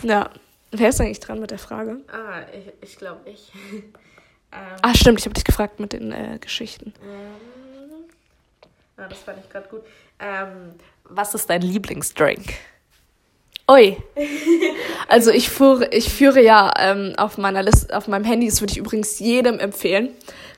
Ja, 0.03 0.31
Wer 0.71 0.89
ist 0.89 1.01
eigentlich 1.01 1.19
dran 1.19 1.39
mit 1.39 1.51
der 1.51 1.59
Frage? 1.59 1.97
Ah, 2.11 2.41
ich, 2.53 2.89
ich 2.89 2.97
glaube 2.97 3.29
ich. 3.29 3.51
ähm, 3.73 3.83
ah, 4.81 4.93
stimmt, 4.95 5.19
ich 5.19 5.25
habe 5.25 5.33
dich 5.33 5.43
gefragt 5.43 5.79
mit 5.79 5.93
den 5.93 6.11
äh, 6.11 6.37
Geschichten. 6.39 6.93
Ähm, 7.03 8.05
ah, 8.97 9.07
das 9.07 9.19
fand 9.19 9.39
ich 9.43 9.49
gerade 9.49 9.67
gut. 9.67 9.81
Ähm, 10.19 10.75
was 11.03 11.33
ist 11.33 11.49
dein 11.49 11.61
Lieblingsdrink? 11.61 12.53
Ui. 13.69 13.97
Also 15.07 15.29
ich 15.29 15.49
führe, 15.49 15.89
ich 15.89 16.07
führe 16.13 16.41
ja 16.41 16.71
ähm, 16.79 17.15
auf 17.17 17.37
meiner 17.37 17.61
Liste, 17.63 17.97
auf 17.97 18.07
meinem 18.07 18.23
Handy, 18.23 18.47
das 18.47 18.61
würde 18.61 18.71
ich 18.71 18.77
übrigens 18.77 19.19
jedem 19.19 19.59
empfehlen. 19.59 20.09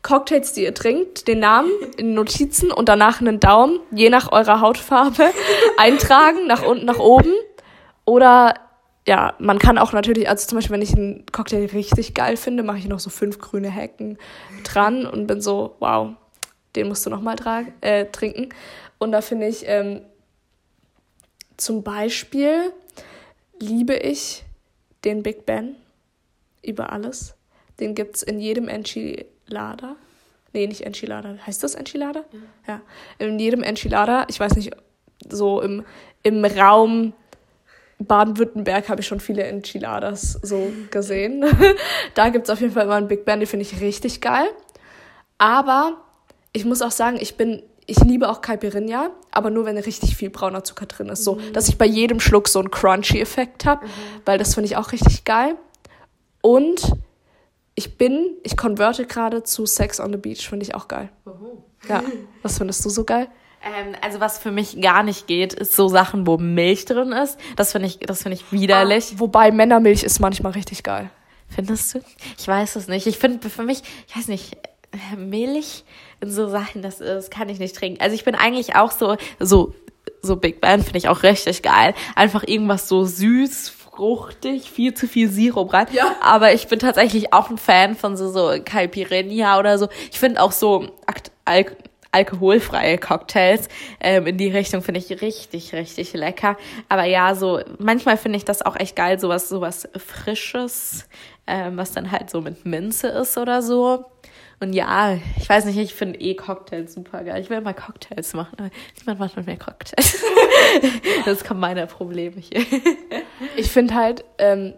Cocktails, 0.03 0.53
die 0.53 0.61
ihr 0.61 0.75
trinkt, 0.75 1.27
den 1.27 1.39
Namen 1.39 1.71
in 1.97 2.13
Notizen 2.13 2.71
und 2.71 2.87
danach 2.87 3.19
einen 3.19 3.39
Daumen, 3.39 3.79
je 3.89 4.11
nach 4.11 4.31
eurer 4.31 4.61
Hautfarbe, 4.61 5.31
eintragen, 5.77 6.45
nach 6.45 6.61
unten, 6.61 6.85
nach 6.85 6.99
oben. 6.99 7.33
Oder 8.05 8.53
ja, 9.07 9.33
man 9.39 9.59
kann 9.59 9.77
auch 9.77 9.91
natürlich, 9.91 10.29
also 10.29 10.47
zum 10.47 10.57
Beispiel, 10.57 10.73
wenn 10.73 10.81
ich 10.81 10.93
einen 10.93 11.25
Cocktail 11.31 11.65
richtig 11.65 12.13
geil 12.13 12.37
finde, 12.37 12.63
mache 12.63 12.77
ich 12.77 12.87
noch 12.87 12.99
so 12.99 13.09
fünf 13.09 13.39
grüne 13.39 13.69
Hecken 13.69 14.17
dran 14.63 15.05
und 15.05 15.27
bin 15.27 15.41
so, 15.41 15.75
wow, 15.79 16.11
den 16.75 16.87
musst 16.87 17.05
du 17.05 17.09
nochmal 17.09 17.35
äh, 17.81 18.05
trinken. 18.05 18.49
Und 18.97 19.11
da 19.11 19.21
finde 19.21 19.47
ich 19.47 19.63
ähm, 19.67 20.01
zum 21.57 21.83
Beispiel 21.83 22.71
liebe 23.59 23.95
ich 23.95 24.43
den 25.03 25.23
Big 25.23 25.45
Ben 25.45 25.75
über 26.61 26.91
alles. 26.91 27.35
Den 27.79 27.95
gibt 27.95 28.15
es 28.15 28.23
in 28.23 28.39
jedem 28.39 28.67
Enchilada. 28.67 29.95
Nee, 30.53 30.67
nicht 30.67 30.81
Enchilada. 30.81 31.37
Heißt 31.45 31.63
das 31.63 31.75
Enchilada? 31.75 32.23
Ja. 32.67 32.81
ja. 33.19 33.25
In 33.25 33.39
jedem 33.39 33.63
Enchilada, 33.63 34.25
ich 34.29 34.39
weiß 34.39 34.55
nicht, 34.55 34.71
so 35.29 35.61
im, 35.61 35.83
im 36.21 36.45
Raum 36.45 37.13
Baden-Württemberg 38.05 38.89
habe 38.89 39.01
ich 39.01 39.07
schon 39.07 39.19
viele 39.19 39.43
Enchiladas 39.43 40.39
so 40.41 40.71
gesehen. 40.91 41.45
da 42.13 42.29
gibt 42.29 42.45
es 42.45 42.49
auf 42.49 42.61
jeden 42.61 42.73
Fall 42.73 42.85
immer 42.85 42.95
einen 42.95 43.07
Big 43.07 43.25
Ben, 43.25 43.39
den 43.39 43.47
finde 43.47 43.65
ich 43.65 43.81
richtig 43.81 44.21
geil. 44.21 44.47
Aber 45.37 45.97
ich 46.53 46.65
muss 46.65 46.81
auch 46.81 46.91
sagen, 46.91 47.17
ich 47.19 47.35
bin, 47.35 47.63
ich 47.85 47.99
liebe 47.99 48.29
auch 48.29 48.41
Caipirinha, 48.41 49.09
aber 49.31 49.49
nur 49.49 49.65
wenn 49.65 49.77
richtig 49.77 50.15
viel 50.15 50.29
brauner 50.29 50.63
Zucker 50.63 50.85
drin 50.85 51.09
ist. 51.09 51.23
So, 51.23 51.35
mhm. 51.35 51.53
dass 51.53 51.67
ich 51.67 51.77
bei 51.77 51.85
jedem 51.85 52.19
Schluck 52.19 52.47
so 52.47 52.59
einen 52.59 52.71
Crunchy-Effekt 52.71 53.65
habe, 53.65 53.85
mhm. 53.85 53.89
weil 54.25 54.37
das 54.37 54.53
finde 54.53 54.67
ich 54.67 54.77
auch 54.77 54.91
richtig 54.91 55.25
geil. 55.25 55.55
Und 56.41 56.93
ich 57.75 57.97
bin, 57.97 58.37
ich 58.43 58.55
konverte 58.55 59.05
gerade 59.05 59.43
zu 59.43 59.65
Sex 59.65 59.99
on 59.99 60.11
the 60.11 60.17
Beach, 60.17 60.47
finde 60.47 60.65
ich 60.65 60.75
auch 60.75 60.87
geil. 60.87 61.09
Mhm. 61.25 61.89
Ja, 61.89 62.03
was 62.41 62.57
findest 62.57 62.85
du 62.85 62.89
so 62.89 63.03
geil? 63.03 63.27
Ähm, 63.63 63.95
also 64.01 64.19
was 64.19 64.39
für 64.39 64.51
mich 64.51 64.79
gar 64.81 65.03
nicht 65.03 65.27
geht, 65.27 65.53
ist 65.53 65.75
so 65.75 65.87
Sachen, 65.87 66.27
wo 66.27 66.37
Milch 66.37 66.85
drin 66.85 67.11
ist. 67.11 67.39
Das 67.55 67.71
finde 67.71 67.87
ich, 67.87 67.99
das 67.99 68.23
finde 68.23 68.37
ich 68.37 68.51
widerlich. 68.51 69.13
Ah, 69.13 69.19
wobei 69.19 69.51
Männermilch 69.51 70.03
ist 70.03 70.19
manchmal 70.19 70.51
richtig 70.51 70.83
geil. 70.83 71.09
Findest 71.47 71.95
du? 71.95 71.99
Ich 72.37 72.47
weiß 72.47 72.75
es 72.75 72.87
nicht. 72.87 73.07
Ich 73.07 73.17
finde 73.17 73.49
für 73.49 73.63
mich, 73.63 73.81
ich 74.07 74.17
weiß 74.17 74.27
nicht, 74.27 74.57
Milch 75.17 75.83
in 76.19 76.31
so 76.31 76.47
Sachen, 76.47 76.81
das, 76.81 76.97
das 76.97 77.29
kann 77.29 77.49
ich 77.49 77.59
nicht 77.59 77.75
trinken. 77.75 78.01
Also 78.01 78.15
ich 78.15 78.23
bin 78.23 78.35
eigentlich 78.35 78.75
auch 78.75 78.91
so, 78.91 79.17
so, 79.39 79.73
so 80.21 80.35
Big 80.35 80.61
Band 80.61 80.83
finde 80.83 80.97
ich 80.97 81.07
auch 81.07 81.23
richtig 81.23 81.61
geil. 81.61 81.93
Einfach 82.15 82.43
irgendwas 82.45 82.87
so 82.87 83.05
süß, 83.05 83.69
fruchtig, 83.69 84.69
viel 84.69 84.93
zu 84.93 85.07
viel 85.07 85.29
Sirup 85.29 85.73
rein. 85.73 85.87
Ja. 85.91 86.15
Aber 86.21 86.53
ich 86.53 86.67
bin 86.67 86.79
tatsächlich 86.79 87.33
auch 87.33 87.49
ein 87.49 87.57
Fan 87.57 87.95
von 87.95 88.17
so, 88.17 88.29
so 88.29 88.53
Caipirinha 88.63 89.59
oder 89.59 89.77
so. 89.77 89.87
Ich 90.11 90.19
finde 90.19 90.41
auch 90.41 90.51
so 90.51 90.87
Al 91.45 91.65
alkoholfreie 92.13 92.97
Cocktails. 92.97 93.67
Ähm, 93.99 94.27
in 94.27 94.37
die 94.37 94.49
Richtung 94.49 94.81
finde 94.81 94.99
ich 94.99 95.21
richtig, 95.21 95.73
richtig 95.73 96.13
lecker. 96.13 96.57
Aber 96.89 97.05
ja, 97.05 97.35
so 97.35 97.61
manchmal 97.79 98.17
finde 98.17 98.37
ich 98.37 98.45
das 98.45 98.61
auch 98.61 98.75
echt 98.75 98.95
geil, 98.95 99.19
sowas, 99.19 99.49
sowas 99.49 99.87
Frisches, 99.97 101.07
ähm, 101.47 101.77
was 101.77 101.91
dann 101.91 102.11
halt 102.11 102.29
so 102.29 102.41
mit 102.41 102.65
Minze 102.65 103.07
ist 103.07 103.37
oder 103.37 103.61
so. 103.61 104.05
Und 104.59 104.71
ja, 104.71 105.17
ich 105.37 105.49
weiß 105.49 105.65
nicht, 105.65 105.77
ich 105.77 105.93
finde 105.93 106.19
eh 106.21 106.35
Cocktails 106.35 106.93
super 106.93 107.23
geil. 107.23 107.41
Ich 107.41 107.49
will 107.49 107.59
mal 107.59 107.73
Cocktails 107.73 108.33
machen, 108.33 108.55
aber 108.57 108.69
niemand 108.97 109.19
macht 109.19 109.35
mit 109.35 109.45
mir 109.45 109.57
Cocktails. 109.57 110.23
das 111.25 111.43
kommt 111.43 111.59
meiner 111.59 111.85
Probleme 111.85 112.39
hier. 112.39 112.65
ich 113.57 113.69
finde 113.69 113.95
halt, 113.95 114.23
ähm, 114.37 114.73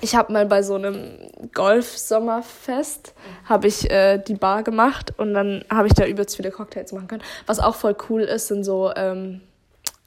ich 0.00 0.14
habe 0.14 0.32
mal 0.32 0.46
bei 0.46 0.62
so 0.62 0.74
einem 0.74 1.18
Golf-Sommerfest 1.54 3.14
habe 3.44 3.66
ich 3.66 3.90
äh, 3.90 4.18
die 4.18 4.34
Bar 4.34 4.62
gemacht 4.62 5.12
und 5.16 5.34
dann 5.34 5.64
habe 5.70 5.86
ich 5.86 5.94
da 5.94 6.06
übelst 6.06 6.36
viele 6.36 6.50
Cocktails 6.50 6.92
machen 6.92 7.08
können. 7.08 7.22
Was 7.46 7.60
auch 7.60 7.74
voll 7.74 7.96
cool 8.08 8.22
ist, 8.22 8.48
sind 8.48 8.64
so, 8.64 8.92
ähm, 8.94 9.40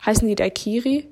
heißen 0.05 0.27
die 0.27 0.35
Daikiri? 0.35 1.07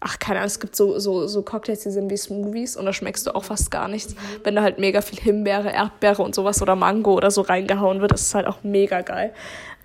Ach, 0.00 0.18
keine 0.18 0.40
Ahnung, 0.40 0.48
es 0.48 0.58
gibt 0.58 0.74
so, 0.74 0.98
so, 0.98 1.28
so 1.28 1.42
Cocktails, 1.42 1.80
die 1.80 1.90
sind 1.90 2.10
wie 2.10 2.16
Smoothies 2.16 2.76
und 2.76 2.86
da 2.86 2.92
schmeckst 2.92 3.26
du 3.26 3.34
auch 3.34 3.44
fast 3.44 3.70
gar 3.70 3.86
nichts. 3.88 4.14
Mhm. 4.14 4.18
Wenn 4.42 4.56
da 4.56 4.62
halt 4.62 4.78
mega 4.78 5.00
viel 5.00 5.20
Himbeere, 5.20 5.70
Erdbeere 5.70 6.22
und 6.22 6.34
sowas 6.34 6.60
oder 6.60 6.74
Mango 6.74 7.14
oder 7.14 7.30
so 7.30 7.42
reingehauen 7.42 8.00
wird, 8.00 8.10
das 8.10 8.22
ist 8.22 8.34
halt 8.34 8.46
auch 8.46 8.64
mega 8.64 9.02
geil. 9.02 9.32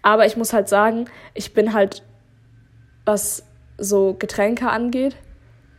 Aber 0.02 0.26
ich 0.26 0.38
muss 0.38 0.54
halt 0.54 0.70
sagen, 0.70 1.06
ich 1.34 1.54
bin 1.54 1.74
halt, 1.74 2.04
was 3.06 3.44
so 3.78 4.16
Getränke 4.18 4.70
angeht, 4.70 5.16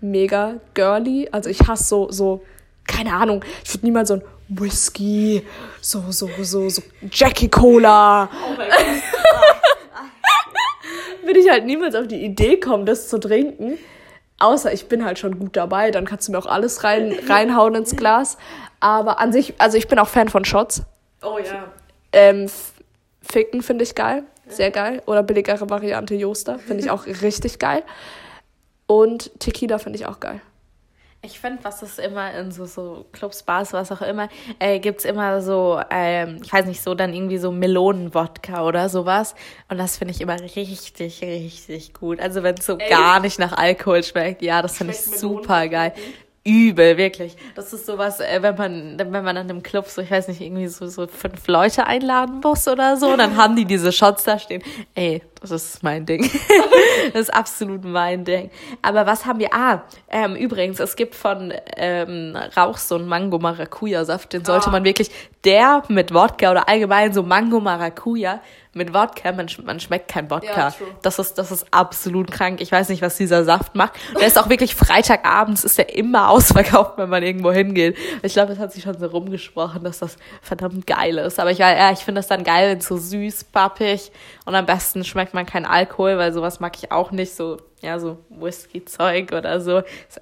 mega 0.01 0.55
girly. 0.75 1.29
Also 1.33 1.51
ich 1.51 1.67
hasse 1.67 1.85
so, 1.85 2.11
so, 2.11 2.43
keine 2.87 3.15
Ahnung, 3.15 3.45
ich 3.65 3.75
würde 3.75 3.87
niemals 3.87 4.09
so 4.09 4.15
ein 4.15 4.23
Whisky, 4.49 5.45
so, 5.81 6.05
so, 6.11 6.29
so, 6.43 6.69
so 6.69 6.83
Jackie 7.11 7.49
Cola. 7.49 8.29
Oh 8.33 8.55
mein 8.57 8.71
Gott. 8.71 8.79
Würde 11.25 11.41
ich 11.41 11.51
halt 11.51 11.67
niemals 11.67 11.95
auf 11.95 12.07
die 12.07 12.25
Idee 12.25 12.59
kommen, 12.59 12.87
das 12.87 13.09
zu 13.09 13.19
trinken. 13.19 13.77
Außer 14.39 14.73
ich 14.73 14.89
bin 14.89 15.05
halt 15.05 15.19
schon 15.19 15.39
gut 15.39 15.57
dabei, 15.57 15.91
dann 15.91 16.07
kannst 16.07 16.29
du 16.29 16.33
mir 16.33 16.39
auch 16.39 16.47
alles 16.47 16.85
rein, 16.85 17.15
reinhauen 17.29 17.75
ins 17.75 17.97
Glas. 17.97 18.39
Aber 18.81 19.21
an 19.21 19.33
sich, 19.33 19.55
also 19.59 19.77
ich 19.77 19.89
bin 19.89 19.99
auch 19.99 20.09
Fan 20.09 20.29
von 20.29 20.47
Shots. 20.47 20.83
Oh 21.23 21.39
ja. 21.39 21.65
Ähm, 22.13 22.47
Ficken 23.21 23.63
finde 23.63 23.85
ich 23.85 23.95
geil, 23.95 24.23
sehr 24.47 24.71
geil. 24.71 25.03
Oder 25.05 25.23
billigere 25.23 25.69
Variante 25.69 26.15
Joster, 26.15 26.59
finde 26.59 26.85
ich 26.85 26.91
auch 26.91 27.05
richtig 27.07 27.59
geil. 27.59 27.83
Und 28.89 29.31
Tequila 29.39 29.79
finde 29.79 29.99
ich 29.99 30.07
auch 30.07 30.19
geil. 30.19 30.41
Ich 31.21 31.41
finde, 31.41 31.63
was 31.65 31.83
es 31.83 31.99
immer 31.99 32.33
in 32.33 32.53
so, 32.53 32.65
so 32.65 33.05
Clubs, 33.13 33.43
Bars, 33.43 33.73
was 33.73 33.91
auch 33.91 34.03
immer, 34.03 34.29
äh, 34.61 34.79
gibt 34.79 35.01
es 35.01 35.05
immer 35.05 35.43
so, 35.43 35.81
ähm, 35.91 36.41
ich 36.43 36.53
weiß 36.53 36.65
nicht, 36.65 36.81
so 36.81 36.95
dann 36.95 37.13
irgendwie 37.13 37.39
so 37.39 37.51
Melonenwodka 37.51 38.65
oder 38.65 38.89
sowas. 38.89 39.35
Und 39.69 39.79
das 39.79 39.99
finde 39.99 40.15
ich 40.15 40.21
immer 40.21 40.41
richtig, 40.41 41.21
richtig 41.21 41.93
gut. 41.93 42.21
Also 42.21 42.45
wenn 42.45 42.55
es 42.55 42.67
so 42.67 42.79
Ey. 42.79 42.89
gar 42.89 43.21
nicht 43.21 43.39
nach 43.39 43.53
Alkohol 43.53 44.05
schmeckt, 44.05 44.43
ja, 44.43 44.63
das 44.63 44.79
finde 44.79 44.95
ich 44.95 45.01
super 45.01 45.69
geil 45.69 45.93
übel, 46.45 46.97
wirklich. 46.97 47.37
Das 47.55 47.73
ist 47.73 47.87
sowas, 47.87 48.21
äh, 48.21 48.39
wenn 48.41 48.57
man, 48.57 48.99
wenn 48.99 49.11
man 49.11 49.37
an 49.37 49.51
einem 49.51 49.63
Club 49.63 49.87
so, 49.87 50.01
ich 50.03 50.11
weiß 50.11 50.29
nicht, 50.29 50.41
irgendwie 50.41 50.69
so, 50.69 50.87
so 50.87 51.07
fünf 51.07 51.47
Leute 51.47 51.87
einladen 51.87 52.41
muss 52.43 52.67
oder 52.67 52.97
so, 52.97 53.17
dann 53.17 53.37
haben 53.37 53.57
die 53.57 53.65
diese 53.65 53.93
Shots 53.93 54.25
da 54.25 54.39
stehen. 54.39 54.63
Ey, 54.95 55.23
das 55.41 55.51
ist 55.51 55.83
mein 55.83 56.07
Ding. 56.07 56.29
das 57.13 57.23
ist 57.23 57.35
absolut 57.35 57.85
mein 57.85 58.25
Ding. 58.25 58.51
Aber 58.83 59.07
was 59.07 59.27
haben 59.27 59.39
wir? 59.39 59.53
Ah, 59.53 59.83
ähm, 60.11 60.37
übrigens, 60.37 60.81
es 60.81 60.97
gibt 60.97 61.15
von 61.15 61.53
ähm, 61.77 62.37
Rauch 62.57 62.79
so 62.79 62.97
einen 62.97 63.09
Mango-Maracuja-Saft, 63.09 64.33
den 64.33 64.45
sollte 64.45 64.69
ah. 64.69 64.73
man 64.73 64.85
wirklich, 64.85 65.11
der 65.45 65.83
mit 65.89 66.15
Wodka 66.15 66.51
oder 66.51 66.69
allgemein 66.69 67.13
so 67.13 67.23
Mango-Maracuja, 67.23 68.41
mit 68.75 68.95
Wodka, 68.95 69.33
man, 69.33 69.49
man 69.65 69.81
schmeckt 69.81 70.09
kein 70.09 70.31
Wodka. 70.31 70.69
Ja, 70.69 70.75
das 71.03 71.19
ist, 71.19 71.39
das 71.39 71.51
ist 71.51 71.67
absolut 71.71 72.31
krank. 72.31 72.61
Ich 72.61 72.71
weiß 72.71 72.89
nicht, 72.89 73.03
was 73.03 73.17
dieser 73.17 73.45
Saft 73.45 73.75
macht. 73.75 73.95
der 74.19 74.27
ist 74.27 74.39
auch 74.39 74.49
wirklich 74.49 74.75
Freitagabends 74.75 75.65
ist 75.65 75.79
der 75.79 75.95
immer 75.95 76.31
ausverkauft, 76.31 76.99
wenn 76.99 77.09
man 77.09 77.23
irgendwo 77.23 77.53
hingeht. 77.53 77.97
Ich 78.23 78.33
glaube, 78.35 78.53
es 78.53 78.59
hat 78.59 78.73
sich 78.73 78.83
schon 78.83 78.99
so 78.99 79.07
rumgesprochen, 79.07 79.85
dass 79.85 79.99
das 79.99 80.17
verdammt 80.43 80.87
geil 80.87 81.19
ist. 81.19 81.41
Aber 81.41 81.51
ich, 81.51 81.59
ja, 81.59 81.91
ich 81.93 82.01
finde 82.01 82.21
das 82.21 82.29
dann 82.29 82.45
geil, 82.45 82.71
wenn 82.71 82.79
es 82.79 82.87
so 82.87 82.97
süß, 82.97 83.45
pappig 83.45 84.11
und 84.45 84.55
am 84.55 84.67
besten 84.67 85.05
schmeckt 85.05 85.35
man 85.35 85.47
keinen 85.47 85.67
Alkohol, 85.67 86.19
weil 86.19 86.33
sowas 86.33 86.61
mag 86.61 86.77
ich 86.77 86.93
auch 86.93 87.11
nicht. 87.11 87.35
So, 87.35 87.59
ja, 87.83 87.99
so 87.99 88.19
Whisky-Zeug 88.31 89.33
oder 89.33 89.61
so. 89.61 89.79
Ist 89.79 90.21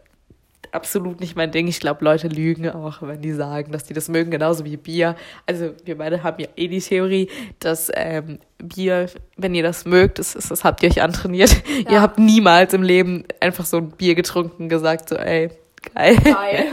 absolut 0.77 1.21
nicht 1.21 1.35
mein 1.35 1.51
Ding. 1.51 1.67
Ich 1.67 1.81
glaube, 1.81 2.05
Leute 2.05 2.29
lügen 2.29 2.69
auch, 2.71 3.03
wenn 3.03 3.21
die 3.21 3.33
sagen, 3.33 3.73
dass 3.73 3.85
die 3.85 3.95
das 3.95 4.09
mögen, 4.09 4.31
genauso 4.31 4.65
wie 4.65 4.77
Bier. 4.77 5.17
Also 5.47 5.73
wir 5.85 5.99
beide 5.99 6.23
haben 6.23 6.41
ja 6.41 6.49
eh 6.57 6.69
die 6.69 6.81
Theorie, 6.81 7.29
dass 7.59 7.91
ähm, 7.95 8.39
Bier, 8.59 9.11
wenn 9.37 9.55
ihr 9.55 9.63
das 9.63 9.85
mögt, 9.85 10.19
das, 10.19 10.35
das, 10.35 10.49
das 10.49 10.63
habt 10.63 10.83
ihr 10.83 10.91
euch 10.91 11.03
antrainiert. 11.03 11.51
Ja. 11.87 11.93
Ihr 11.93 12.03
habt 12.03 12.19
niemals 12.19 12.73
im 12.75 12.83
Leben 12.83 13.25
einfach 13.41 13.65
so 13.65 13.79
ein 13.79 13.91
Bier 13.91 14.15
getrunken 14.15 14.69
gesagt, 14.69 15.09
so 15.09 15.17
ey, 15.17 15.51
geil. 15.95 16.17
Geil. 16.23 16.67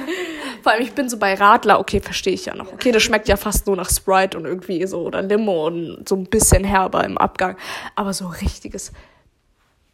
Vor 0.61 0.71
allem, 0.71 0.81
ich 0.81 0.93
bin 0.93 1.09
so 1.09 1.17
bei 1.17 1.33
Radler, 1.33 1.79
okay, 1.79 1.99
verstehe 1.99 2.33
ich 2.33 2.45
ja 2.45 2.55
noch. 2.55 2.71
Okay, 2.71 2.91
das 2.91 3.03
schmeckt 3.03 3.27
ja 3.27 3.35
fast 3.35 3.67
nur 3.67 3.75
nach 3.75 3.89
Sprite 3.89 4.37
und 4.37 4.45
irgendwie 4.45 4.85
so 4.87 5.01
oder 5.01 5.21
Limo 5.21 5.67
und 5.67 6.07
so 6.07 6.15
ein 6.15 6.25
bisschen 6.25 6.63
herber 6.63 7.03
im 7.03 7.17
Abgang. 7.17 7.57
Aber 7.95 8.13
so 8.13 8.27
richtiges 8.27 8.93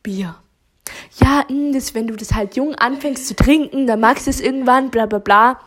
Bier 0.03 0.36
ja, 1.22 1.44
hm, 1.48 1.74
das, 1.74 1.96
wenn 1.96 2.08
du 2.08 2.16
das 2.16 2.34
halt 2.34 2.56
jung 2.56 2.76
anfängst 2.76 3.28
zu 3.28 3.36
trinken, 3.36 3.88
dann 3.88 4.00
magst 4.00 4.28
du 4.28 4.32
es 4.32 4.40
irgendwann, 4.40 4.90
bla 4.90 5.06
bla 5.06 5.20
bla. 5.20 5.60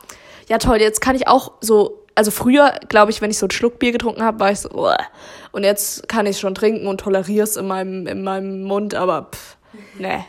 Ja, 0.48 0.58
toll, 0.58 0.80
jetzt 0.80 1.00
kann 1.00 1.16
ich 1.16 1.28
auch 1.28 1.52
so, 1.60 2.04
also 2.14 2.30
früher, 2.30 2.78
glaube 2.88 3.10
ich, 3.10 3.20
wenn 3.20 3.30
ich 3.30 3.38
so 3.38 3.46
einen 3.46 3.52
Schluck 3.52 3.78
Bier 3.78 3.92
getrunken 3.92 4.22
habe, 4.22 4.40
war 4.40 4.50
ich 4.50 4.60
so, 4.60 4.70
Uah. 4.70 4.98
und 5.52 5.64
jetzt 5.64 6.08
kann 6.08 6.26
ich 6.26 6.38
schon 6.38 6.54
trinken 6.54 6.86
und 6.86 7.00
toleriere 7.00 7.44
es 7.44 7.56
in 7.56 7.66
meinem, 7.66 8.06
in 8.06 8.22
meinem 8.22 8.62
Mund, 8.62 8.94
aber 8.94 9.30
pff, 9.32 9.56
ne. 9.98 10.24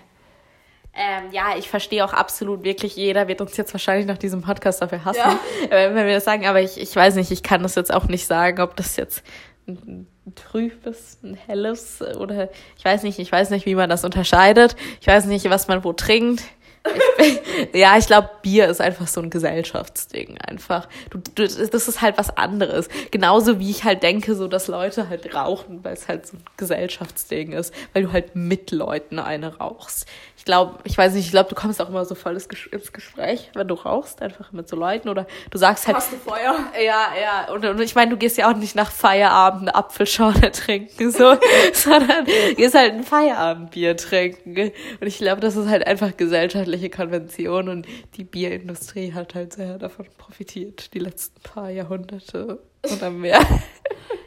Ähm, 0.95 1.31
ja, 1.31 1.57
ich 1.57 1.69
verstehe 1.69 2.05
auch 2.05 2.13
absolut 2.13 2.63
wirklich, 2.63 2.95
jeder 2.95 3.27
wird 3.27 3.41
uns 3.41 3.57
jetzt 3.57 3.73
wahrscheinlich 3.73 4.05
nach 4.05 4.19
diesem 4.19 4.43
Podcast 4.43 4.79
dafür 4.79 5.03
hassen, 5.03 5.19
ja. 5.19 5.39
wenn 5.69 6.05
wir 6.05 6.13
das 6.13 6.25
sagen, 6.25 6.45
aber 6.45 6.61
ich, 6.61 6.79
ich 6.79 6.95
weiß 6.95 7.15
nicht, 7.15 7.31
ich 7.31 7.41
kann 7.41 7.63
das 7.63 7.73
jetzt 7.73 7.91
auch 7.91 8.07
nicht 8.07 8.27
sagen, 8.27 8.61
ob 8.61 8.75
das 8.75 8.95
jetzt 8.95 9.23
ein 9.67 10.07
trübes, 10.35 11.17
ein 11.23 11.35
helles 11.35 12.01
oder 12.01 12.49
ich 12.77 12.85
weiß 12.85 13.03
nicht, 13.03 13.19
ich 13.19 13.31
weiß 13.31 13.49
nicht, 13.49 13.65
wie 13.65 13.75
man 13.75 13.89
das 13.89 14.05
unterscheidet. 14.05 14.75
Ich 15.01 15.07
weiß 15.07 15.25
nicht, 15.25 15.49
was 15.49 15.67
man 15.67 15.83
wo 15.83 15.93
trinkt. 15.93 16.41
Ich 16.41 17.41
ja, 17.73 17.97
ich 17.97 18.07
glaube, 18.07 18.29
Bier 18.41 18.67
ist 18.67 18.81
einfach 18.81 19.07
so 19.07 19.21
ein 19.21 19.29
Gesellschaftsding 19.29 20.37
einfach. 20.39 20.89
Du, 21.09 21.19
du, 21.35 21.43
das 21.43 21.55
ist 21.87 22.01
halt 22.01 22.17
was 22.17 22.35
anderes. 22.35 22.89
Genauso 23.11 23.59
wie 23.59 23.69
ich 23.69 23.83
halt 23.83 24.03
denke, 24.03 24.35
so 24.35 24.47
dass 24.47 24.67
Leute 24.67 25.07
halt 25.07 25.33
rauchen, 25.33 25.83
weil 25.83 25.93
es 25.93 26.07
halt 26.07 26.27
so 26.27 26.37
ein 26.37 26.43
Gesellschaftsding 26.57 27.53
ist, 27.53 27.73
weil 27.93 28.03
du 28.03 28.11
halt 28.11 28.35
mit 28.35 28.71
Leuten 28.71 29.19
eine 29.19 29.57
rauchst 29.57 30.07
ich 30.43 30.45
glaube, 30.45 30.77
ich 30.83 30.97
weiß 30.97 31.13
nicht, 31.13 31.23
ich 31.23 31.31
glaube, 31.31 31.47
du 31.47 31.55
kommst 31.55 31.81
auch 31.81 31.87
immer 31.87 32.03
so 32.03 32.15
voll 32.15 32.33
ins 32.33 32.91
Gespräch, 32.91 33.49
wenn 33.53 33.65
du 33.65 33.75
rauchst, 33.75 34.21
einfach 34.21 34.51
mit 34.51 34.67
so 34.67 34.75
Leuten 34.75 35.07
oder 35.07 35.25
du 35.49 35.57
sagst 35.57 35.87
halt. 35.87 35.95
Hast 35.95 36.11
du 36.11 36.17
Feuer? 36.17 36.59
Ja, 36.85 37.13
ja. 37.17 37.49
Und, 37.53 37.63
und 37.63 37.79
ich 37.79 37.95
meine, 37.95 38.11
du 38.11 38.17
gehst 38.17 38.37
ja 38.37 38.51
auch 38.51 38.57
nicht 38.57 38.75
nach 38.75 38.91
Feierabend 38.91 39.61
eine 39.61 39.75
Apfelschorle 39.75 40.51
trinken, 40.51 41.11
so, 41.11 41.37
sondern 41.73 42.25
gehst 42.57 42.75
halt 42.75 42.91
ein 42.91 43.05
Feierabendbier 43.05 43.95
trinken. 43.95 44.73
Und 44.99 45.07
ich 45.07 45.19
glaube, 45.19 45.39
das 45.39 45.55
ist 45.55 45.69
halt 45.69 45.87
einfach 45.87 46.17
gesellschaftliche 46.17 46.89
Konvention 46.89 47.69
und 47.69 47.87
die 48.17 48.25
Bierindustrie 48.25 49.13
hat 49.13 49.35
halt 49.35 49.53
sehr 49.53 49.77
davon 49.77 50.07
profitiert, 50.17 50.93
die 50.93 50.99
letzten 50.99 51.39
paar 51.39 51.69
Jahrhunderte 51.69 52.59
oder 52.91 53.09
mehr. 53.09 53.39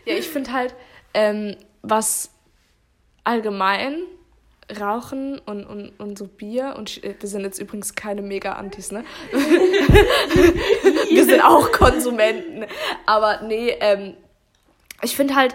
ja, 0.07 0.15
ich 0.15 0.29
finde 0.29 0.51
halt, 0.51 0.75
ähm, 1.13 1.57
was 1.83 2.31
allgemein 3.23 3.99
Rauchen 4.81 5.39
und, 5.39 5.65
und, 5.65 5.91
und 6.01 6.19
so 6.19 6.27
Bier 6.27 6.75
und 6.77 7.01
wir 7.03 7.29
sind 7.29 7.43
jetzt 7.43 7.61
übrigens 7.61 7.95
keine 7.95 8.21
Mega-Antis, 8.21 8.91
ne? 8.91 9.05
wir 11.09 11.25
sind 11.25 11.41
auch 11.41 11.71
Konsumenten. 11.71 12.65
Aber 13.07 13.43
nee, 13.43 13.77
ähm, 13.81 14.15
ich 15.03 15.15
finde 15.15 15.37
halt, 15.37 15.55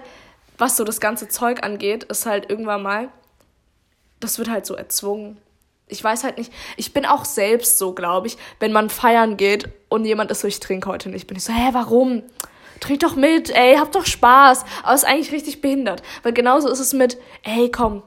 was 0.58 0.78
so 0.78 0.86
das 0.86 1.02
ganze 1.02 1.28
Zeug 1.28 1.64
angeht, 1.64 2.06
ist 2.06 2.26
halt 2.26 2.50
irgendwann 2.50 2.84
mal, 2.84 3.10
das 4.22 4.38
wird 4.38 4.50
halt 4.50 4.66
so 4.66 4.76
erzwungen. 4.76 5.38
Ich 5.88 6.02
weiß 6.02 6.24
halt 6.24 6.38
nicht, 6.38 6.54
ich 6.78 6.94
bin 6.94 7.06
auch 7.06 7.26
selbst 7.26 7.78
so, 7.78 7.94
glaube 7.94 8.28
ich, 8.28 8.38
wenn 8.60 8.72
man 8.72 8.90
feiern 8.90 9.36
geht 9.36 9.68
und 9.90 10.06
jemand 10.06 10.32
ist 10.32 10.40
so, 10.40 10.48
ich 10.48 10.62
trinke 10.62 10.88
heute 10.88 11.10
nicht, 11.10 11.28
bin 11.28 11.36
ich 11.36 11.44
so, 11.44 11.52
hä, 11.52 11.70
warum? 11.74 12.24
Trink 12.80 13.02
doch 13.02 13.16
mit, 13.16 13.50
ey, 13.50 13.76
hab 13.76 13.92
doch 13.92 14.06
Spaß. 14.06 14.64
Aber 14.84 14.96
ist 14.96 15.06
eigentlich 15.06 15.32
richtig 15.32 15.62
behindert. 15.62 16.02
Weil 16.24 16.34
genauso 16.34 16.70
ist 16.70 16.80
es 16.80 16.94
mit, 16.94 17.18
ey, 17.44 17.70
komm, 17.70 18.04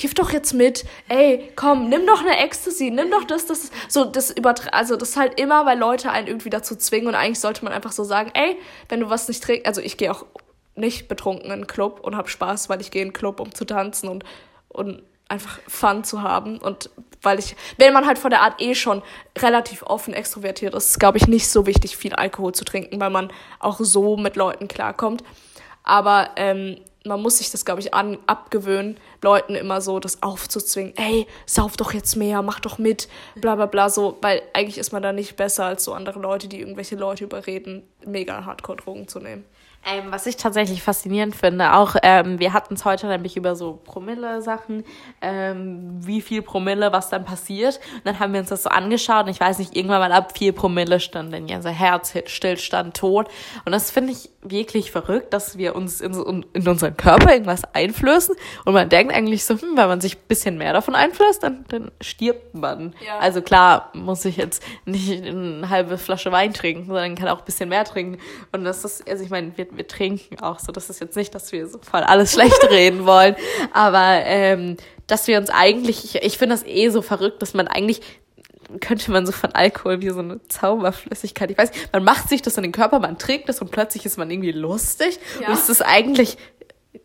kiff 0.00 0.14
doch 0.14 0.32
jetzt 0.32 0.54
mit, 0.54 0.86
ey, 1.10 1.52
komm, 1.56 1.90
nimm 1.90 2.06
doch 2.06 2.20
eine 2.22 2.38
Ecstasy, 2.38 2.90
nimm 2.90 3.10
doch 3.10 3.24
das, 3.24 3.44
das, 3.44 3.70
so, 3.86 4.06
das 4.06 4.30
übertra 4.30 4.70
also 4.70 4.96
das 4.96 5.10
ist 5.10 5.16
halt 5.18 5.38
immer, 5.38 5.66
weil 5.66 5.78
Leute 5.78 6.10
einen 6.10 6.26
irgendwie 6.26 6.48
dazu 6.48 6.74
zwingen 6.74 7.08
und 7.08 7.14
eigentlich 7.14 7.38
sollte 7.38 7.62
man 7.64 7.74
einfach 7.74 7.92
so 7.92 8.02
sagen, 8.02 8.30
ey, 8.32 8.56
wenn 8.88 9.00
du 9.00 9.10
was 9.10 9.28
nicht 9.28 9.42
trinkst, 9.42 9.66
also 9.66 9.82
ich 9.82 9.98
gehe 9.98 10.10
auch 10.10 10.24
nicht 10.74 11.06
betrunken 11.06 11.46
in 11.46 11.52
einen 11.52 11.66
Club 11.66 12.00
und 12.00 12.16
hab 12.16 12.30
Spaß, 12.30 12.70
weil 12.70 12.80
ich 12.80 12.90
gehe 12.90 13.02
in 13.02 13.08
einen 13.08 13.12
Club, 13.12 13.40
um 13.40 13.54
zu 13.54 13.66
tanzen 13.66 14.08
und, 14.08 14.24
und 14.68 15.02
einfach 15.28 15.58
Fun 15.68 16.02
zu 16.02 16.22
haben 16.22 16.56
und 16.56 16.88
weil 17.20 17.38
ich, 17.38 17.54
wenn 17.76 17.92
man 17.92 18.06
halt 18.06 18.16
von 18.16 18.30
der 18.30 18.40
Art 18.40 18.62
eh 18.62 18.74
schon 18.74 19.02
relativ 19.36 19.82
offen 19.82 20.14
extrovertiert 20.14 20.74
ist, 20.74 20.92
ist 20.92 20.98
glaube 20.98 21.18
ich 21.18 21.28
nicht 21.28 21.50
so 21.50 21.66
wichtig, 21.66 21.98
viel 21.98 22.14
Alkohol 22.14 22.54
zu 22.54 22.64
trinken, 22.64 22.98
weil 23.02 23.10
man 23.10 23.30
auch 23.58 23.78
so 23.78 24.16
mit 24.16 24.36
Leuten 24.36 24.66
klarkommt. 24.66 25.22
Aber 25.82 26.30
ähm, 26.36 26.78
man 27.04 27.22
muss 27.22 27.38
sich 27.38 27.50
das, 27.50 27.64
glaube 27.64 27.80
ich, 27.80 27.94
an, 27.94 28.18
abgewöhnen, 28.26 28.98
Leuten 29.22 29.54
immer 29.54 29.80
so 29.80 30.00
das 30.00 30.22
aufzuzwingen. 30.22 30.94
Ey, 30.96 31.26
sauf 31.46 31.76
doch 31.76 31.94
jetzt 31.94 32.16
mehr, 32.16 32.42
mach 32.42 32.60
doch 32.60 32.78
mit, 32.78 33.08
bla 33.36 33.54
bla 33.54 33.66
bla, 33.66 33.88
so, 33.88 34.18
weil 34.20 34.42
eigentlich 34.52 34.78
ist 34.78 34.92
man 34.92 35.02
da 35.02 35.12
nicht 35.12 35.36
besser 35.36 35.64
als 35.64 35.84
so 35.84 35.94
andere 35.94 36.20
Leute, 36.20 36.48
die 36.48 36.60
irgendwelche 36.60 36.96
Leute 36.96 37.24
überreden, 37.24 37.82
mega 38.04 38.44
Hardcore-Drogen 38.44 39.08
zu 39.08 39.20
nehmen. 39.20 39.44
Ähm, 39.86 40.12
was 40.12 40.26
ich 40.26 40.36
tatsächlich 40.36 40.82
faszinierend 40.82 41.34
finde, 41.34 41.72
auch 41.72 41.96
ähm, 42.02 42.38
wir 42.38 42.52
hatten 42.52 42.74
es 42.74 42.84
heute 42.84 43.06
nämlich 43.06 43.38
über 43.38 43.56
so 43.56 43.80
Promille-Sachen, 43.82 44.84
ähm, 45.22 46.06
wie 46.06 46.20
viel 46.20 46.42
Promille, 46.42 46.92
was 46.92 47.08
dann 47.08 47.24
passiert. 47.24 47.80
Und 47.94 48.04
dann 48.04 48.18
haben 48.18 48.34
wir 48.34 48.40
uns 48.40 48.50
das 48.50 48.64
so 48.64 48.68
angeschaut 48.68 49.24
und 49.24 49.30
ich 49.30 49.40
weiß 49.40 49.58
nicht, 49.58 49.74
irgendwann 49.74 50.00
mal 50.00 50.12
ab 50.12 50.36
vier 50.36 50.52
Promille 50.52 51.00
stand 51.00 51.32
dann 51.32 51.48
ja 51.48 51.56
unser 51.56 51.70
Herz, 51.70 52.12
Stillstand, 52.26 52.94
Tod. 52.94 53.28
Und 53.64 53.72
das 53.72 53.90
finde 53.90 54.12
ich 54.12 54.28
wirklich 54.42 54.90
verrückt, 54.90 55.32
dass 55.32 55.56
wir 55.56 55.74
uns 55.74 56.02
in, 56.02 56.44
in 56.52 56.68
unseren 56.68 56.96
Körper 56.96 57.32
irgendwas 57.32 57.62
einflößen 57.72 58.34
und 58.64 58.74
man 58.74 58.88
denkt 58.88 59.14
eigentlich 59.14 59.44
so, 59.44 59.54
hm, 59.54 59.76
wenn 59.76 59.88
man 59.88 60.00
sich 60.00 60.16
ein 60.16 60.28
bisschen 60.28 60.58
mehr 60.58 60.74
davon 60.74 60.94
einflößt, 60.94 61.42
dann, 61.42 61.64
dann 61.68 61.90
stirbt 62.00 62.54
man. 62.54 62.94
Ja. 63.06 63.18
Also 63.18 63.40
klar, 63.40 63.90
muss 63.94 64.24
ich 64.26 64.36
jetzt 64.36 64.62
nicht 64.84 65.24
eine 65.24 65.68
halbe 65.70 65.96
Flasche 65.96 66.32
Wein 66.32 66.52
trinken, 66.52 66.86
sondern 66.86 67.14
kann 67.14 67.28
auch 67.28 67.40
ein 67.40 67.44
bisschen 67.44 67.68
mehr 67.70 67.84
trinken. 67.84 68.18
Und 68.52 68.64
das 68.64 68.84
ist, 68.84 69.08
also 69.08 69.24
ich 69.24 69.30
meine, 69.30 69.56
wir 69.56 69.69
wir 69.72 69.86
trinken 69.86 70.40
auch 70.40 70.58
so. 70.58 70.72
Das 70.72 70.90
ist 70.90 71.00
jetzt 71.00 71.16
nicht, 71.16 71.34
dass 71.34 71.52
wir 71.52 71.66
so 71.68 71.78
voll 71.78 72.00
alles 72.00 72.32
schlecht 72.34 72.70
reden 72.70 73.06
wollen, 73.06 73.36
aber 73.72 74.22
ähm, 74.24 74.76
dass 75.06 75.26
wir 75.26 75.38
uns 75.38 75.50
eigentlich, 75.50 76.04
ich, 76.04 76.22
ich 76.22 76.38
finde 76.38 76.54
das 76.54 76.64
eh 76.64 76.88
so 76.90 77.02
verrückt, 77.02 77.42
dass 77.42 77.54
man 77.54 77.68
eigentlich 77.68 78.00
könnte 78.80 79.10
man 79.10 79.26
so 79.26 79.32
von 79.32 79.52
Alkohol 79.52 80.00
wie 80.00 80.10
so 80.10 80.20
eine 80.20 80.40
Zauberflüssigkeit. 80.46 81.50
Ich 81.50 81.58
weiß, 81.58 81.72
man 81.92 82.04
macht 82.04 82.28
sich 82.28 82.40
das 82.40 82.56
in 82.56 82.62
den 82.62 82.72
Körper, 82.72 83.00
man 83.00 83.18
trägt 83.18 83.48
das 83.48 83.60
und 83.60 83.72
plötzlich 83.72 84.06
ist 84.06 84.16
man 84.16 84.30
irgendwie 84.30 84.52
lustig. 84.52 85.18
Ja. 85.40 85.48
Und 85.48 85.54
es 85.54 85.68
ist 85.68 85.82
eigentlich 85.82 86.36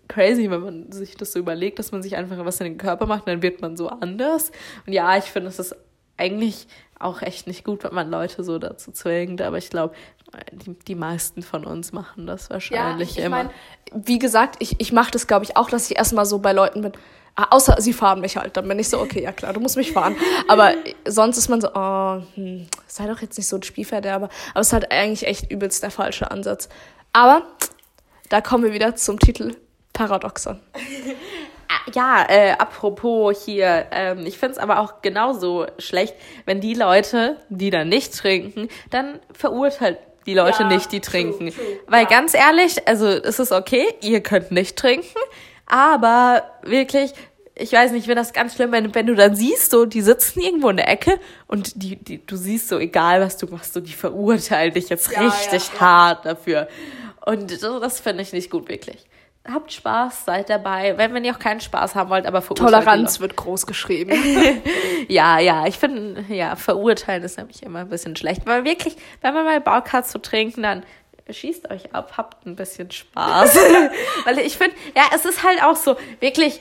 crazy, 0.08 0.50
wenn 0.50 0.62
man 0.62 0.92
sich 0.92 1.16
das 1.16 1.32
so 1.32 1.40
überlegt, 1.40 1.80
dass 1.80 1.92
man 1.92 2.04
sich 2.04 2.16
einfach 2.16 2.44
was 2.46 2.60
in 2.60 2.66
den 2.66 2.78
Körper 2.78 3.08
macht, 3.08 3.28
dann 3.28 3.42
wird 3.42 3.62
man 3.62 3.76
so 3.78 3.90
anders. 3.90 4.52
Und 4.86 4.94
ja, 4.94 5.18
ich 5.18 5.26
finde, 5.26 5.50
es 5.50 5.60
ist 5.60 5.76
eigentlich 6.18 6.68
auch 7.00 7.22
echt 7.22 7.48
nicht 7.48 7.64
gut, 7.64 7.84
wenn 7.84 7.94
man 7.94 8.10
Leute 8.10 8.44
so 8.44 8.60
dazu 8.60 8.92
zwingt. 8.92 9.42
Aber 9.42 9.58
ich 9.58 9.70
glaube, 9.70 9.96
die, 10.52 10.74
die 10.88 10.96
meisten 10.96 11.44
von 11.44 11.66
uns 11.66 11.92
machen 11.92 12.28
das 12.28 12.50
wahrscheinlich 12.50 13.16
ja, 13.16 13.22
ich 13.22 13.26
immer. 13.26 13.44
Mein, 13.46 13.50
wie 13.94 14.20
gesagt, 14.20 14.56
ich, 14.60 14.80
ich 14.80 14.92
mache 14.92 15.12
das, 15.12 15.28
glaube 15.28 15.46
ich, 15.46 15.58
auch, 15.58 15.70
dass 15.70 15.90
ich 15.90 15.98
erstmal 15.98 16.26
so 16.26 16.40
bei 16.40 16.54
Leuten 16.54 16.82
bin. 16.82 16.92
Ah, 17.38 17.48
außer 17.52 17.76
sie 17.80 17.92
fahren 17.92 18.22
mich 18.22 18.38
halt, 18.38 18.56
dann 18.56 18.66
bin 18.66 18.80
ich 18.80 18.88
so, 18.88 18.98
okay, 19.00 19.22
ja 19.22 19.34
klar, 19.34 19.52
du 19.52 19.60
musst 19.60 19.76
mich 19.76 19.92
fahren. 19.92 20.16
Aber 20.48 20.74
sonst 21.06 21.38
ist 21.38 21.50
man 21.50 21.60
so, 21.60 21.70
oh, 21.74 22.22
hm, 22.36 22.68
sei 22.88 23.08
doch 23.08 23.22
jetzt 23.22 23.38
nicht 23.38 23.48
so 23.48 23.58
ein 23.58 23.64
Spielverderber. 23.64 24.30
Aber 24.52 24.62
es 24.62 24.68
ist 24.68 24.74
halt 24.74 24.92
eigentlich 24.92 25.28
echt 25.28 25.52
übelst 25.52 25.84
der 25.84 25.92
falsche 25.92 26.32
Ansatz. 26.32 26.70
Aber 27.12 27.44
da 28.30 28.40
kommen 28.40 28.64
wir 28.64 28.74
wieder 28.74 28.96
zum 28.96 29.20
Titel 29.20 29.56
Paradoxon. 29.92 30.60
Ja, 31.94 32.26
äh, 32.28 32.52
apropos 32.52 33.46
hier, 33.46 33.86
ähm, 33.92 34.26
ich 34.26 34.38
finde 34.38 34.54
es 34.54 34.58
aber 34.58 34.80
auch 34.80 35.02
genauso 35.02 35.68
schlecht, 35.78 36.16
wenn 36.46 36.62
die 36.62 36.74
Leute, 36.74 37.38
die 37.50 37.70
dann 37.70 37.90
nicht 37.90 38.18
trinken, 38.18 38.70
dann 38.90 39.20
verurteilt 39.34 40.00
die 40.26 40.34
Leute 40.34 40.64
ja, 40.64 40.68
nicht, 40.68 40.92
die 40.92 41.02
trinken. 41.02 41.52
True, 41.52 41.66
true. 41.66 41.80
Weil 41.88 42.04
ja. 42.04 42.10
ganz 42.10 42.34
ehrlich, 42.34 42.88
also 42.88 43.08
es 43.08 43.40
ist 43.40 43.52
okay, 43.52 43.86
ihr 44.02 44.22
könnt 44.22 44.52
nicht 44.52 44.76
trinken, 44.76 45.20
aber 45.68 46.44
wirklich, 46.64 47.14
ich 47.54 47.72
weiß 47.72 47.92
nicht, 47.92 48.02
ich 48.02 48.06
finde 48.06 48.22
das 48.22 48.34
ganz 48.34 48.56
schlimm, 48.56 48.72
wenn, 48.72 48.94
wenn 48.96 49.06
du 49.06 49.16
dann 49.16 49.36
siehst, 49.36 49.72
so, 49.72 49.86
die 49.86 50.02
sitzen 50.02 50.42
irgendwo 50.42 50.70
in 50.70 50.78
der 50.78 50.90
Ecke 50.90 51.20
und 51.48 51.82
die, 51.82 51.96
die, 51.96 52.26
du 52.26 52.36
siehst 52.36 52.68
so, 52.68 52.80
egal 52.80 53.22
was 53.22 53.38
du 53.38 53.48
machst, 53.48 53.74
so, 53.74 53.80
die 53.80 53.94
verurteilen 53.94 54.74
dich 54.74 54.90
jetzt 54.90 55.12
ja, 55.12 55.22
richtig 55.22 55.80
hart 55.80 56.26
dafür. 56.26 56.68
Und 57.26 57.52
das, 57.52 57.60
das 57.60 58.00
finde 58.00 58.24
ich 58.24 58.34
nicht 58.34 58.50
gut, 58.50 58.68
wirklich. 58.68 59.06
Habt 59.52 59.72
Spaß, 59.72 60.26
seid 60.26 60.50
dabei. 60.50 60.98
Wenn, 60.98 61.14
wenn 61.14 61.24
ihr 61.24 61.34
auch 61.34 61.40
keinen 61.40 61.62
Spaß 61.62 61.94
haben 61.94 62.10
wollt, 62.10 62.26
aber 62.26 62.44
Toleranz 62.44 63.20
wird 63.20 63.36
groß 63.36 63.68
geschrieben. 63.68 64.12
ja, 65.08 65.40
ja, 65.40 65.68
ich 65.68 65.78
finde, 65.78 66.26
ja, 66.34 66.56
verurteilen 66.56 67.24
ist 67.24 67.38
nämlich 67.38 67.62
immer 67.62 67.80
ein 67.80 67.90
bisschen 67.90 68.16
schlecht. 68.16 68.42
Weil 68.46 68.66
wirklich, 68.66 68.96
wenn 69.22 69.36
man 69.36 69.46
mal 69.46 69.62
Bock 69.62 69.94
hat 69.94 70.08
zu 70.08 70.20
trinken, 70.20 70.64
dann 70.64 70.84
schießt 71.30 71.70
euch 71.70 71.94
ab, 71.94 72.14
habt 72.18 72.46
ein 72.48 72.56
bisschen 72.56 72.90
Spaß. 72.90 73.56
Weil 74.26 74.40
ich 74.40 74.58
finde, 74.58 74.76
ja, 74.96 75.04
es 75.14 75.26
ist 75.26 75.44
halt 75.44 75.62
auch 75.64 75.76
so, 75.76 75.96
wirklich, 76.20 76.60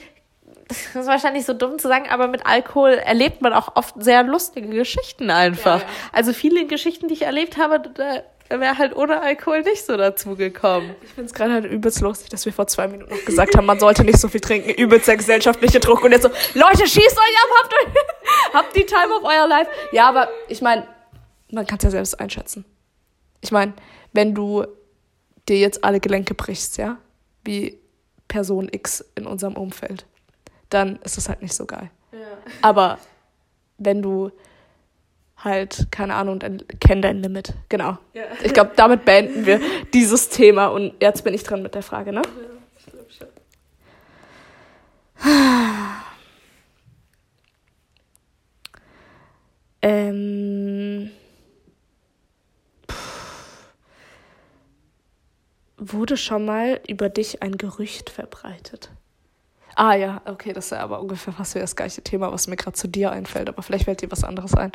das 0.68 0.94
ist 0.94 1.06
wahrscheinlich 1.06 1.44
so 1.44 1.54
dumm 1.54 1.78
zu 1.78 1.88
sagen, 1.88 2.08
aber 2.10 2.28
mit 2.28 2.44
Alkohol 2.46 2.92
erlebt 2.92 3.42
man 3.42 3.52
auch 3.52 3.76
oft 3.76 3.94
sehr 4.02 4.22
lustige 4.22 4.68
Geschichten 4.68 5.30
einfach. 5.30 5.80
Ja, 5.80 5.86
ja. 5.86 5.92
Also 6.12 6.32
viele 6.32 6.66
Geschichten, 6.66 7.08
die 7.08 7.14
ich 7.14 7.22
erlebt 7.22 7.56
habe, 7.56 7.80
da 7.80 8.22
wäre 8.60 8.78
halt 8.78 8.94
ohne 8.96 9.20
Alkohol 9.20 9.62
nicht 9.62 9.84
so 9.84 9.96
dazu 9.96 10.36
gekommen. 10.36 10.94
Ich 11.02 11.10
finde 11.10 11.26
es 11.26 11.34
gerade 11.34 11.52
halt 11.52 11.64
übelst 11.64 12.00
lustig, 12.00 12.30
dass 12.30 12.44
wir 12.44 12.52
vor 12.52 12.66
zwei 12.66 12.88
Minuten 12.88 13.14
noch 13.14 13.24
gesagt 13.24 13.56
haben, 13.56 13.66
man 13.66 13.78
sollte 13.80 14.04
nicht 14.04 14.18
so 14.18 14.28
viel 14.28 14.40
trinken, 14.40 14.70
übelst 14.70 15.08
der 15.08 15.16
gesellschaftliche 15.16 15.80
Druck 15.80 16.02
und 16.04 16.12
jetzt 16.12 16.22
so, 16.22 16.30
Leute, 16.54 16.86
schießt 16.86 16.96
euch 16.96 17.36
ab, 17.42 17.50
habt, 17.62 17.74
euch, 17.74 17.94
habt 18.54 18.76
die 18.76 18.84
Time 18.84 19.14
of 19.16 19.24
euer 19.24 19.46
Life. 19.46 19.70
Ja, 19.92 20.08
aber 20.08 20.28
ich 20.48 20.60
meine, 20.60 20.86
man 21.50 21.66
kann 21.66 21.78
es 21.78 21.84
ja 21.84 21.90
selbst 21.90 22.20
einschätzen. 22.20 22.64
Ich 23.40 23.52
meine, 23.52 23.74
wenn 24.12 24.34
du 24.34 24.66
dir 25.48 25.58
jetzt 25.58 25.84
alle 25.84 26.00
Gelenke 26.00 26.34
brichst, 26.34 26.78
ja, 26.78 26.98
wie 27.44 27.78
Person 28.28 28.68
X 28.70 29.04
in 29.14 29.26
unserem 29.26 29.56
Umfeld, 29.56 30.06
dann 30.70 30.96
ist 31.02 31.16
das 31.16 31.28
halt 31.28 31.42
nicht 31.42 31.54
so 31.54 31.66
geil. 31.66 31.90
Ja. 32.12 32.18
Aber 32.62 32.98
wenn 33.78 34.02
du 34.02 34.30
halt, 35.44 35.88
keine 35.90 36.14
Ahnung, 36.14 36.38
dann 36.38 36.62
kenn 36.80 37.02
dein 37.02 37.22
Limit. 37.22 37.54
Genau. 37.68 37.98
Ja. 38.12 38.24
Ich 38.42 38.52
glaube, 38.52 38.72
damit 38.76 39.04
beenden 39.04 39.46
wir 39.46 39.60
dieses 39.92 40.28
Thema 40.28 40.68
und 40.68 40.94
jetzt 41.00 41.22
bin 41.22 41.34
ich 41.34 41.42
dran 41.42 41.62
mit 41.62 41.74
der 41.74 41.82
Frage, 41.82 42.12
ne? 42.12 42.22
Ja, 42.22 42.30
ich 42.78 42.86
glaube 42.86 43.10
schon. 43.10 43.28
Ähm. 49.82 51.10
wurde 55.92 56.16
schon 56.16 56.44
mal 56.44 56.80
über 56.88 57.08
dich 57.08 57.42
ein 57.42 57.58
Gerücht 57.58 58.10
verbreitet? 58.10 58.90
Ah 59.76 59.94
ja, 59.94 60.22
okay, 60.24 60.52
das 60.52 60.66
ist 60.66 60.70
ja 60.70 60.80
aber 60.80 61.00
ungefähr 61.00 61.32
fast 61.32 61.54
wie 61.56 61.58
das 61.58 61.74
gleiche 61.74 62.02
Thema, 62.02 62.32
was 62.32 62.46
mir 62.46 62.56
gerade 62.56 62.76
zu 62.76 62.88
dir 62.88 63.10
einfällt, 63.10 63.48
aber 63.48 63.62
vielleicht 63.62 63.86
fällt 63.86 64.02
dir 64.02 64.10
was 64.10 64.22
anderes 64.22 64.54
ein. 64.54 64.70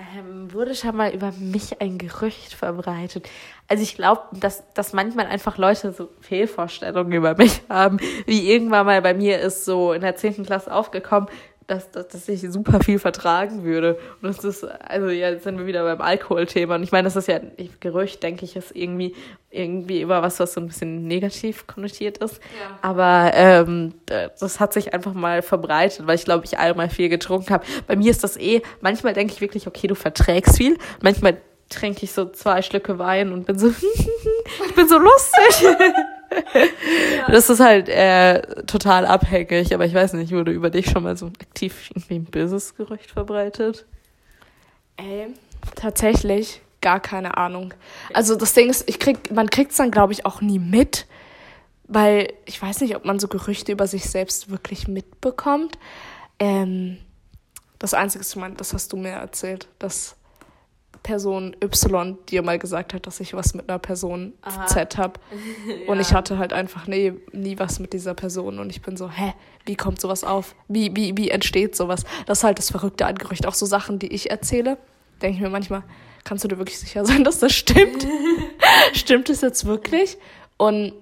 Ähm, 0.00 0.52
wurde 0.52 0.74
schon 0.74 0.96
mal 0.96 1.12
über 1.12 1.32
mich 1.32 1.80
ein 1.80 1.98
Gerücht 1.98 2.54
verbreitet. 2.54 3.28
Also 3.68 3.82
ich 3.82 3.96
glaube, 3.96 4.22
dass, 4.32 4.64
dass 4.72 4.92
manchmal 4.92 5.26
einfach 5.26 5.58
Leute 5.58 5.92
so 5.92 6.08
Fehlvorstellungen 6.20 7.12
über 7.12 7.36
mich 7.36 7.62
haben, 7.68 7.98
wie 8.26 8.50
irgendwann 8.50 8.86
mal 8.86 9.02
bei 9.02 9.14
mir 9.14 9.40
ist 9.40 9.64
so 9.64 9.92
in 9.92 10.00
der 10.00 10.16
10. 10.16 10.46
Klasse 10.46 10.72
aufgekommen, 10.72 11.28
dass, 11.70 11.90
dass, 11.92 12.08
dass 12.08 12.28
ich 12.28 12.40
super 12.50 12.80
viel 12.80 12.98
vertragen 12.98 13.62
würde. 13.62 13.98
Und 14.20 14.28
das 14.28 14.44
ist, 14.44 14.64
also 14.64 15.08
ja, 15.08 15.30
jetzt 15.30 15.44
sind 15.44 15.58
wir 15.58 15.66
wieder 15.66 15.84
beim 15.84 16.00
Alkoholthema. 16.00 16.74
Und 16.74 16.82
ich 16.82 16.90
meine, 16.90 17.04
das 17.04 17.14
ist 17.14 17.28
ja 17.28 17.40
Gerücht, 17.78 18.22
denke 18.22 18.44
ich, 18.44 18.56
ist 18.56 18.74
irgendwie, 18.74 19.14
irgendwie 19.50 20.00
immer 20.00 20.20
was, 20.20 20.40
was 20.40 20.54
so 20.54 20.60
ein 20.60 20.66
bisschen 20.66 21.06
negativ 21.06 21.66
konnotiert 21.68 22.18
ist. 22.18 22.40
Ja. 22.60 22.78
Aber 22.82 23.30
ähm, 23.34 23.94
das 24.06 24.58
hat 24.58 24.72
sich 24.72 24.92
einfach 24.92 25.14
mal 25.14 25.42
verbreitet, 25.42 26.06
weil 26.06 26.16
ich 26.16 26.24
glaube, 26.24 26.44
ich 26.44 26.58
einmal 26.58 26.90
viel 26.90 27.08
getrunken 27.08 27.50
habe. 27.54 27.64
Bei 27.86 27.94
mir 27.94 28.10
ist 28.10 28.24
das 28.24 28.36
eh, 28.36 28.62
manchmal 28.80 29.12
denke 29.12 29.32
ich 29.32 29.40
wirklich, 29.40 29.68
okay, 29.68 29.86
du 29.86 29.94
verträgst 29.94 30.56
viel. 30.56 30.76
Manchmal 31.02 31.36
trinke 31.68 32.04
ich 32.04 32.10
so 32.10 32.28
zwei 32.28 32.62
Schlücke 32.62 32.98
Wein 32.98 33.32
und 33.32 33.46
bin 33.46 33.58
so, 33.58 33.68
ich 34.66 34.74
bin 34.74 34.88
so 34.88 34.98
lustig. 34.98 35.68
Das 37.28 37.50
ist 37.50 37.60
halt 37.60 37.88
äh, 37.88 38.64
total 38.64 39.06
abhängig, 39.06 39.74
aber 39.74 39.84
ich 39.84 39.94
weiß 39.94 40.14
nicht, 40.14 40.32
wurde 40.32 40.52
über 40.52 40.70
dich 40.70 40.90
schon 40.90 41.02
mal 41.02 41.16
so 41.16 41.26
aktiv 41.26 41.90
irgendwie 41.90 42.16
ein 42.16 42.24
böses 42.24 42.76
Gerücht 42.76 43.10
verbreitet? 43.10 43.86
Ey, 44.96 45.28
tatsächlich 45.76 46.62
gar 46.80 47.00
keine 47.00 47.36
Ahnung. 47.36 47.74
Also 48.14 48.36
das 48.36 48.54
Ding 48.54 48.70
ist, 48.70 48.88
ich 48.88 48.98
krieg, 48.98 49.30
man 49.32 49.50
kriegt 49.50 49.72
es 49.72 49.76
dann, 49.76 49.90
glaube 49.90 50.12
ich, 50.12 50.26
auch 50.26 50.40
nie 50.40 50.58
mit, 50.58 51.06
weil 51.84 52.32
ich 52.46 52.60
weiß 52.60 52.80
nicht, 52.80 52.96
ob 52.96 53.04
man 53.04 53.18
so 53.18 53.28
Gerüchte 53.28 53.72
über 53.72 53.86
sich 53.86 54.04
selbst 54.04 54.50
wirklich 54.50 54.88
mitbekommt. 54.88 55.78
Ähm, 56.38 56.98
das 57.78 57.94
Einzige, 57.94 58.24
das 58.56 58.74
hast 58.74 58.92
du 58.92 58.96
mir 58.96 59.10
erzählt, 59.10 59.68
dass 59.78 60.16
Person 61.02 61.56
Y 61.62 62.18
dir 62.28 62.42
mal 62.42 62.58
gesagt 62.58 62.94
hat, 62.94 63.06
dass 63.06 63.20
ich 63.20 63.34
was 63.34 63.54
mit 63.54 63.68
einer 63.68 63.78
Person 63.78 64.32
Aha. 64.42 64.66
Z 64.66 64.98
habe. 64.98 65.20
ja. 65.66 65.90
Und 65.90 66.00
ich 66.00 66.12
hatte 66.12 66.38
halt 66.38 66.52
einfach 66.52 66.86
nee, 66.86 67.14
nie 67.32 67.58
was 67.58 67.78
mit 67.78 67.92
dieser 67.92 68.14
Person. 68.14 68.58
Und 68.58 68.70
ich 68.70 68.82
bin 68.82 68.96
so, 68.96 69.10
hä, 69.10 69.32
wie 69.64 69.76
kommt 69.76 70.00
sowas 70.00 70.24
auf? 70.24 70.54
Wie, 70.68 70.94
wie, 70.94 71.16
wie 71.16 71.30
entsteht 71.30 71.74
sowas? 71.76 72.04
Das 72.26 72.38
ist 72.38 72.44
halt 72.44 72.58
das 72.58 72.70
Verrückte 72.70 73.06
an 73.06 73.16
Gerücht. 73.16 73.46
Auch 73.46 73.54
so 73.54 73.66
Sachen, 73.66 73.98
die 73.98 74.08
ich 74.08 74.30
erzähle, 74.30 74.78
denke 75.22 75.36
ich 75.36 75.42
mir 75.42 75.50
manchmal, 75.50 75.82
kannst 76.24 76.44
du 76.44 76.48
dir 76.48 76.58
wirklich 76.58 76.78
sicher 76.78 77.04
sein, 77.04 77.24
dass 77.24 77.38
das 77.38 77.52
stimmt? 77.52 78.06
stimmt 78.92 79.30
es 79.30 79.40
jetzt 79.40 79.64
wirklich? 79.64 80.18
Und 80.56 80.92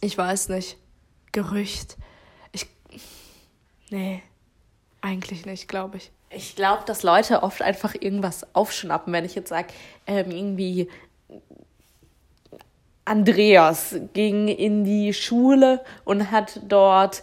ich 0.00 0.16
weiß 0.16 0.50
nicht. 0.50 0.76
Gerücht. 1.32 1.96
Ich. 2.52 2.66
Nee, 3.90 4.22
eigentlich 5.00 5.44
nicht, 5.44 5.68
glaube 5.68 5.98
ich. 5.98 6.10
Ich 6.36 6.54
glaube, 6.54 6.82
dass 6.84 7.02
Leute 7.02 7.42
oft 7.42 7.62
einfach 7.62 7.94
irgendwas 7.98 8.46
aufschnappen, 8.52 9.10
wenn 9.10 9.24
ich 9.24 9.34
jetzt 9.34 9.48
sage, 9.48 9.68
ähm, 10.06 10.30
irgendwie 10.30 10.88
Andreas 13.06 13.96
ging 14.12 14.48
in 14.48 14.84
die 14.84 15.14
Schule 15.14 15.80
und 16.04 16.30
hat 16.30 16.60
dort 16.68 17.22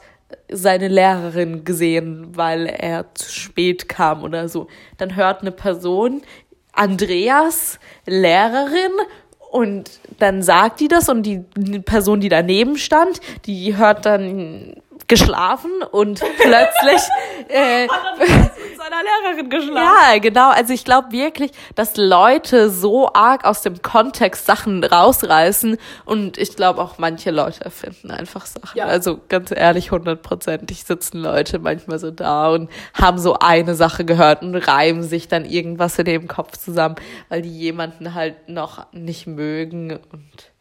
seine 0.52 0.88
Lehrerin 0.88 1.64
gesehen, 1.64 2.36
weil 2.36 2.66
er 2.66 3.14
zu 3.14 3.32
spät 3.32 3.88
kam 3.88 4.24
oder 4.24 4.50
so. 4.50 4.66
Dann 4.98 5.16
hört 5.16 5.42
eine 5.42 5.52
Person 5.52 6.24
Andreas 6.72 7.80
Lehrerin 8.08 8.94
und 9.52 10.00
dann 10.18 10.42
sagt 10.42 10.80
die 10.80 10.88
das 10.88 11.08
und 11.08 11.22
die 11.22 11.44
Person, 11.86 12.20
die 12.20 12.30
daneben 12.30 12.80
stand, 12.80 13.22
die 13.46 13.78
hört 13.78 14.08
dann 14.08 14.82
geschlafen 15.08 15.72
und 15.92 16.20
plötzlich 16.20 17.02
äh, 17.50 17.84
mit 17.84 18.78
seiner 18.78 19.04
Lehrerin 19.04 19.50
geschlafen. 19.50 19.76
Ja, 19.76 20.18
genau. 20.20 20.50
Also 20.50 20.74
ich 20.74 20.86
glaube 20.86 21.12
wirklich, 21.12 21.52
dass 21.76 21.98
Leute 21.98 22.70
so 22.70 23.12
arg 23.14 23.46
aus 23.46 23.62
dem 23.62 23.82
Kontext 23.82 24.46
Sachen 24.46 24.84
rausreißen 24.84 25.78
und 26.06 26.38
ich 26.38 26.56
glaube 26.56 26.82
auch 26.82 26.98
manche 26.98 27.32
Leute 27.32 27.66
erfinden 27.66 28.12
einfach 28.12 28.46
Sachen. 28.46 28.78
Ja. 28.78 28.86
Also 28.86 29.20
ganz 29.30 29.52
ehrlich, 29.52 29.92
hundertprozentig 29.92 30.84
sitzen 30.84 31.20
Leute 31.20 31.60
manchmal 31.60 32.00
so 32.00 32.12
da 32.12 32.50
und 32.50 32.70
haben 32.94 33.18
so 33.18 33.38
eine 33.40 33.76
Sache 33.76 34.06
gehört 34.06 34.42
und 34.42 34.56
reimen 34.56 35.04
sich 35.04 35.28
dann 35.28 35.46
irgendwas 35.46 35.98
in 36.00 36.06
dem 36.06 36.28
Kopf 36.28 36.58
zusammen, 36.58 36.96
weil 37.30 37.42
die 37.42 37.58
jemanden 37.58 38.14
halt 38.14 38.50
noch 38.50 38.92
nicht 38.94 39.28
mögen 39.28 40.00
und 40.12 40.53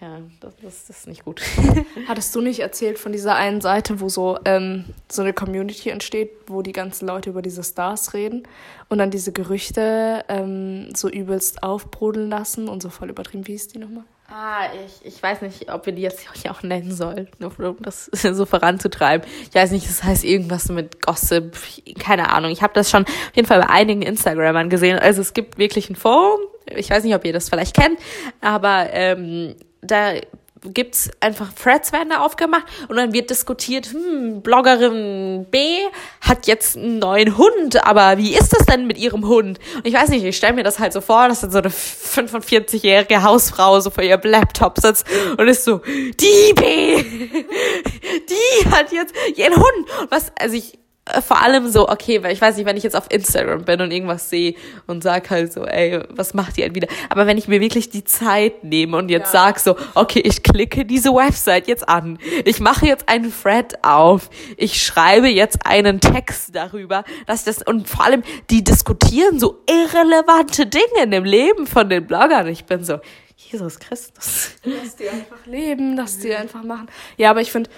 Ja, 0.00 0.18
das, 0.40 0.54
das 0.62 0.90
ist 0.90 1.08
nicht 1.08 1.26
gut. 1.26 1.42
Hattest 2.08 2.34
du 2.34 2.40
nicht 2.40 2.60
erzählt 2.60 2.98
von 2.98 3.12
dieser 3.12 3.34
einen 3.34 3.60
Seite, 3.60 4.00
wo 4.00 4.08
so, 4.08 4.38
ähm, 4.46 4.86
so 5.12 5.20
eine 5.20 5.34
Community 5.34 5.90
entsteht, 5.90 6.30
wo 6.46 6.62
die 6.62 6.72
ganzen 6.72 7.06
Leute 7.06 7.28
über 7.28 7.42
diese 7.42 7.62
Stars 7.62 8.14
reden 8.14 8.44
und 8.88 8.96
dann 8.96 9.10
diese 9.10 9.32
Gerüchte 9.32 10.24
ähm, 10.28 10.88
so 10.96 11.10
übelst 11.10 11.62
aufbrodeln 11.62 12.30
lassen 12.30 12.68
und 12.68 12.82
so 12.82 12.88
voll 12.88 13.10
übertrieben? 13.10 13.46
Wie 13.46 13.52
ist 13.54 13.74
die 13.74 13.78
nochmal? 13.78 14.04
Ah, 14.32 14.68
ich, 14.86 15.04
ich 15.04 15.22
weiß 15.22 15.42
nicht, 15.42 15.70
ob 15.70 15.84
wir 15.84 15.92
die 15.92 16.02
jetzt 16.02 16.24
hier 16.40 16.52
auch 16.52 16.62
nennen 16.62 16.92
sollen, 16.92 17.28
nur 17.38 17.52
um 17.58 17.82
das 17.82 18.06
so 18.12 18.46
voranzutreiben. 18.46 19.28
Ich 19.48 19.54
weiß 19.54 19.72
nicht, 19.72 19.86
das 19.86 20.02
heißt 20.02 20.24
irgendwas 20.24 20.70
mit 20.70 21.02
Gossip, 21.02 21.58
keine 21.98 22.30
Ahnung. 22.30 22.52
Ich 22.52 22.62
habe 22.62 22.72
das 22.72 22.90
schon 22.90 23.02
auf 23.02 23.32
jeden 23.34 23.48
Fall 23.48 23.60
bei 23.60 23.68
einigen 23.68 24.02
Instagramern 24.02 24.70
gesehen. 24.70 24.98
Also 24.98 25.20
es 25.20 25.34
gibt 25.34 25.58
wirklich 25.58 25.90
ein 25.90 25.96
Forum, 25.96 26.40
ich 26.74 26.88
weiß 26.88 27.04
nicht, 27.04 27.14
ob 27.14 27.24
ihr 27.24 27.32
das 27.32 27.48
vielleicht 27.48 27.74
kennt, 27.74 27.98
aber 28.40 28.88
ähm, 28.92 29.56
da 29.82 30.14
gibt's 30.62 31.10
einfach 31.20 31.52
Threads 31.54 31.92
werden 31.92 32.10
da 32.10 32.20
aufgemacht 32.20 32.64
und 32.88 32.96
dann 32.96 33.12
wird 33.12 33.30
diskutiert, 33.30 33.86
hm, 33.92 34.42
Bloggerin 34.42 35.46
B 35.50 35.78
hat 36.20 36.46
jetzt 36.46 36.76
einen 36.76 36.98
neuen 36.98 37.38
Hund, 37.38 37.84
aber 37.86 38.18
wie 38.18 38.34
ist 38.34 38.52
das 38.52 38.66
denn 38.66 38.86
mit 38.86 38.98
ihrem 38.98 39.26
Hund? 39.26 39.58
Und 39.76 39.86
ich 39.86 39.94
weiß 39.94 40.10
nicht, 40.10 40.24
ich 40.24 40.36
stelle 40.36 40.54
mir 40.54 40.62
das 40.62 40.78
halt 40.78 40.92
so 40.92 41.00
vor, 41.00 41.28
dass 41.28 41.40
dann 41.40 41.50
so 41.50 41.58
eine 41.58 41.70
45-jährige 41.70 43.22
Hausfrau 43.22 43.80
so 43.80 43.90
vor 43.90 44.04
ihrem 44.04 44.20
Laptop 44.24 44.78
sitzt 44.78 45.06
und 45.38 45.48
ist 45.48 45.64
so, 45.64 45.78
die 45.78 46.52
B, 46.54 47.02
die 47.02 48.70
hat 48.70 48.92
jetzt 48.92 49.14
ihren 49.36 49.56
Hund. 49.56 49.88
Was, 50.10 50.32
also 50.38 50.56
ich, 50.56 50.78
vor 51.26 51.42
allem 51.42 51.68
so, 51.68 51.88
okay, 51.88 52.22
weil 52.22 52.32
ich 52.32 52.40
weiß 52.40 52.56
nicht, 52.56 52.66
wenn 52.66 52.76
ich 52.76 52.82
jetzt 52.82 52.96
auf 52.96 53.06
Instagram 53.10 53.64
bin 53.64 53.80
und 53.80 53.90
irgendwas 53.90 54.30
sehe 54.30 54.54
und 54.86 55.02
sag 55.02 55.30
halt 55.30 55.52
so, 55.52 55.64
ey, 55.64 56.00
was 56.10 56.34
macht 56.34 56.58
ihr 56.58 56.64
halt 56.64 56.74
wieder? 56.74 56.88
Aber 57.08 57.26
wenn 57.26 57.38
ich 57.38 57.48
mir 57.48 57.60
wirklich 57.60 57.90
die 57.90 58.04
Zeit 58.04 58.64
nehme 58.64 58.96
und 58.96 59.10
jetzt 59.10 59.34
ja. 59.34 59.40
sag 59.40 59.58
so, 59.58 59.76
okay, 59.94 60.20
ich 60.20 60.42
klicke 60.42 60.84
diese 60.84 61.10
Website 61.10 61.68
jetzt 61.68 61.88
an, 61.88 62.18
ich 62.44 62.60
mache 62.60 62.86
jetzt 62.86 63.08
einen 63.08 63.32
Thread 63.32 63.82
auf, 63.82 64.30
ich 64.56 64.82
schreibe 64.82 65.28
jetzt 65.28 65.66
einen 65.66 66.00
Text 66.00 66.54
darüber, 66.54 67.04
dass 67.26 67.44
das, 67.44 67.62
und 67.62 67.88
vor 67.88 68.04
allem, 68.04 68.22
die 68.50 68.64
diskutieren 68.64 69.38
so 69.38 69.62
irrelevante 69.68 70.66
Dinge 70.66 71.04
in 71.04 71.10
dem 71.10 71.24
Leben 71.24 71.66
von 71.66 71.88
den 71.88 72.06
Bloggern. 72.06 72.46
Ich 72.48 72.64
bin 72.64 72.84
so, 72.84 72.98
Jesus 73.36 73.78
Christus. 73.78 74.50
Lass 74.64 74.96
die 74.96 75.08
einfach 75.08 75.44
leben, 75.46 75.96
lass 75.96 76.18
die 76.18 76.34
einfach 76.34 76.62
machen. 76.62 76.88
Ja, 77.16 77.30
aber 77.30 77.40
ich 77.40 77.50
finde, 77.50 77.70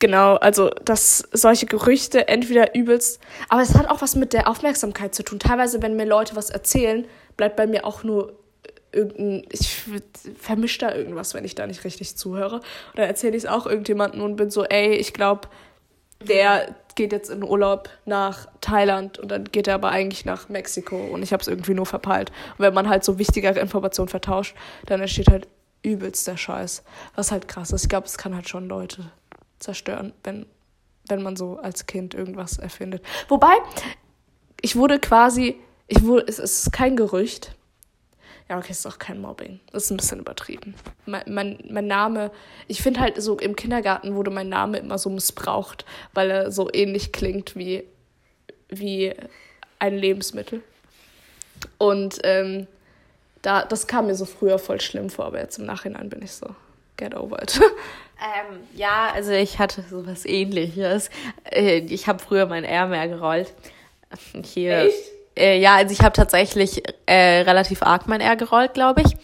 Genau, 0.00 0.36
also 0.36 0.70
dass 0.84 1.28
solche 1.32 1.66
Gerüchte 1.66 2.28
entweder 2.28 2.74
übelst, 2.76 3.20
aber 3.48 3.62
es 3.62 3.74
hat 3.74 3.88
auch 3.90 4.00
was 4.00 4.14
mit 4.14 4.32
der 4.32 4.48
Aufmerksamkeit 4.48 5.12
zu 5.12 5.24
tun. 5.24 5.40
Teilweise, 5.40 5.82
wenn 5.82 5.96
mir 5.96 6.06
Leute 6.06 6.36
was 6.36 6.50
erzählen, 6.50 7.04
bleibt 7.36 7.56
bei 7.56 7.66
mir 7.66 7.84
auch 7.84 8.04
nur 8.04 8.38
irgendein, 8.92 9.44
ich 9.50 9.82
vermische 10.38 10.78
da 10.78 10.94
irgendwas, 10.94 11.34
wenn 11.34 11.44
ich 11.44 11.56
da 11.56 11.66
nicht 11.66 11.84
richtig 11.84 12.16
zuhöre. 12.16 12.60
Oder 12.94 13.06
erzähle 13.06 13.36
ich 13.36 13.44
es 13.44 13.50
auch 13.50 13.66
irgendjemandem 13.66 14.22
und 14.22 14.36
bin 14.36 14.50
so, 14.50 14.64
ey, 14.64 14.94
ich 14.94 15.12
glaube, 15.12 15.48
der 16.22 16.74
geht 16.94 17.12
jetzt 17.12 17.30
in 17.30 17.42
Urlaub 17.42 17.88
nach 18.04 18.48
Thailand 18.60 19.18
und 19.18 19.30
dann 19.30 19.44
geht 19.44 19.66
er 19.66 19.74
aber 19.74 19.90
eigentlich 19.90 20.24
nach 20.24 20.48
Mexiko 20.48 20.96
und 20.96 21.22
ich 21.22 21.32
habe 21.32 21.40
es 21.40 21.48
irgendwie 21.48 21.74
nur 21.74 21.86
verpeilt. 21.86 22.30
Und 22.56 22.64
wenn 22.64 22.74
man 22.74 22.88
halt 22.88 23.02
so 23.04 23.18
wichtigere 23.18 23.58
Informationen 23.58 24.08
vertauscht, 24.08 24.56
dann 24.86 25.00
entsteht 25.00 25.28
halt 25.28 25.48
übelst 25.82 26.26
der 26.26 26.36
Scheiß. 26.36 26.82
Was 27.14 27.30
halt 27.30 27.48
krass 27.48 27.72
ist. 27.72 27.82
Ich 27.82 27.88
glaube, 27.88 28.06
es 28.06 28.18
kann 28.18 28.34
halt 28.34 28.48
schon 28.48 28.68
Leute 28.68 29.10
zerstören, 29.58 30.12
wenn, 30.24 30.46
wenn 31.08 31.22
man 31.22 31.36
so 31.36 31.58
als 31.58 31.86
Kind 31.86 32.14
irgendwas 32.14 32.58
erfindet. 32.58 33.02
Wobei, 33.28 33.54
ich 34.60 34.76
wurde 34.76 34.98
quasi, 34.98 35.56
ich 35.86 36.02
wurde, 36.02 36.26
es 36.26 36.38
ist 36.38 36.72
kein 36.72 36.96
Gerücht. 36.96 37.54
Ja, 38.48 38.56
okay, 38.56 38.68
es 38.70 38.78
ist 38.78 38.86
auch 38.86 38.98
kein 38.98 39.20
Mobbing. 39.20 39.60
Das 39.72 39.84
ist 39.84 39.90
ein 39.90 39.98
bisschen 39.98 40.20
übertrieben. 40.20 40.74
Mein, 41.04 41.22
mein, 41.26 41.58
mein 41.68 41.86
Name, 41.86 42.30
ich 42.66 42.80
finde 42.82 43.00
halt 43.00 43.20
so, 43.20 43.38
im 43.38 43.56
Kindergarten 43.56 44.14
wurde 44.14 44.30
mein 44.30 44.48
Name 44.48 44.78
immer 44.78 44.96
so 44.96 45.10
missbraucht, 45.10 45.84
weil 46.14 46.30
er 46.30 46.50
so 46.50 46.70
ähnlich 46.72 47.12
klingt 47.12 47.56
wie, 47.56 47.84
wie 48.68 49.14
ein 49.78 49.98
Lebensmittel. 49.98 50.62
Und 51.76 52.20
ähm, 52.24 52.66
da, 53.42 53.64
das 53.64 53.86
kam 53.86 54.06
mir 54.06 54.14
so 54.14 54.24
früher 54.24 54.58
voll 54.58 54.80
schlimm 54.80 55.10
vor, 55.10 55.26
aber 55.26 55.40
jetzt 55.40 55.58
im 55.58 55.66
Nachhinein 55.66 56.08
bin 56.08 56.22
ich 56.22 56.32
so, 56.32 56.46
get 56.96 57.14
over 57.14 57.42
it. 57.42 57.60
Ähm, 58.20 58.60
ja, 58.74 59.10
also 59.14 59.32
ich 59.32 59.58
hatte 59.58 59.82
sowas 59.88 60.24
ähnliches. 60.24 61.10
Äh, 61.50 61.78
ich 61.78 62.08
habe 62.08 62.18
früher 62.18 62.46
mein 62.46 62.64
R 62.64 62.86
mehr 62.86 63.06
gerollt. 63.08 63.54
Hier. 64.44 64.86
Echt? 64.86 64.96
Äh, 65.36 65.60
ja, 65.60 65.76
also 65.76 65.92
ich 65.92 66.00
habe 66.00 66.12
tatsächlich 66.14 66.82
äh, 67.06 67.40
relativ 67.42 67.82
arg 67.82 68.08
mein 68.08 68.20
R 68.20 68.36
gerollt, 68.36 68.74
glaube 68.74 69.02
ich. 69.02 69.16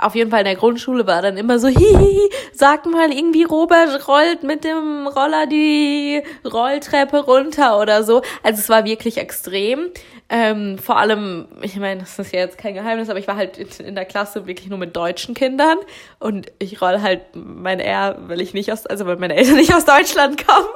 Auf 0.00 0.14
jeden 0.14 0.30
Fall 0.30 0.40
in 0.40 0.46
der 0.46 0.54
Grundschule 0.54 1.06
war 1.06 1.22
dann 1.22 1.36
immer 1.36 1.58
so, 1.58 1.66
hihihi, 1.68 2.30
sag 2.52 2.86
mal 2.86 3.12
irgendwie 3.12 3.42
Robert 3.42 4.06
rollt 4.08 4.44
mit 4.44 4.64
dem 4.64 5.06
Roller 5.08 5.46
die 5.46 6.22
Rolltreppe 6.44 7.18
runter 7.18 7.80
oder 7.80 8.04
so. 8.04 8.22
Also 8.42 8.60
es 8.60 8.68
war 8.68 8.84
wirklich 8.84 9.18
extrem. 9.18 9.90
Ähm, 10.30 10.76
vor 10.78 10.98
allem, 10.98 11.48
ich 11.62 11.76
meine, 11.76 12.00
das 12.00 12.18
ist 12.18 12.34
ja 12.34 12.40
jetzt 12.40 12.58
kein 12.58 12.74
Geheimnis, 12.74 13.08
aber 13.08 13.18
ich 13.18 13.26
war 13.26 13.36
halt 13.36 13.56
in, 13.80 13.94
der 13.94 14.04
Klasse 14.04 14.46
wirklich 14.46 14.68
nur 14.68 14.76
mit 14.78 14.94
deutschen 14.94 15.34
Kindern 15.34 15.78
und 16.18 16.52
ich 16.58 16.82
roll 16.82 17.00
halt 17.00 17.22
mein 17.34 17.80
R, 17.80 18.18
weil 18.26 18.42
ich 18.42 18.52
nicht 18.52 18.70
aus, 18.70 18.84
also 18.84 19.06
weil 19.06 19.16
meine 19.16 19.36
Eltern 19.36 19.54
nicht 19.56 19.74
aus 19.74 19.86
Deutschland 19.86 20.46
kommen. 20.46 20.68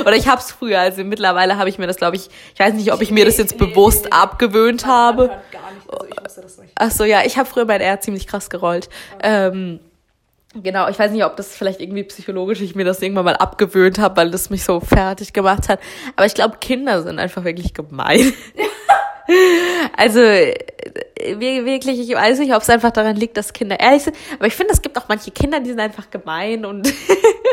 Oder 0.00 0.16
ich 0.16 0.26
hab's 0.26 0.50
früher, 0.50 0.80
also 0.80 1.04
mittlerweile 1.04 1.56
habe 1.56 1.68
ich 1.68 1.78
mir 1.78 1.86
das, 1.86 1.98
glaube 1.98 2.16
ich, 2.16 2.28
ich 2.54 2.58
weiß 2.58 2.74
nicht, 2.74 2.92
ob 2.92 3.00
ich 3.00 3.12
mir 3.12 3.24
das 3.24 3.36
jetzt 3.36 3.60
nee, 3.60 3.66
bewusst 3.66 4.04
nee, 4.04 4.10
nee, 4.10 4.16
abgewöhnt 4.16 4.86
habe. 4.86 5.28
Gar 5.52 5.72
nicht, 5.72 5.88
also 5.88 6.06
ich 6.06 6.24
wusste 6.24 6.40
das 6.40 6.58
nicht. 6.58 6.72
Ach 6.74 6.90
so, 6.90 7.04
ja, 7.04 7.24
ich 7.24 7.38
habe 7.38 7.48
früher 7.48 7.64
mein 7.64 7.80
R 7.80 8.00
ziemlich 8.00 8.26
krass 8.26 8.50
gerollt. 8.50 8.88
Okay. 9.14 9.48
Ähm, 9.52 9.80
Genau, 10.62 10.88
ich 10.88 10.98
weiß 10.98 11.12
nicht, 11.12 11.24
ob 11.24 11.36
das 11.36 11.54
vielleicht 11.54 11.80
irgendwie 11.80 12.04
psychologisch 12.04 12.60
ich 12.60 12.74
mir 12.74 12.84
das 12.84 13.02
irgendwann 13.02 13.26
mal 13.26 13.36
abgewöhnt 13.36 13.98
habe, 13.98 14.16
weil 14.16 14.30
das 14.30 14.48
mich 14.48 14.64
so 14.64 14.80
fertig 14.80 15.32
gemacht 15.32 15.68
hat. 15.68 15.80
Aber 16.14 16.26
ich 16.26 16.34
glaube, 16.34 16.56
Kinder 16.60 17.02
sind 17.02 17.18
einfach 17.18 17.44
wirklich 17.44 17.74
gemein. 17.74 18.32
also 19.96 20.20
wirklich, 20.20 22.00
ich 22.00 22.14
weiß 22.14 22.38
nicht, 22.38 22.54
ob 22.54 22.62
es 22.62 22.70
einfach 22.70 22.90
daran 22.90 23.16
liegt, 23.16 23.36
dass 23.36 23.52
Kinder 23.52 23.78
ehrlich 23.80 24.04
sind, 24.04 24.16
aber 24.34 24.46
ich 24.46 24.54
finde, 24.54 24.72
es 24.72 24.80
gibt 24.80 24.96
auch 24.96 25.08
manche 25.08 25.30
Kinder, 25.30 25.60
die 25.60 25.70
sind 25.70 25.80
einfach 25.80 26.10
gemein 26.10 26.64
und 26.64 26.92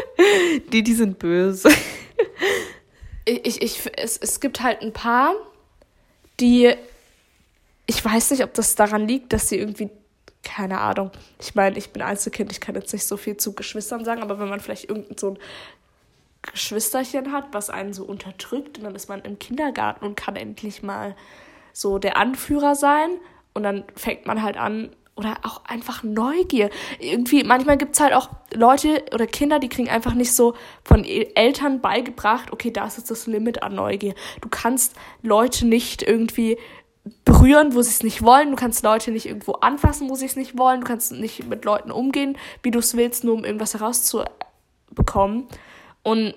die, 0.72 0.84
die 0.84 0.94
sind 0.94 1.20
böse. 1.20 1.70
ich, 3.26 3.62
ich, 3.62 3.82
es, 3.98 4.18
es 4.18 4.40
gibt 4.40 4.62
halt 4.62 4.82
ein 4.82 4.94
paar, 4.94 5.34
die, 6.40 6.74
ich 7.88 8.04
weiß 8.04 8.32
nicht, 8.32 8.44
ob 8.44 8.54
das 8.54 8.76
daran 8.76 9.08
liegt, 9.08 9.34
dass 9.34 9.50
sie 9.50 9.58
irgendwie, 9.58 9.90
keine 10.44 10.80
Ahnung, 10.80 11.12
ich 11.40 11.56
meine, 11.56 11.78
ich 11.78 11.92
bin 11.92 12.02
Einzelkind, 12.02 12.52
ich 12.52 12.62
kann 12.62 12.76
jetzt 12.76 12.94
nicht 12.94 13.08
so 13.08 13.18
viel 13.18 13.38
zu 13.38 13.54
Geschwistern 13.54 14.06
sagen, 14.06 14.22
aber 14.22 14.40
wenn 14.40 14.50
man 14.50 14.60
vielleicht 14.60 14.90
irgendein 14.90 15.18
so 15.18 15.32
ein 15.32 15.40
Geschwisterchen 16.42 17.32
hat, 17.32 17.46
was 17.54 17.70
einen 17.70 17.94
so 17.94 18.04
unterdrückt 18.04 18.78
und 18.78 18.84
dann 18.84 18.96
ist 18.96 19.08
man 19.08 19.22
im 19.22 19.40
Kindergarten 19.40 20.06
und 20.06 20.16
kann 20.16 20.36
endlich 20.36 20.84
mal 20.84 21.16
so 21.72 21.98
der 21.98 22.18
Anführer 22.18 22.76
sein 22.76 23.10
und 23.54 23.64
dann 23.64 23.86
fängt 23.96 24.26
man 24.26 24.44
halt 24.44 24.58
an, 24.58 24.92
oder 25.16 25.38
auch 25.44 25.64
einfach 25.66 26.04
Neugier. 26.04 26.70
Irgendwie, 27.00 27.44
manchmal 27.44 27.78
gibt 27.78 27.96
es 27.96 28.02
halt 28.02 28.14
auch 28.14 28.30
Leute 28.54 29.04
oder 29.14 29.28
Kinder, 29.28 29.60
die 29.60 29.70
kriegen 29.70 29.90
einfach 29.90 30.16
nicht 30.16 30.34
so 30.34 30.56
von 30.84 31.04
Eltern 31.04 31.82
beigebracht, 31.82 32.52
okay, 32.52 32.72
das 32.72 32.98
ist 32.98 33.12
das 33.12 33.28
Limit 33.28 33.62
an 33.64 33.76
Neugier. 33.76 34.16
Du 34.42 34.50
kannst 34.50 34.96
Leute 35.22 35.68
nicht 35.68 36.02
irgendwie 36.02 36.58
berühren, 37.26 37.74
wo 37.76 37.82
sie 37.82 37.90
es 37.90 38.04
nicht 38.04 38.24
wollen. 38.24 38.52
Du 38.52 38.56
kannst 38.56 38.84
Leute 38.84 39.12
nicht 39.12 39.26
irgendwo 39.26 39.54
anfassen, 39.54 40.10
wo 40.10 40.16
sie 40.16 40.26
es 40.26 40.36
nicht 40.36 40.58
wollen. 40.58 40.82
Du 40.82 40.88
kannst 40.88 41.12
nicht 41.12 41.48
mit 41.48 41.66
Leuten 41.66 41.92
umgehen, 41.92 42.38
wie 42.62 42.72
du 42.72 42.80
es 42.80 42.96
willst, 42.96 43.24
nur 43.24 43.36
um 43.36 43.44
irgendwas 43.44 43.74
herauszubekommen. 43.74 45.48
Und 46.04 46.36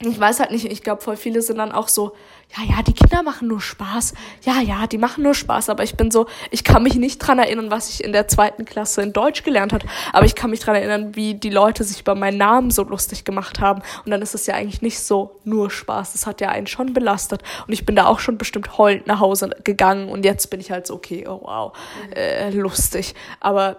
ich 0.00 0.18
weiß 0.18 0.40
halt 0.40 0.50
nicht, 0.50 0.66
ich 0.66 0.82
glaube, 0.82 1.02
voll 1.02 1.16
viele 1.16 1.42
sind 1.42 1.58
dann 1.58 1.72
auch 1.72 1.88
so, 1.88 2.14
ja, 2.56 2.76
ja, 2.76 2.82
die 2.82 2.92
Kinder 2.92 3.22
machen 3.22 3.48
nur 3.48 3.60
Spaß. 3.60 4.14
Ja, 4.42 4.60
ja, 4.60 4.86
die 4.86 4.98
machen 4.98 5.24
nur 5.24 5.34
Spaß. 5.34 5.70
Aber 5.70 5.82
ich 5.82 5.96
bin 5.96 6.10
so, 6.10 6.26
ich 6.50 6.62
kann 6.62 6.82
mich 6.82 6.94
nicht 6.94 7.18
dran 7.18 7.38
erinnern, 7.38 7.70
was 7.70 7.88
ich 7.88 8.04
in 8.04 8.12
der 8.12 8.28
zweiten 8.28 8.64
Klasse 8.64 9.02
in 9.02 9.12
Deutsch 9.12 9.42
gelernt 9.42 9.72
habe. 9.72 9.86
Aber 10.12 10.24
ich 10.24 10.34
kann 10.34 10.50
mich 10.50 10.60
dran 10.60 10.76
erinnern, 10.76 11.16
wie 11.16 11.34
die 11.34 11.50
Leute 11.50 11.82
sich 11.84 12.00
über 12.00 12.14
meinen 12.14 12.38
Namen 12.38 12.70
so 12.70 12.84
lustig 12.84 13.24
gemacht 13.24 13.60
haben. 13.60 13.82
Und 14.04 14.10
dann 14.10 14.22
ist 14.22 14.34
es 14.34 14.46
ja 14.46 14.54
eigentlich 14.54 14.82
nicht 14.82 15.00
so 15.00 15.40
nur 15.44 15.70
Spaß. 15.70 16.12
Das 16.12 16.26
hat 16.26 16.40
ja 16.40 16.50
einen 16.50 16.66
schon 16.66 16.92
belastet. 16.92 17.42
Und 17.66 17.72
ich 17.72 17.84
bin 17.84 17.96
da 17.96 18.06
auch 18.06 18.20
schon 18.20 18.38
bestimmt 18.38 18.78
heulend 18.78 19.06
nach 19.06 19.20
Hause 19.20 19.50
gegangen. 19.64 20.08
Und 20.08 20.24
jetzt 20.24 20.48
bin 20.50 20.60
ich 20.60 20.70
halt 20.70 20.86
so, 20.86 20.94
okay, 20.94 21.26
oh 21.26 21.40
wow, 21.42 21.72
äh, 22.14 22.50
lustig. 22.50 23.14
Aber 23.40 23.78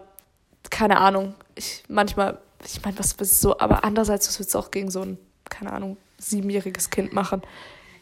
keine 0.70 0.98
Ahnung. 0.98 1.36
Ich 1.56 1.84
manchmal, 1.88 2.40
ich 2.66 2.84
meine, 2.84 3.00
was 3.00 3.14
ist 3.14 3.42
so, 3.42 3.58
aber 3.60 3.86
andererseits, 3.86 4.28
was 4.28 4.40
willst 4.40 4.54
du 4.54 4.60
auch 4.60 4.72
gegen 4.72 4.92
so 4.92 5.02
ein, 5.02 5.18
keine 5.50 5.72
Ahnung, 5.72 5.98
siebenjähriges 6.18 6.90
Kind 6.90 7.14
machen. 7.14 7.42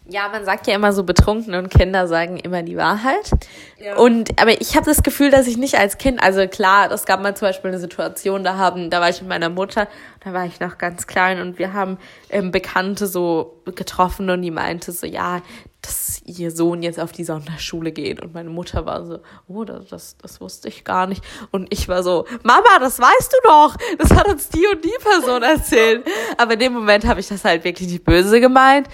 Ja, 0.05 0.27
man 0.27 0.43
sagt 0.43 0.67
ja 0.67 0.75
immer 0.75 0.91
so 0.91 1.03
betrunken 1.03 1.55
und 1.55 1.69
Kinder 1.69 2.07
sagen 2.07 2.37
immer 2.37 2.61
die 2.61 2.75
Wahrheit. 2.75 3.31
Ja. 3.79 3.95
Und 3.95 4.39
aber 4.41 4.59
ich 4.59 4.75
habe 4.75 4.85
das 4.85 5.01
Gefühl, 5.01 5.31
dass 5.31 5.47
ich 5.47 5.55
nicht 5.55 5.79
als 5.79 5.97
Kind, 5.97 6.21
also 6.21 6.45
klar, 6.47 6.91
es 6.91 7.05
gab 7.05 7.21
mal 7.21 7.35
zum 7.37 7.47
Beispiel 7.47 7.69
eine 7.69 7.79
Situation, 7.79 8.43
da 8.43 8.57
haben, 8.57 8.89
da 8.89 8.99
war 8.99 9.09
ich 9.09 9.21
mit 9.21 9.29
meiner 9.29 9.47
Mutter, 9.47 9.87
da 10.21 10.33
war 10.33 10.45
ich 10.45 10.59
noch 10.59 10.77
ganz 10.77 11.07
klein 11.07 11.39
und 11.39 11.57
wir 11.57 11.71
haben 11.71 11.97
ähm, 12.29 12.51
Bekannte 12.51 13.07
so 13.07 13.61
getroffen 13.75 14.29
und 14.29 14.41
die 14.41 14.51
meinte 14.51 14.91
so, 14.91 15.07
ja, 15.07 15.41
dass 15.83 16.21
ihr 16.25 16.51
Sohn 16.51 16.81
jetzt 16.81 16.99
auf 16.99 17.11
die 17.11 17.25
Sonderschule 17.25 17.91
geht. 17.91 18.21
Und 18.21 18.33
meine 18.33 18.49
Mutter 18.49 18.85
war 18.85 19.05
so, 19.05 19.19
oh, 19.47 19.65
das, 19.65 19.87
das, 19.87 20.17
das 20.17 20.39
wusste 20.39 20.69
ich 20.69 20.85
gar 20.85 21.07
nicht. 21.07 21.23
Und 21.51 21.67
ich 21.71 21.89
war 21.89 22.03
so, 22.03 22.25
Mama, 22.43 22.79
das 22.79 22.99
weißt 22.99 23.33
du 23.33 23.37
doch. 23.43 23.75
Das 23.97 24.11
hat 24.11 24.27
uns 24.27 24.47
die 24.49 24.65
und 24.65 24.83
die 24.83 24.95
Person 25.01 25.43
erzählt. 25.43 26.05
Aber 26.37 26.53
in 26.53 26.59
dem 26.59 26.73
Moment 26.73 27.05
habe 27.05 27.19
ich 27.19 27.27
das 27.27 27.43
halt 27.43 27.65
wirklich 27.65 27.89
nicht 27.89 28.05
böse 28.05 28.39
gemeint. 28.39 28.87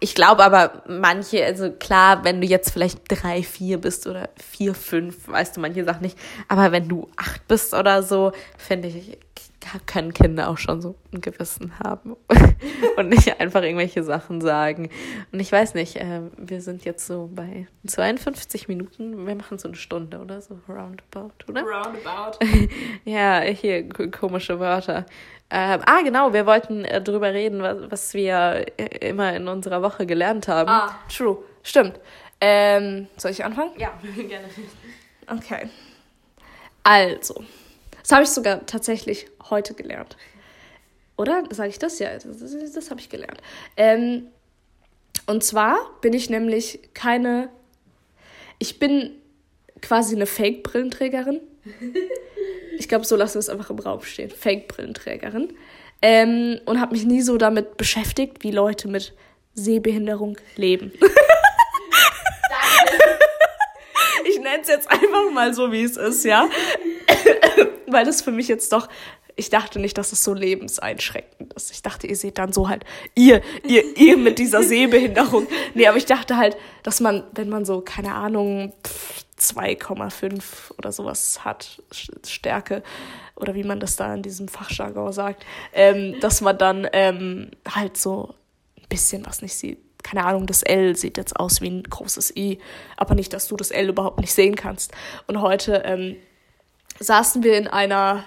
Ich 0.00 0.14
glaube 0.14 0.42
aber 0.42 0.82
manche, 0.88 1.44
also 1.44 1.70
klar, 1.70 2.24
wenn 2.24 2.40
du 2.40 2.46
jetzt 2.46 2.70
vielleicht 2.70 3.00
drei, 3.08 3.42
vier 3.42 3.78
bist 3.78 4.06
oder 4.06 4.30
vier, 4.36 4.74
fünf, 4.74 5.28
weißt 5.28 5.56
du 5.56 5.60
manche 5.60 5.84
Sachen 5.84 6.02
nicht. 6.02 6.18
Aber 6.48 6.72
wenn 6.72 6.88
du 6.88 7.08
acht 7.16 7.46
bist 7.48 7.74
oder 7.74 8.02
so, 8.02 8.32
finde 8.56 8.88
ich, 8.88 9.18
können 9.86 10.14
Kinder 10.14 10.48
auch 10.48 10.58
schon 10.58 10.80
so 10.80 10.94
ein 11.12 11.20
Gewissen 11.20 11.78
haben 11.78 12.16
und 12.96 13.08
nicht 13.08 13.40
einfach 13.40 13.62
irgendwelche 13.62 14.02
Sachen 14.02 14.40
sagen. 14.40 14.88
Und 15.32 15.40
ich 15.40 15.52
weiß 15.52 15.74
nicht, 15.74 15.96
äh, 15.96 16.22
wir 16.36 16.62
sind 16.62 16.84
jetzt 16.84 17.06
so 17.06 17.30
bei 17.32 17.66
52 17.86 18.68
Minuten, 18.68 19.26
wir 19.26 19.34
machen 19.34 19.58
so 19.58 19.68
eine 19.68 19.76
Stunde 19.76 20.18
oder 20.18 20.40
so, 20.40 20.58
roundabout, 20.68 21.32
oder? 21.48 21.62
Roundabout. 21.62 22.38
ja, 23.04 23.40
hier 23.40 23.88
komische 24.10 24.58
Wörter. 24.58 25.06
Ähm, 25.52 25.80
ah, 25.84 26.02
genau, 26.02 26.32
wir 26.32 26.46
wollten 26.46 26.84
äh, 26.84 27.02
drüber 27.02 27.34
reden, 27.34 27.62
was, 27.62 27.90
was 27.90 28.14
wir 28.14 28.66
äh, 28.76 29.08
immer 29.08 29.34
in 29.34 29.48
unserer 29.48 29.82
Woche 29.82 30.06
gelernt 30.06 30.46
haben. 30.46 30.68
Ah, 30.70 30.96
true. 31.08 31.38
Stimmt. 31.62 31.98
Ähm, 32.40 33.08
soll 33.16 33.32
ich 33.32 33.44
anfangen? 33.44 33.72
Ja, 33.76 33.92
gerne. 34.16 34.48
Okay. 35.26 35.68
Also, 36.82 37.44
das 38.00 38.12
habe 38.12 38.22
ich 38.22 38.30
sogar 38.30 38.64
tatsächlich 38.66 39.26
heute 39.50 39.74
gelernt. 39.74 40.16
Oder? 41.16 41.44
Sage 41.50 41.68
ich 41.68 41.78
das? 41.78 41.98
Ja, 41.98 42.14
das, 42.14 42.24
das, 42.24 42.72
das 42.72 42.90
habe 42.90 43.00
ich 43.00 43.10
gelernt. 43.10 43.42
Ähm, 43.76 44.28
und 45.26 45.44
zwar 45.44 45.78
bin 46.00 46.12
ich 46.12 46.30
nämlich 46.30 46.80
keine. 46.94 47.50
Ich 48.58 48.78
bin 48.78 49.10
quasi 49.82 50.14
eine 50.14 50.26
Fake-Brillenträgerin. 50.26 51.40
Ich 52.78 52.88
glaube, 52.88 53.04
so 53.04 53.16
lassen 53.16 53.34
wir 53.34 53.40
es 53.40 53.48
einfach 53.50 53.70
im 53.70 53.78
Raum 53.78 54.02
stehen. 54.02 54.30
Fake-Brillenträgerin. 54.30 55.52
Ähm, 56.02 56.60
und 56.64 56.80
habe 56.80 56.94
mich 56.94 57.04
nie 57.04 57.20
so 57.20 57.36
damit 57.36 57.76
beschäftigt, 57.76 58.42
wie 58.42 58.50
Leute 58.50 58.88
mit 58.88 59.14
Sehbehinderung 59.54 60.38
leben. 60.56 60.92
ich 64.24 64.38
nenne 64.38 64.62
es 64.62 64.68
jetzt 64.68 64.90
einfach 64.90 65.30
mal 65.32 65.52
so, 65.52 65.70
wie 65.72 65.82
es 65.82 65.98
ist, 65.98 66.24
ja. 66.24 66.48
Weil 67.86 68.06
das 68.06 68.22
für 68.22 68.32
mich 68.32 68.48
jetzt 68.48 68.72
doch 68.72 68.88
ich 69.40 69.48
dachte 69.48 69.78
nicht, 69.78 69.96
dass 69.96 70.12
es 70.12 70.22
so 70.22 70.34
lebenseinschränkend 70.34 71.54
ist. 71.54 71.70
Ich 71.70 71.80
dachte, 71.80 72.06
ihr 72.06 72.16
seht 72.16 72.36
dann 72.36 72.52
so 72.52 72.68
halt, 72.68 72.84
ihr, 73.14 73.40
ihr, 73.66 73.96
ihr 73.96 74.18
mit 74.18 74.38
dieser 74.38 74.62
Sehbehinderung. 74.62 75.46
Nee, 75.74 75.86
aber 75.86 75.96
ich 75.96 76.04
dachte 76.04 76.36
halt, 76.36 76.58
dass 76.82 77.00
man, 77.00 77.24
wenn 77.32 77.48
man 77.48 77.64
so, 77.64 77.80
keine 77.80 78.14
Ahnung, 78.14 78.74
2,5 79.40 80.76
oder 80.78 80.92
sowas 80.92 81.44
hat, 81.44 81.82
Stärke, 82.26 82.82
oder 83.36 83.54
wie 83.54 83.64
man 83.64 83.80
das 83.80 83.96
da 83.96 84.12
in 84.14 84.22
diesem 84.22 84.48
Fachjargon 84.48 85.12
sagt, 85.12 85.44
ähm, 85.72 86.18
dass 86.20 86.40
man 86.40 86.58
dann 86.58 86.86
ähm, 86.92 87.50
halt 87.68 87.96
so 87.96 88.34
ein 88.78 88.88
bisschen 88.88 89.24
was 89.26 89.42
nicht 89.42 89.54
sieht. 89.54 89.78
Keine 90.02 90.24
Ahnung, 90.24 90.46
das 90.46 90.62
L 90.62 90.96
sieht 90.96 91.16
jetzt 91.16 91.36
aus 91.36 91.60
wie 91.60 91.68
ein 91.68 91.82
großes 91.82 92.36
I, 92.36 92.58
aber 92.96 93.14
nicht, 93.14 93.32
dass 93.32 93.48
du 93.48 93.56
das 93.56 93.70
L 93.70 93.88
überhaupt 93.88 94.20
nicht 94.20 94.32
sehen 94.32 94.56
kannst. 94.56 94.92
Und 95.26 95.40
heute 95.40 95.82
ähm, 95.84 96.16
saßen 96.98 97.42
wir 97.42 97.56
in 97.58 97.68
einer 97.68 98.24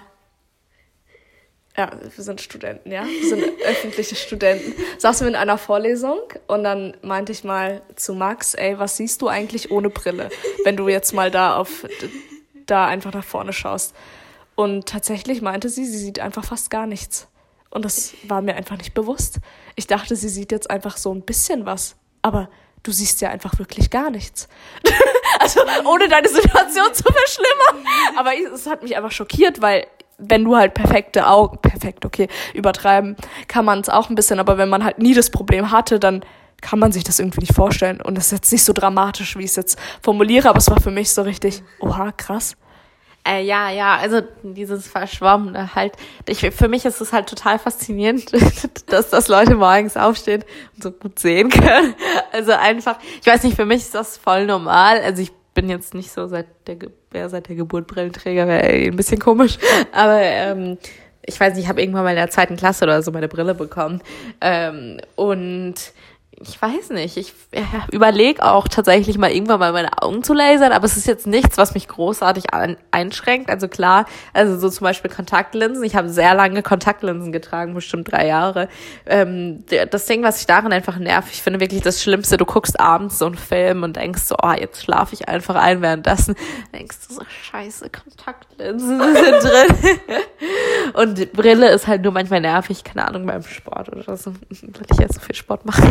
ja, 1.76 1.90
wir 2.00 2.24
sind 2.24 2.40
Studenten, 2.40 2.92
ja, 2.92 3.04
wir 3.04 3.28
sind 3.28 3.42
öffentliche 3.64 4.14
Studenten, 4.14 4.74
saßen 4.98 5.26
wir 5.26 5.30
in 5.30 5.36
einer 5.36 5.58
Vorlesung 5.58 6.20
und 6.46 6.62
dann 6.62 6.96
meinte 7.02 7.32
ich 7.32 7.42
mal 7.42 7.82
zu 7.96 8.14
Max, 8.14 8.54
ey, 8.54 8.78
was 8.78 8.96
siehst 8.96 9.22
du 9.22 9.28
eigentlich 9.28 9.70
ohne 9.70 9.90
Brille, 9.90 10.30
wenn 10.64 10.76
du 10.76 10.88
jetzt 10.88 11.12
mal 11.12 11.30
da 11.30 11.56
auf, 11.56 11.84
da 12.66 12.86
einfach 12.86 13.12
nach 13.12 13.24
vorne 13.24 13.52
schaust. 13.52 13.94
Und 14.54 14.86
tatsächlich 14.86 15.42
meinte 15.42 15.68
sie, 15.68 15.84
sie 15.84 15.98
sieht 15.98 16.20
einfach 16.20 16.44
fast 16.44 16.70
gar 16.70 16.86
nichts. 16.86 17.26
Und 17.70 17.84
das 17.84 18.14
war 18.28 18.40
mir 18.40 18.54
einfach 18.54 18.76
nicht 18.76 18.94
bewusst. 18.94 19.40
Ich 19.74 19.88
dachte, 19.88 20.14
sie 20.14 20.28
sieht 20.28 20.52
jetzt 20.52 20.70
einfach 20.70 20.96
so 20.96 21.12
ein 21.12 21.22
bisschen 21.22 21.66
was. 21.66 21.96
Aber 22.22 22.48
du 22.84 22.92
siehst 22.92 23.20
ja 23.20 23.30
einfach 23.30 23.58
wirklich 23.58 23.90
gar 23.90 24.10
nichts. 24.10 24.48
also 25.40 25.60
ohne 25.84 26.08
deine 26.08 26.28
Situation 26.28 26.94
zu 26.94 27.02
verschlimmern. 27.02 27.84
Aber 28.16 28.30
es 28.54 28.66
hat 28.68 28.84
mich 28.84 28.96
einfach 28.96 29.10
schockiert, 29.10 29.60
weil 29.60 29.88
wenn 30.28 30.44
du 30.44 30.56
halt 30.56 30.74
perfekte 30.74 31.26
Augen, 31.26 31.58
perfekt, 31.58 32.04
okay, 32.04 32.28
übertreiben 32.52 33.16
kann 33.48 33.64
man 33.64 33.80
es 33.80 33.88
auch 33.88 34.10
ein 34.10 34.14
bisschen, 34.14 34.40
aber 34.40 34.58
wenn 34.58 34.68
man 34.68 34.84
halt 34.84 34.98
nie 34.98 35.14
das 35.14 35.30
Problem 35.30 35.70
hatte, 35.70 35.98
dann 35.98 36.24
kann 36.60 36.78
man 36.78 36.92
sich 36.92 37.04
das 37.04 37.18
irgendwie 37.18 37.40
nicht 37.40 37.54
vorstellen. 37.54 38.00
Und 38.00 38.16
das 38.16 38.26
ist 38.26 38.32
jetzt 38.32 38.52
nicht 38.52 38.64
so 38.64 38.72
dramatisch, 38.72 39.36
wie 39.36 39.44
ich 39.44 39.50
es 39.50 39.56
jetzt 39.56 39.78
formuliere, 40.02 40.48
aber 40.48 40.58
es 40.58 40.70
war 40.70 40.80
für 40.80 40.90
mich 40.90 41.12
so 41.12 41.22
richtig, 41.22 41.62
oha, 41.80 42.10
krass. 42.12 42.56
Äh, 43.26 43.42
ja, 43.42 43.70
ja, 43.70 43.96
also 43.96 44.20
dieses 44.42 44.86
Verschwommene 44.86 45.74
halt. 45.74 45.94
Ich, 46.26 46.40
für 46.40 46.68
mich 46.68 46.84
ist 46.84 47.00
es 47.00 47.12
halt 47.12 47.26
total 47.26 47.58
faszinierend, 47.58 48.32
dass, 48.86 49.10
dass 49.10 49.28
Leute 49.28 49.54
morgens 49.54 49.96
aufstehen 49.96 50.44
und 50.76 50.82
so 50.82 50.90
gut 50.90 51.18
sehen 51.18 51.48
können. 51.48 51.94
Also 52.32 52.52
einfach, 52.52 52.98
ich 53.20 53.26
weiß 53.26 53.42
nicht, 53.44 53.56
für 53.56 53.64
mich 53.64 53.78
ist 53.78 53.94
das 53.94 54.18
voll 54.18 54.44
normal. 54.44 55.00
Also 55.00 55.22
ich 55.22 55.32
bin 55.54 55.68
jetzt 55.70 55.94
nicht 55.94 56.10
so 56.10 56.26
seit 56.26 56.46
der, 56.66 56.76
wer 57.10 57.28
seit 57.28 57.48
der 57.48 57.56
Geburt 57.56 57.86
Brillenträger, 57.86 58.46
wäre 58.46 58.66
ein 58.66 58.96
bisschen 58.96 59.18
komisch. 59.18 59.58
Aber 59.92 60.20
ähm, 60.20 60.78
ich 61.24 61.38
weiß 61.38 61.54
nicht, 61.54 61.64
ich 61.64 61.68
habe 61.68 61.80
irgendwann 61.80 62.04
mal 62.04 62.10
in 62.10 62.16
der 62.16 62.30
zweiten 62.30 62.56
Klasse 62.56 62.84
oder 62.84 63.02
so 63.02 63.10
meine 63.12 63.28
Brille 63.28 63.54
bekommen. 63.54 64.02
Ähm, 64.40 64.98
und 65.16 65.74
ich 66.40 66.60
weiß 66.60 66.90
nicht, 66.90 67.16
ich 67.16 67.32
ja, 67.54 67.86
überlege 67.92 68.42
auch 68.42 68.68
tatsächlich 68.68 69.18
mal 69.18 69.30
irgendwann 69.30 69.60
mal 69.60 69.72
meine 69.72 70.02
Augen 70.02 70.22
zu 70.22 70.32
lasern, 70.32 70.72
aber 70.72 70.84
es 70.84 70.96
ist 70.96 71.06
jetzt 71.06 71.26
nichts, 71.26 71.58
was 71.58 71.74
mich 71.74 71.88
großartig 71.88 72.52
an, 72.52 72.76
einschränkt. 72.90 73.50
Also 73.50 73.68
klar, 73.68 74.06
also 74.32 74.58
so 74.58 74.68
zum 74.68 74.84
Beispiel 74.84 75.10
Kontaktlinsen. 75.10 75.84
Ich 75.84 75.94
habe 75.96 76.08
sehr 76.08 76.34
lange 76.34 76.62
Kontaktlinsen 76.62 77.32
getragen, 77.32 77.74
bestimmt 77.74 78.10
drei 78.10 78.26
Jahre. 78.26 78.68
Ähm, 79.06 79.64
das 79.90 80.06
Ding, 80.06 80.22
was 80.22 80.40
ich 80.40 80.46
darin 80.46 80.72
einfach 80.72 80.98
nervt, 80.98 81.28
ich 81.32 81.42
finde 81.42 81.60
wirklich 81.60 81.82
das 81.82 82.02
Schlimmste, 82.02 82.36
du 82.36 82.44
guckst 82.44 82.80
abends 82.80 83.18
so 83.18 83.26
einen 83.26 83.36
Film 83.36 83.82
und 83.82 83.96
denkst 83.96 84.22
so, 84.22 84.36
oh, 84.42 84.52
jetzt 84.52 84.82
schlafe 84.82 85.14
ich 85.14 85.28
einfach 85.28 85.54
ein 85.54 85.82
währenddessen. 85.82 86.34
Denkst 86.74 86.96
du 87.08 87.14
so, 87.14 87.22
scheiße, 87.50 87.90
Kontaktlinsen 87.90 88.98
sind 89.14 89.42
drin. 89.42 90.00
und 90.94 91.32
Brille 91.32 91.70
ist 91.70 91.86
halt 91.86 92.02
nur 92.02 92.12
manchmal 92.12 92.40
nervig, 92.40 92.82
keine 92.84 93.06
Ahnung, 93.06 93.26
beim 93.26 93.42
Sport 93.42 93.90
oder 93.90 94.16
so, 94.16 94.32
weil 94.32 94.86
ich 94.90 94.98
jetzt 94.98 95.14
so 95.14 95.20
viel 95.20 95.34
Sport 95.34 95.64
mache. 95.64 95.82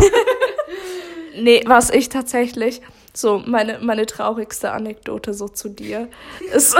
nee, 1.35 1.63
was 1.65 1.89
ich 1.89 2.09
tatsächlich, 2.09 2.81
so 3.13 3.41
meine, 3.45 3.79
meine 3.79 4.05
traurigste 4.05 4.71
Anekdote 4.71 5.33
so 5.33 5.47
zu 5.47 5.69
dir 5.69 6.09
ist, 6.53 6.75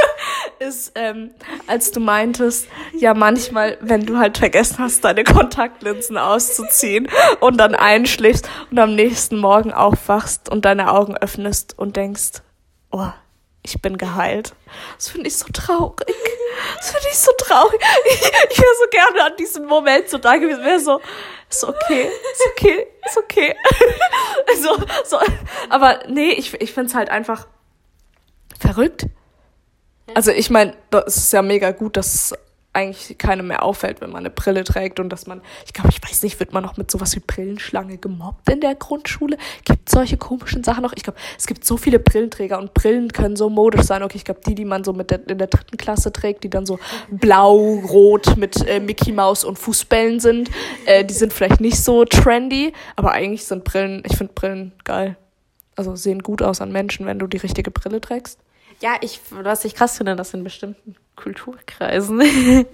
ist 0.58 0.92
ähm, 0.96 1.30
als 1.66 1.92
du 1.92 2.00
meintest, 2.00 2.68
ja 2.98 3.14
manchmal, 3.14 3.78
wenn 3.80 4.04
du 4.04 4.18
halt 4.18 4.38
vergessen 4.38 4.78
hast, 4.78 5.04
deine 5.04 5.24
Kontaktlinsen 5.24 6.18
auszuziehen 6.18 7.08
und 7.40 7.58
dann 7.58 7.74
einschläfst 7.74 8.48
und 8.70 8.78
am 8.78 8.94
nächsten 8.94 9.38
Morgen 9.38 9.72
aufwachst 9.72 10.48
und 10.48 10.64
deine 10.64 10.92
Augen 10.92 11.16
öffnest 11.16 11.78
und 11.78 11.96
denkst, 11.96 12.42
oh, 12.90 13.10
ich 13.62 13.80
bin 13.82 13.98
geheilt. 13.98 14.54
Das 14.96 15.08
finde 15.08 15.28
ich 15.28 15.36
so 15.36 15.46
traurig. 15.52 16.14
Das 16.76 16.90
finde 16.90 17.08
ich 17.10 17.18
so 17.18 17.30
traurig. 17.38 17.80
Ich, 18.06 18.20
ich 18.50 18.58
wäre 18.58 18.74
so 18.80 18.88
gerne 18.90 19.24
an 19.24 19.36
diesem 19.36 19.66
Moment 19.66 20.08
so 20.08 20.18
da 20.18 20.36
gewesen. 20.36 20.64
Wäre 20.64 20.80
so, 20.80 21.00
ist 21.48 21.64
okay, 21.64 22.08
ist 22.32 22.42
okay, 22.52 22.86
ist 23.06 23.18
okay. 23.18 23.54
so, 24.62 24.76
so. 25.04 25.18
Aber 25.68 26.00
nee, 26.08 26.30
ich, 26.30 26.54
ich 26.60 26.72
finde 26.72 26.88
es 26.88 26.94
halt 26.94 27.10
einfach 27.10 27.46
verrückt. 28.58 29.06
Also 30.14 30.30
ich 30.30 30.50
meine, 30.50 30.74
das 30.90 31.16
ist 31.16 31.32
ja 31.32 31.42
mega 31.42 31.70
gut, 31.70 31.96
dass 31.96 32.34
eigentlich 32.72 33.18
keinem 33.18 33.48
mehr 33.48 33.62
auffällt, 33.62 34.00
wenn 34.00 34.10
man 34.10 34.20
eine 34.20 34.30
Brille 34.30 34.62
trägt 34.62 35.00
und 35.00 35.08
dass 35.08 35.26
man, 35.26 35.40
ich 35.66 35.72
glaube, 35.72 35.90
ich 35.90 36.02
weiß 36.02 36.22
nicht, 36.22 36.38
wird 36.38 36.52
man 36.52 36.62
noch 36.62 36.76
mit 36.76 36.90
sowas 36.90 37.16
wie 37.16 37.20
Brillenschlange 37.20 37.98
gemobbt 37.98 38.48
in 38.48 38.60
der 38.60 38.74
Grundschule? 38.74 39.36
Gibt 39.64 39.88
solche 39.88 40.16
komischen 40.16 40.62
Sachen 40.62 40.82
noch? 40.82 40.92
Ich 40.94 41.02
glaube, 41.02 41.18
es 41.36 41.46
gibt 41.46 41.64
so 41.64 41.76
viele 41.76 41.98
Brillenträger 41.98 42.58
und 42.58 42.74
Brillen 42.74 43.12
können 43.12 43.36
so 43.36 43.48
modisch 43.48 43.82
sein. 43.82 44.02
Okay, 44.02 44.18
ich 44.18 44.24
glaube, 44.24 44.40
die, 44.46 44.54
die 44.54 44.64
man 44.64 44.84
so 44.84 44.92
mit 44.92 45.10
der, 45.10 45.26
in 45.28 45.38
der 45.38 45.46
dritten 45.46 45.76
Klasse 45.76 46.12
trägt, 46.12 46.44
die 46.44 46.50
dann 46.50 46.66
so 46.66 46.78
blau, 47.10 47.56
rot 47.56 48.36
mit 48.36 48.66
äh, 48.68 48.80
Mickey 48.80 49.12
Mouse 49.12 49.44
und 49.44 49.58
Fußbällen 49.58 50.20
sind, 50.20 50.50
äh, 50.86 51.04
die 51.04 51.14
sind 51.14 51.32
vielleicht 51.32 51.60
nicht 51.60 51.82
so 51.82 52.04
trendy, 52.04 52.72
aber 52.96 53.12
eigentlich 53.12 53.44
sind 53.44 53.64
Brillen, 53.64 54.02
ich 54.04 54.16
finde 54.16 54.34
Brillen 54.34 54.72
geil. 54.84 55.16
Also 55.74 55.96
sehen 55.96 56.22
gut 56.22 56.42
aus 56.42 56.60
an 56.60 56.70
Menschen, 56.70 57.06
wenn 57.06 57.18
du 57.18 57.26
die 57.26 57.36
richtige 57.38 57.70
Brille 57.70 58.00
trägst. 58.00 58.38
Ja, 58.80 58.96
ich, 59.00 59.20
was 59.30 59.64
ich 59.64 59.74
krass 59.74 59.96
finde, 59.96 60.14
dass 60.14 60.34
in 60.34 60.44
bestimmten 60.44 60.94
Kulturkreisen. 61.18 62.22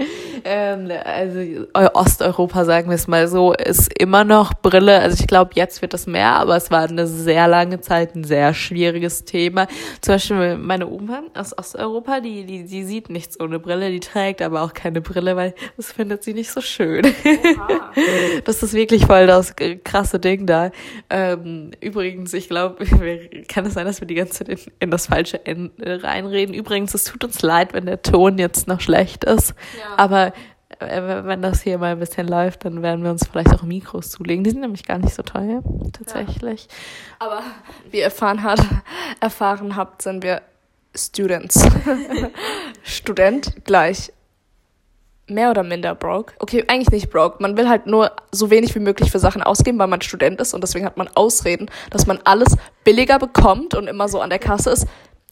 ähm, 0.45 0.91
also 1.05 1.67
Osteuropa, 1.95 2.65
sagen 2.65 2.91
wir 2.91 2.95
es 2.95 3.09
mal 3.09 3.27
so, 3.27 3.55
ist 3.55 3.91
immer 3.99 4.25
noch 4.25 4.53
Brille. 4.53 4.99
Also 5.01 5.19
ich 5.21 5.27
glaube, 5.27 5.53
jetzt 5.55 5.81
wird 5.81 5.95
das 5.95 6.07
mehr, 6.07 6.35
aber 6.35 6.57
es 6.57 6.71
war 6.71 6.89
eine 6.89 7.07
sehr 7.07 7.49
lange 7.49 7.81
Zeit 7.81 8.15
ein 8.15 8.25
sehr 8.25 8.53
schwieriges 8.53 9.25
Thema. 9.25 9.67
Zum 10.03 10.15
Beispiel 10.15 10.59
meine 10.59 10.89
Oma 10.89 11.23
aus 11.35 11.57
Osteuropa, 11.57 12.21
die, 12.21 12.45
die, 12.45 12.65
die 12.65 12.85
sieht 12.85 13.09
nichts 13.09 13.41
ohne 13.41 13.59
Brille, 13.59 13.91
die 13.91 14.01
trägt 14.01 14.43
aber 14.43 14.63
auch 14.63 14.75
keine 14.75 15.01
Brille, 15.01 15.37
weil 15.37 15.55
das 15.79 15.93
findet 15.93 16.23
sie 16.23 16.35
nicht 16.35 16.51
so 16.51 16.61
schön. 16.61 17.03
das 18.45 18.63
ist 18.63 18.75
wirklich 18.75 19.07
voll 19.07 19.27
das 19.27 19.55
krasse 19.85 20.19
Ding 20.19 20.47
da. 20.47 20.71
Ähm, 21.09 21.71
übrigens, 21.81 22.35
ich 22.35 22.49
glaube, 22.51 22.85
kann 23.49 23.65
es 23.65 23.75
sein, 23.75 23.87
dass 23.87 24.01
wir 24.01 24.07
die 24.07 24.17
ganze 24.17 24.45
Zeit 24.45 24.49
in, 24.51 24.59
in 24.81 24.91
das 24.91 25.07
falsche 25.07 25.47
Ende 25.47 26.03
reinreden. 26.03 26.55
Übrigens, 26.55 26.93
es 26.93 27.05
tut 27.05 27.25
uns 27.25 27.41
leid, 27.41 27.73
wenn 27.73 27.87
der 27.87 28.03
Ton 28.03 28.34
Ton 28.35 28.39
jetzt 28.39 28.69
noch 28.69 28.81
schlecht 28.81 29.25
ist. 29.25 29.55
Ja. 29.79 29.97
Aber 29.97 30.33
äh, 30.81 31.25
wenn 31.25 31.43
das 31.43 31.63
hier 31.63 31.79
mal 31.79 31.93
ein 31.93 31.99
bisschen 31.99 32.29
läuft, 32.29 32.65
dann 32.65 32.83
werden 32.83 33.05
wir 33.05 33.11
uns 33.11 33.27
vielleicht 33.27 33.53
auch 33.55 33.63
Mikros 33.63 34.11
zulegen. 34.11 34.45
Die 34.45 34.51
sind 34.51 34.61
nämlich 34.61 34.85
gar 34.85 34.99
nicht 34.99 35.15
so 35.15 35.23
teuer, 35.23 35.63
tatsächlich. 35.93 36.65
Ja. 36.65 37.27
Aber 37.27 37.43
wie 37.91 37.99
ihr 37.99 38.05
erfahren, 38.05 38.43
hat, 38.43 38.61
erfahren 39.21 39.77
habt, 39.77 40.03
sind 40.03 40.23
wir 40.23 40.43
Students. 40.95 41.67
Student 42.83 43.65
gleich 43.65 44.13
mehr 45.27 45.51
oder 45.51 45.63
minder 45.63 45.95
broke. 45.95 46.35
Okay, 46.39 46.65
eigentlich 46.69 46.91
nicht 46.91 47.11
broke. 47.11 47.43
Man 47.43 47.57
will 47.57 47.69
halt 47.69 47.87
nur 47.87 48.13
so 48.31 48.51
wenig 48.51 48.75
wie 48.75 48.81
möglich 48.81 49.11
für 49.11 49.19
Sachen 49.19 49.43
ausgeben, 49.43 49.79
weil 49.79 49.87
man 49.87 50.03
Student 50.03 50.41
ist 50.41 50.53
und 50.55 50.63
deswegen 50.63 50.85
hat 50.85 50.99
man 50.99 51.09
Ausreden, 51.15 51.71
dass 51.91 52.07
man 52.07 52.21
alles 52.25 52.57
billiger 52.85 53.19
bekommt 53.19 53.75
und 53.75 53.87
immer 53.87 54.07
so 54.09 54.21
an 54.21 54.29
der 54.31 54.39
Kasse 54.39 54.71
ist. 54.71 54.87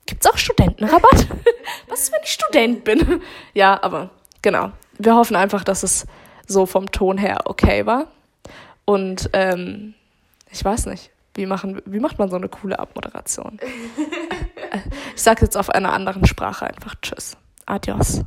Gibt's 0.06 0.26
auch 0.26 0.36
Studentenrabatt? 0.36 1.28
Was 1.88 2.02
ist, 2.02 2.12
wenn 2.12 2.20
ich 2.22 2.32
Student 2.32 2.84
bin? 2.84 3.22
ja, 3.54 3.82
aber 3.82 4.10
genau. 4.42 4.72
Wir 4.98 5.14
hoffen 5.14 5.36
einfach, 5.36 5.64
dass 5.64 5.82
es 5.82 6.06
so 6.46 6.66
vom 6.66 6.90
Ton 6.90 7.18
her 7.18 7.40
okay 7.44 7.86
war. 7.86 8.08
Und 8.84 9.30
ähm, 9.32 9.94
ich 10.50 10.64
weiß 10.64 10.86
nicht, 10.86 11.10
wie, 11.34 11.46
machen, 11.46 11.80
wie 11.86 12.00
macht 12.00 12.18
man 12.18 12.28
so 12.28 12.36
eine 12.36 12.48
coole 12.48 12.78
Abmoderation? 12.78 13.58
ich 15.14 15.22
sage 15.22 15.42
jetzt 15.42 15.56
auf 15.56 15.70
einer 15.70 15.92
anderen 15.92 16.26
Sprache 16.26 16.66
einfach 16.66 16.94
Tschüss. 17.00 17.36
Adios. 17.64 18.22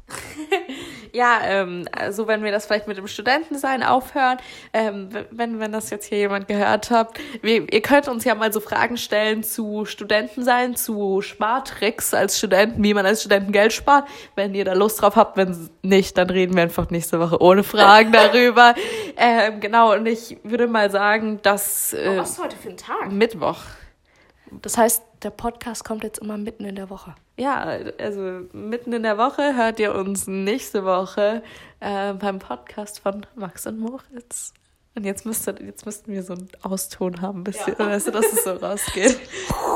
Ja, 1.16 1.40
ähm, 1.44 1.88
also 1.92 2.28
wenn 2.28 2.44
wir 2.44 2.52
das 2.52 2.66
vielleicht 2.66 2.88
mit 2.88 2.98
dem 2.98 3.08
Studentensein 3.08 3.84
aufhören, 3.84 4.38
ähm, 4.74 5.10
wenn, 5.32 5.60
wenn 5.60 5.72
das 5.72 5.90
jetzt 5.90 6.06
hier 6.08 6.18
jemand 6.18 6.48
gehört 6.48 6.92
habt, 6.92 7.20
wir, 7.42 7.72
ihr 7.72 7.82
könnt 7.82 8.08
uns 8.10 8.26
ja 8.26 8.36
mal 8.36 8.52
so 8.52 8.60
Fragen 8.60 8.98
stellen 8.98 9.42
zu 9.42 9.86
Studentensein, 9.86 10.76
zu 10.76 11.22
Spartricks 11.22 12.14
als 12.14 12.38
Studenten, 12.38 12.84
wie 12.84 12.94
man 12.94 13.06
als 13.06 13.22
Studenten 13.22 13.54
Geld 13.54 13.72
spart. 13.72 14.08
Wenn 14.36 14.54
ihr 14.54 14.66
da 14.66 14.74
Lust 14.74 15.02
drauf 15.02 15.16
habt, 15.16 15.38
wenn 15.38 15.70
nicht, 15.82 16.18
dann 16.18 16.30
reden 16.30 16.56
wir 16.56 16.64
einfach 16.64 16.90
nächste 16.90 17.20
Woche 17.20 17.42
ohne 17.42 17.64
Fragen 17.64 18.12
darüber. 18.12 18.76
ähm, 19.16 19.62
genau, 19.62 19.94
und 19.94 20.06
ich 20.06 20.38
würde 20.44 20.68
mal 20.68 20.92
sagen, 20.92 21.40
dass... 21.42 21.94
Äh, 21.94 22.10
oh, 22.10 22.18
was 22.18 22.32
ist 22.32 22.44
heute 22.44 22.58
für 22.58 22.70
ein 22.70 22.78
Tag? 22.78 23.12
Mittwoch. 23.12 23.60
Das 24.62 24.78
heißt, 24.78 25.02
der 25.24 25.30
Podcast 25.30 25.86
kommt 25.86 26.04
jetzt 26.04 26.20
immer 26.20 26.38
mitten 26.38 26.66
in 26.66 26.76
der 26.76 26.90
Woche. 26.90 27.16
Ja, 27.38 27.78
also 28.00 28.46
mitten 28.54 28.94
in 28.94 29.04
der 29.04 29.18
Woche 29.18 29.56
hört 29.56 29.80
ihr 29.80 29.94
uns 29.94 30.26
nächste 30.26 30.86
Woche 30.86 31.44
äh, 31.82 32.14
beim 32.14 32.40
Podcast 32.40 33.00
von 33.00 33.26
Max 33.36 33.68
und 33.68 33.80
Moritz. 33.80 34.54
Und 34.96 35.04
jetzt, 35.04 35.26
müsste, 35.26 35.54
jetzt 35.62 35.86
müssten 35.86 36.14
wir 36.14 36.24
so 36.24 36.34
einen 36.34 36.48
Auston 36.62 37.20
haben, 37.22 37.44
bis 37.44 37.58
ja. 37.66 37.78
weißt 37.78 38.08
du, 38.08 38.12
dass 38.12 38.32
es 38.32 38.46
so 38.46 38.52
rausgeht. 38.52 39.20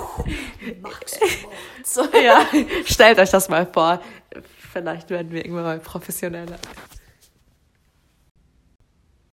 Max 0.81 1.19
und 1.21 1.43
Moritz. 1.43 1.93
So, 1.93 2.03
ja, 2.17 2.45
stellt 2.85 3.19
euch 3.19 3.29
das 3.29 3.49
mal 3.49 3.65
vor. 3.65 4.01
Vielleicht 4.71 5.09
werden 5.09 5.31
wir 5.31 5.43
irgendwann 5.43 5.65
mal 5.65 5.79
professioneller. 5.79 6.59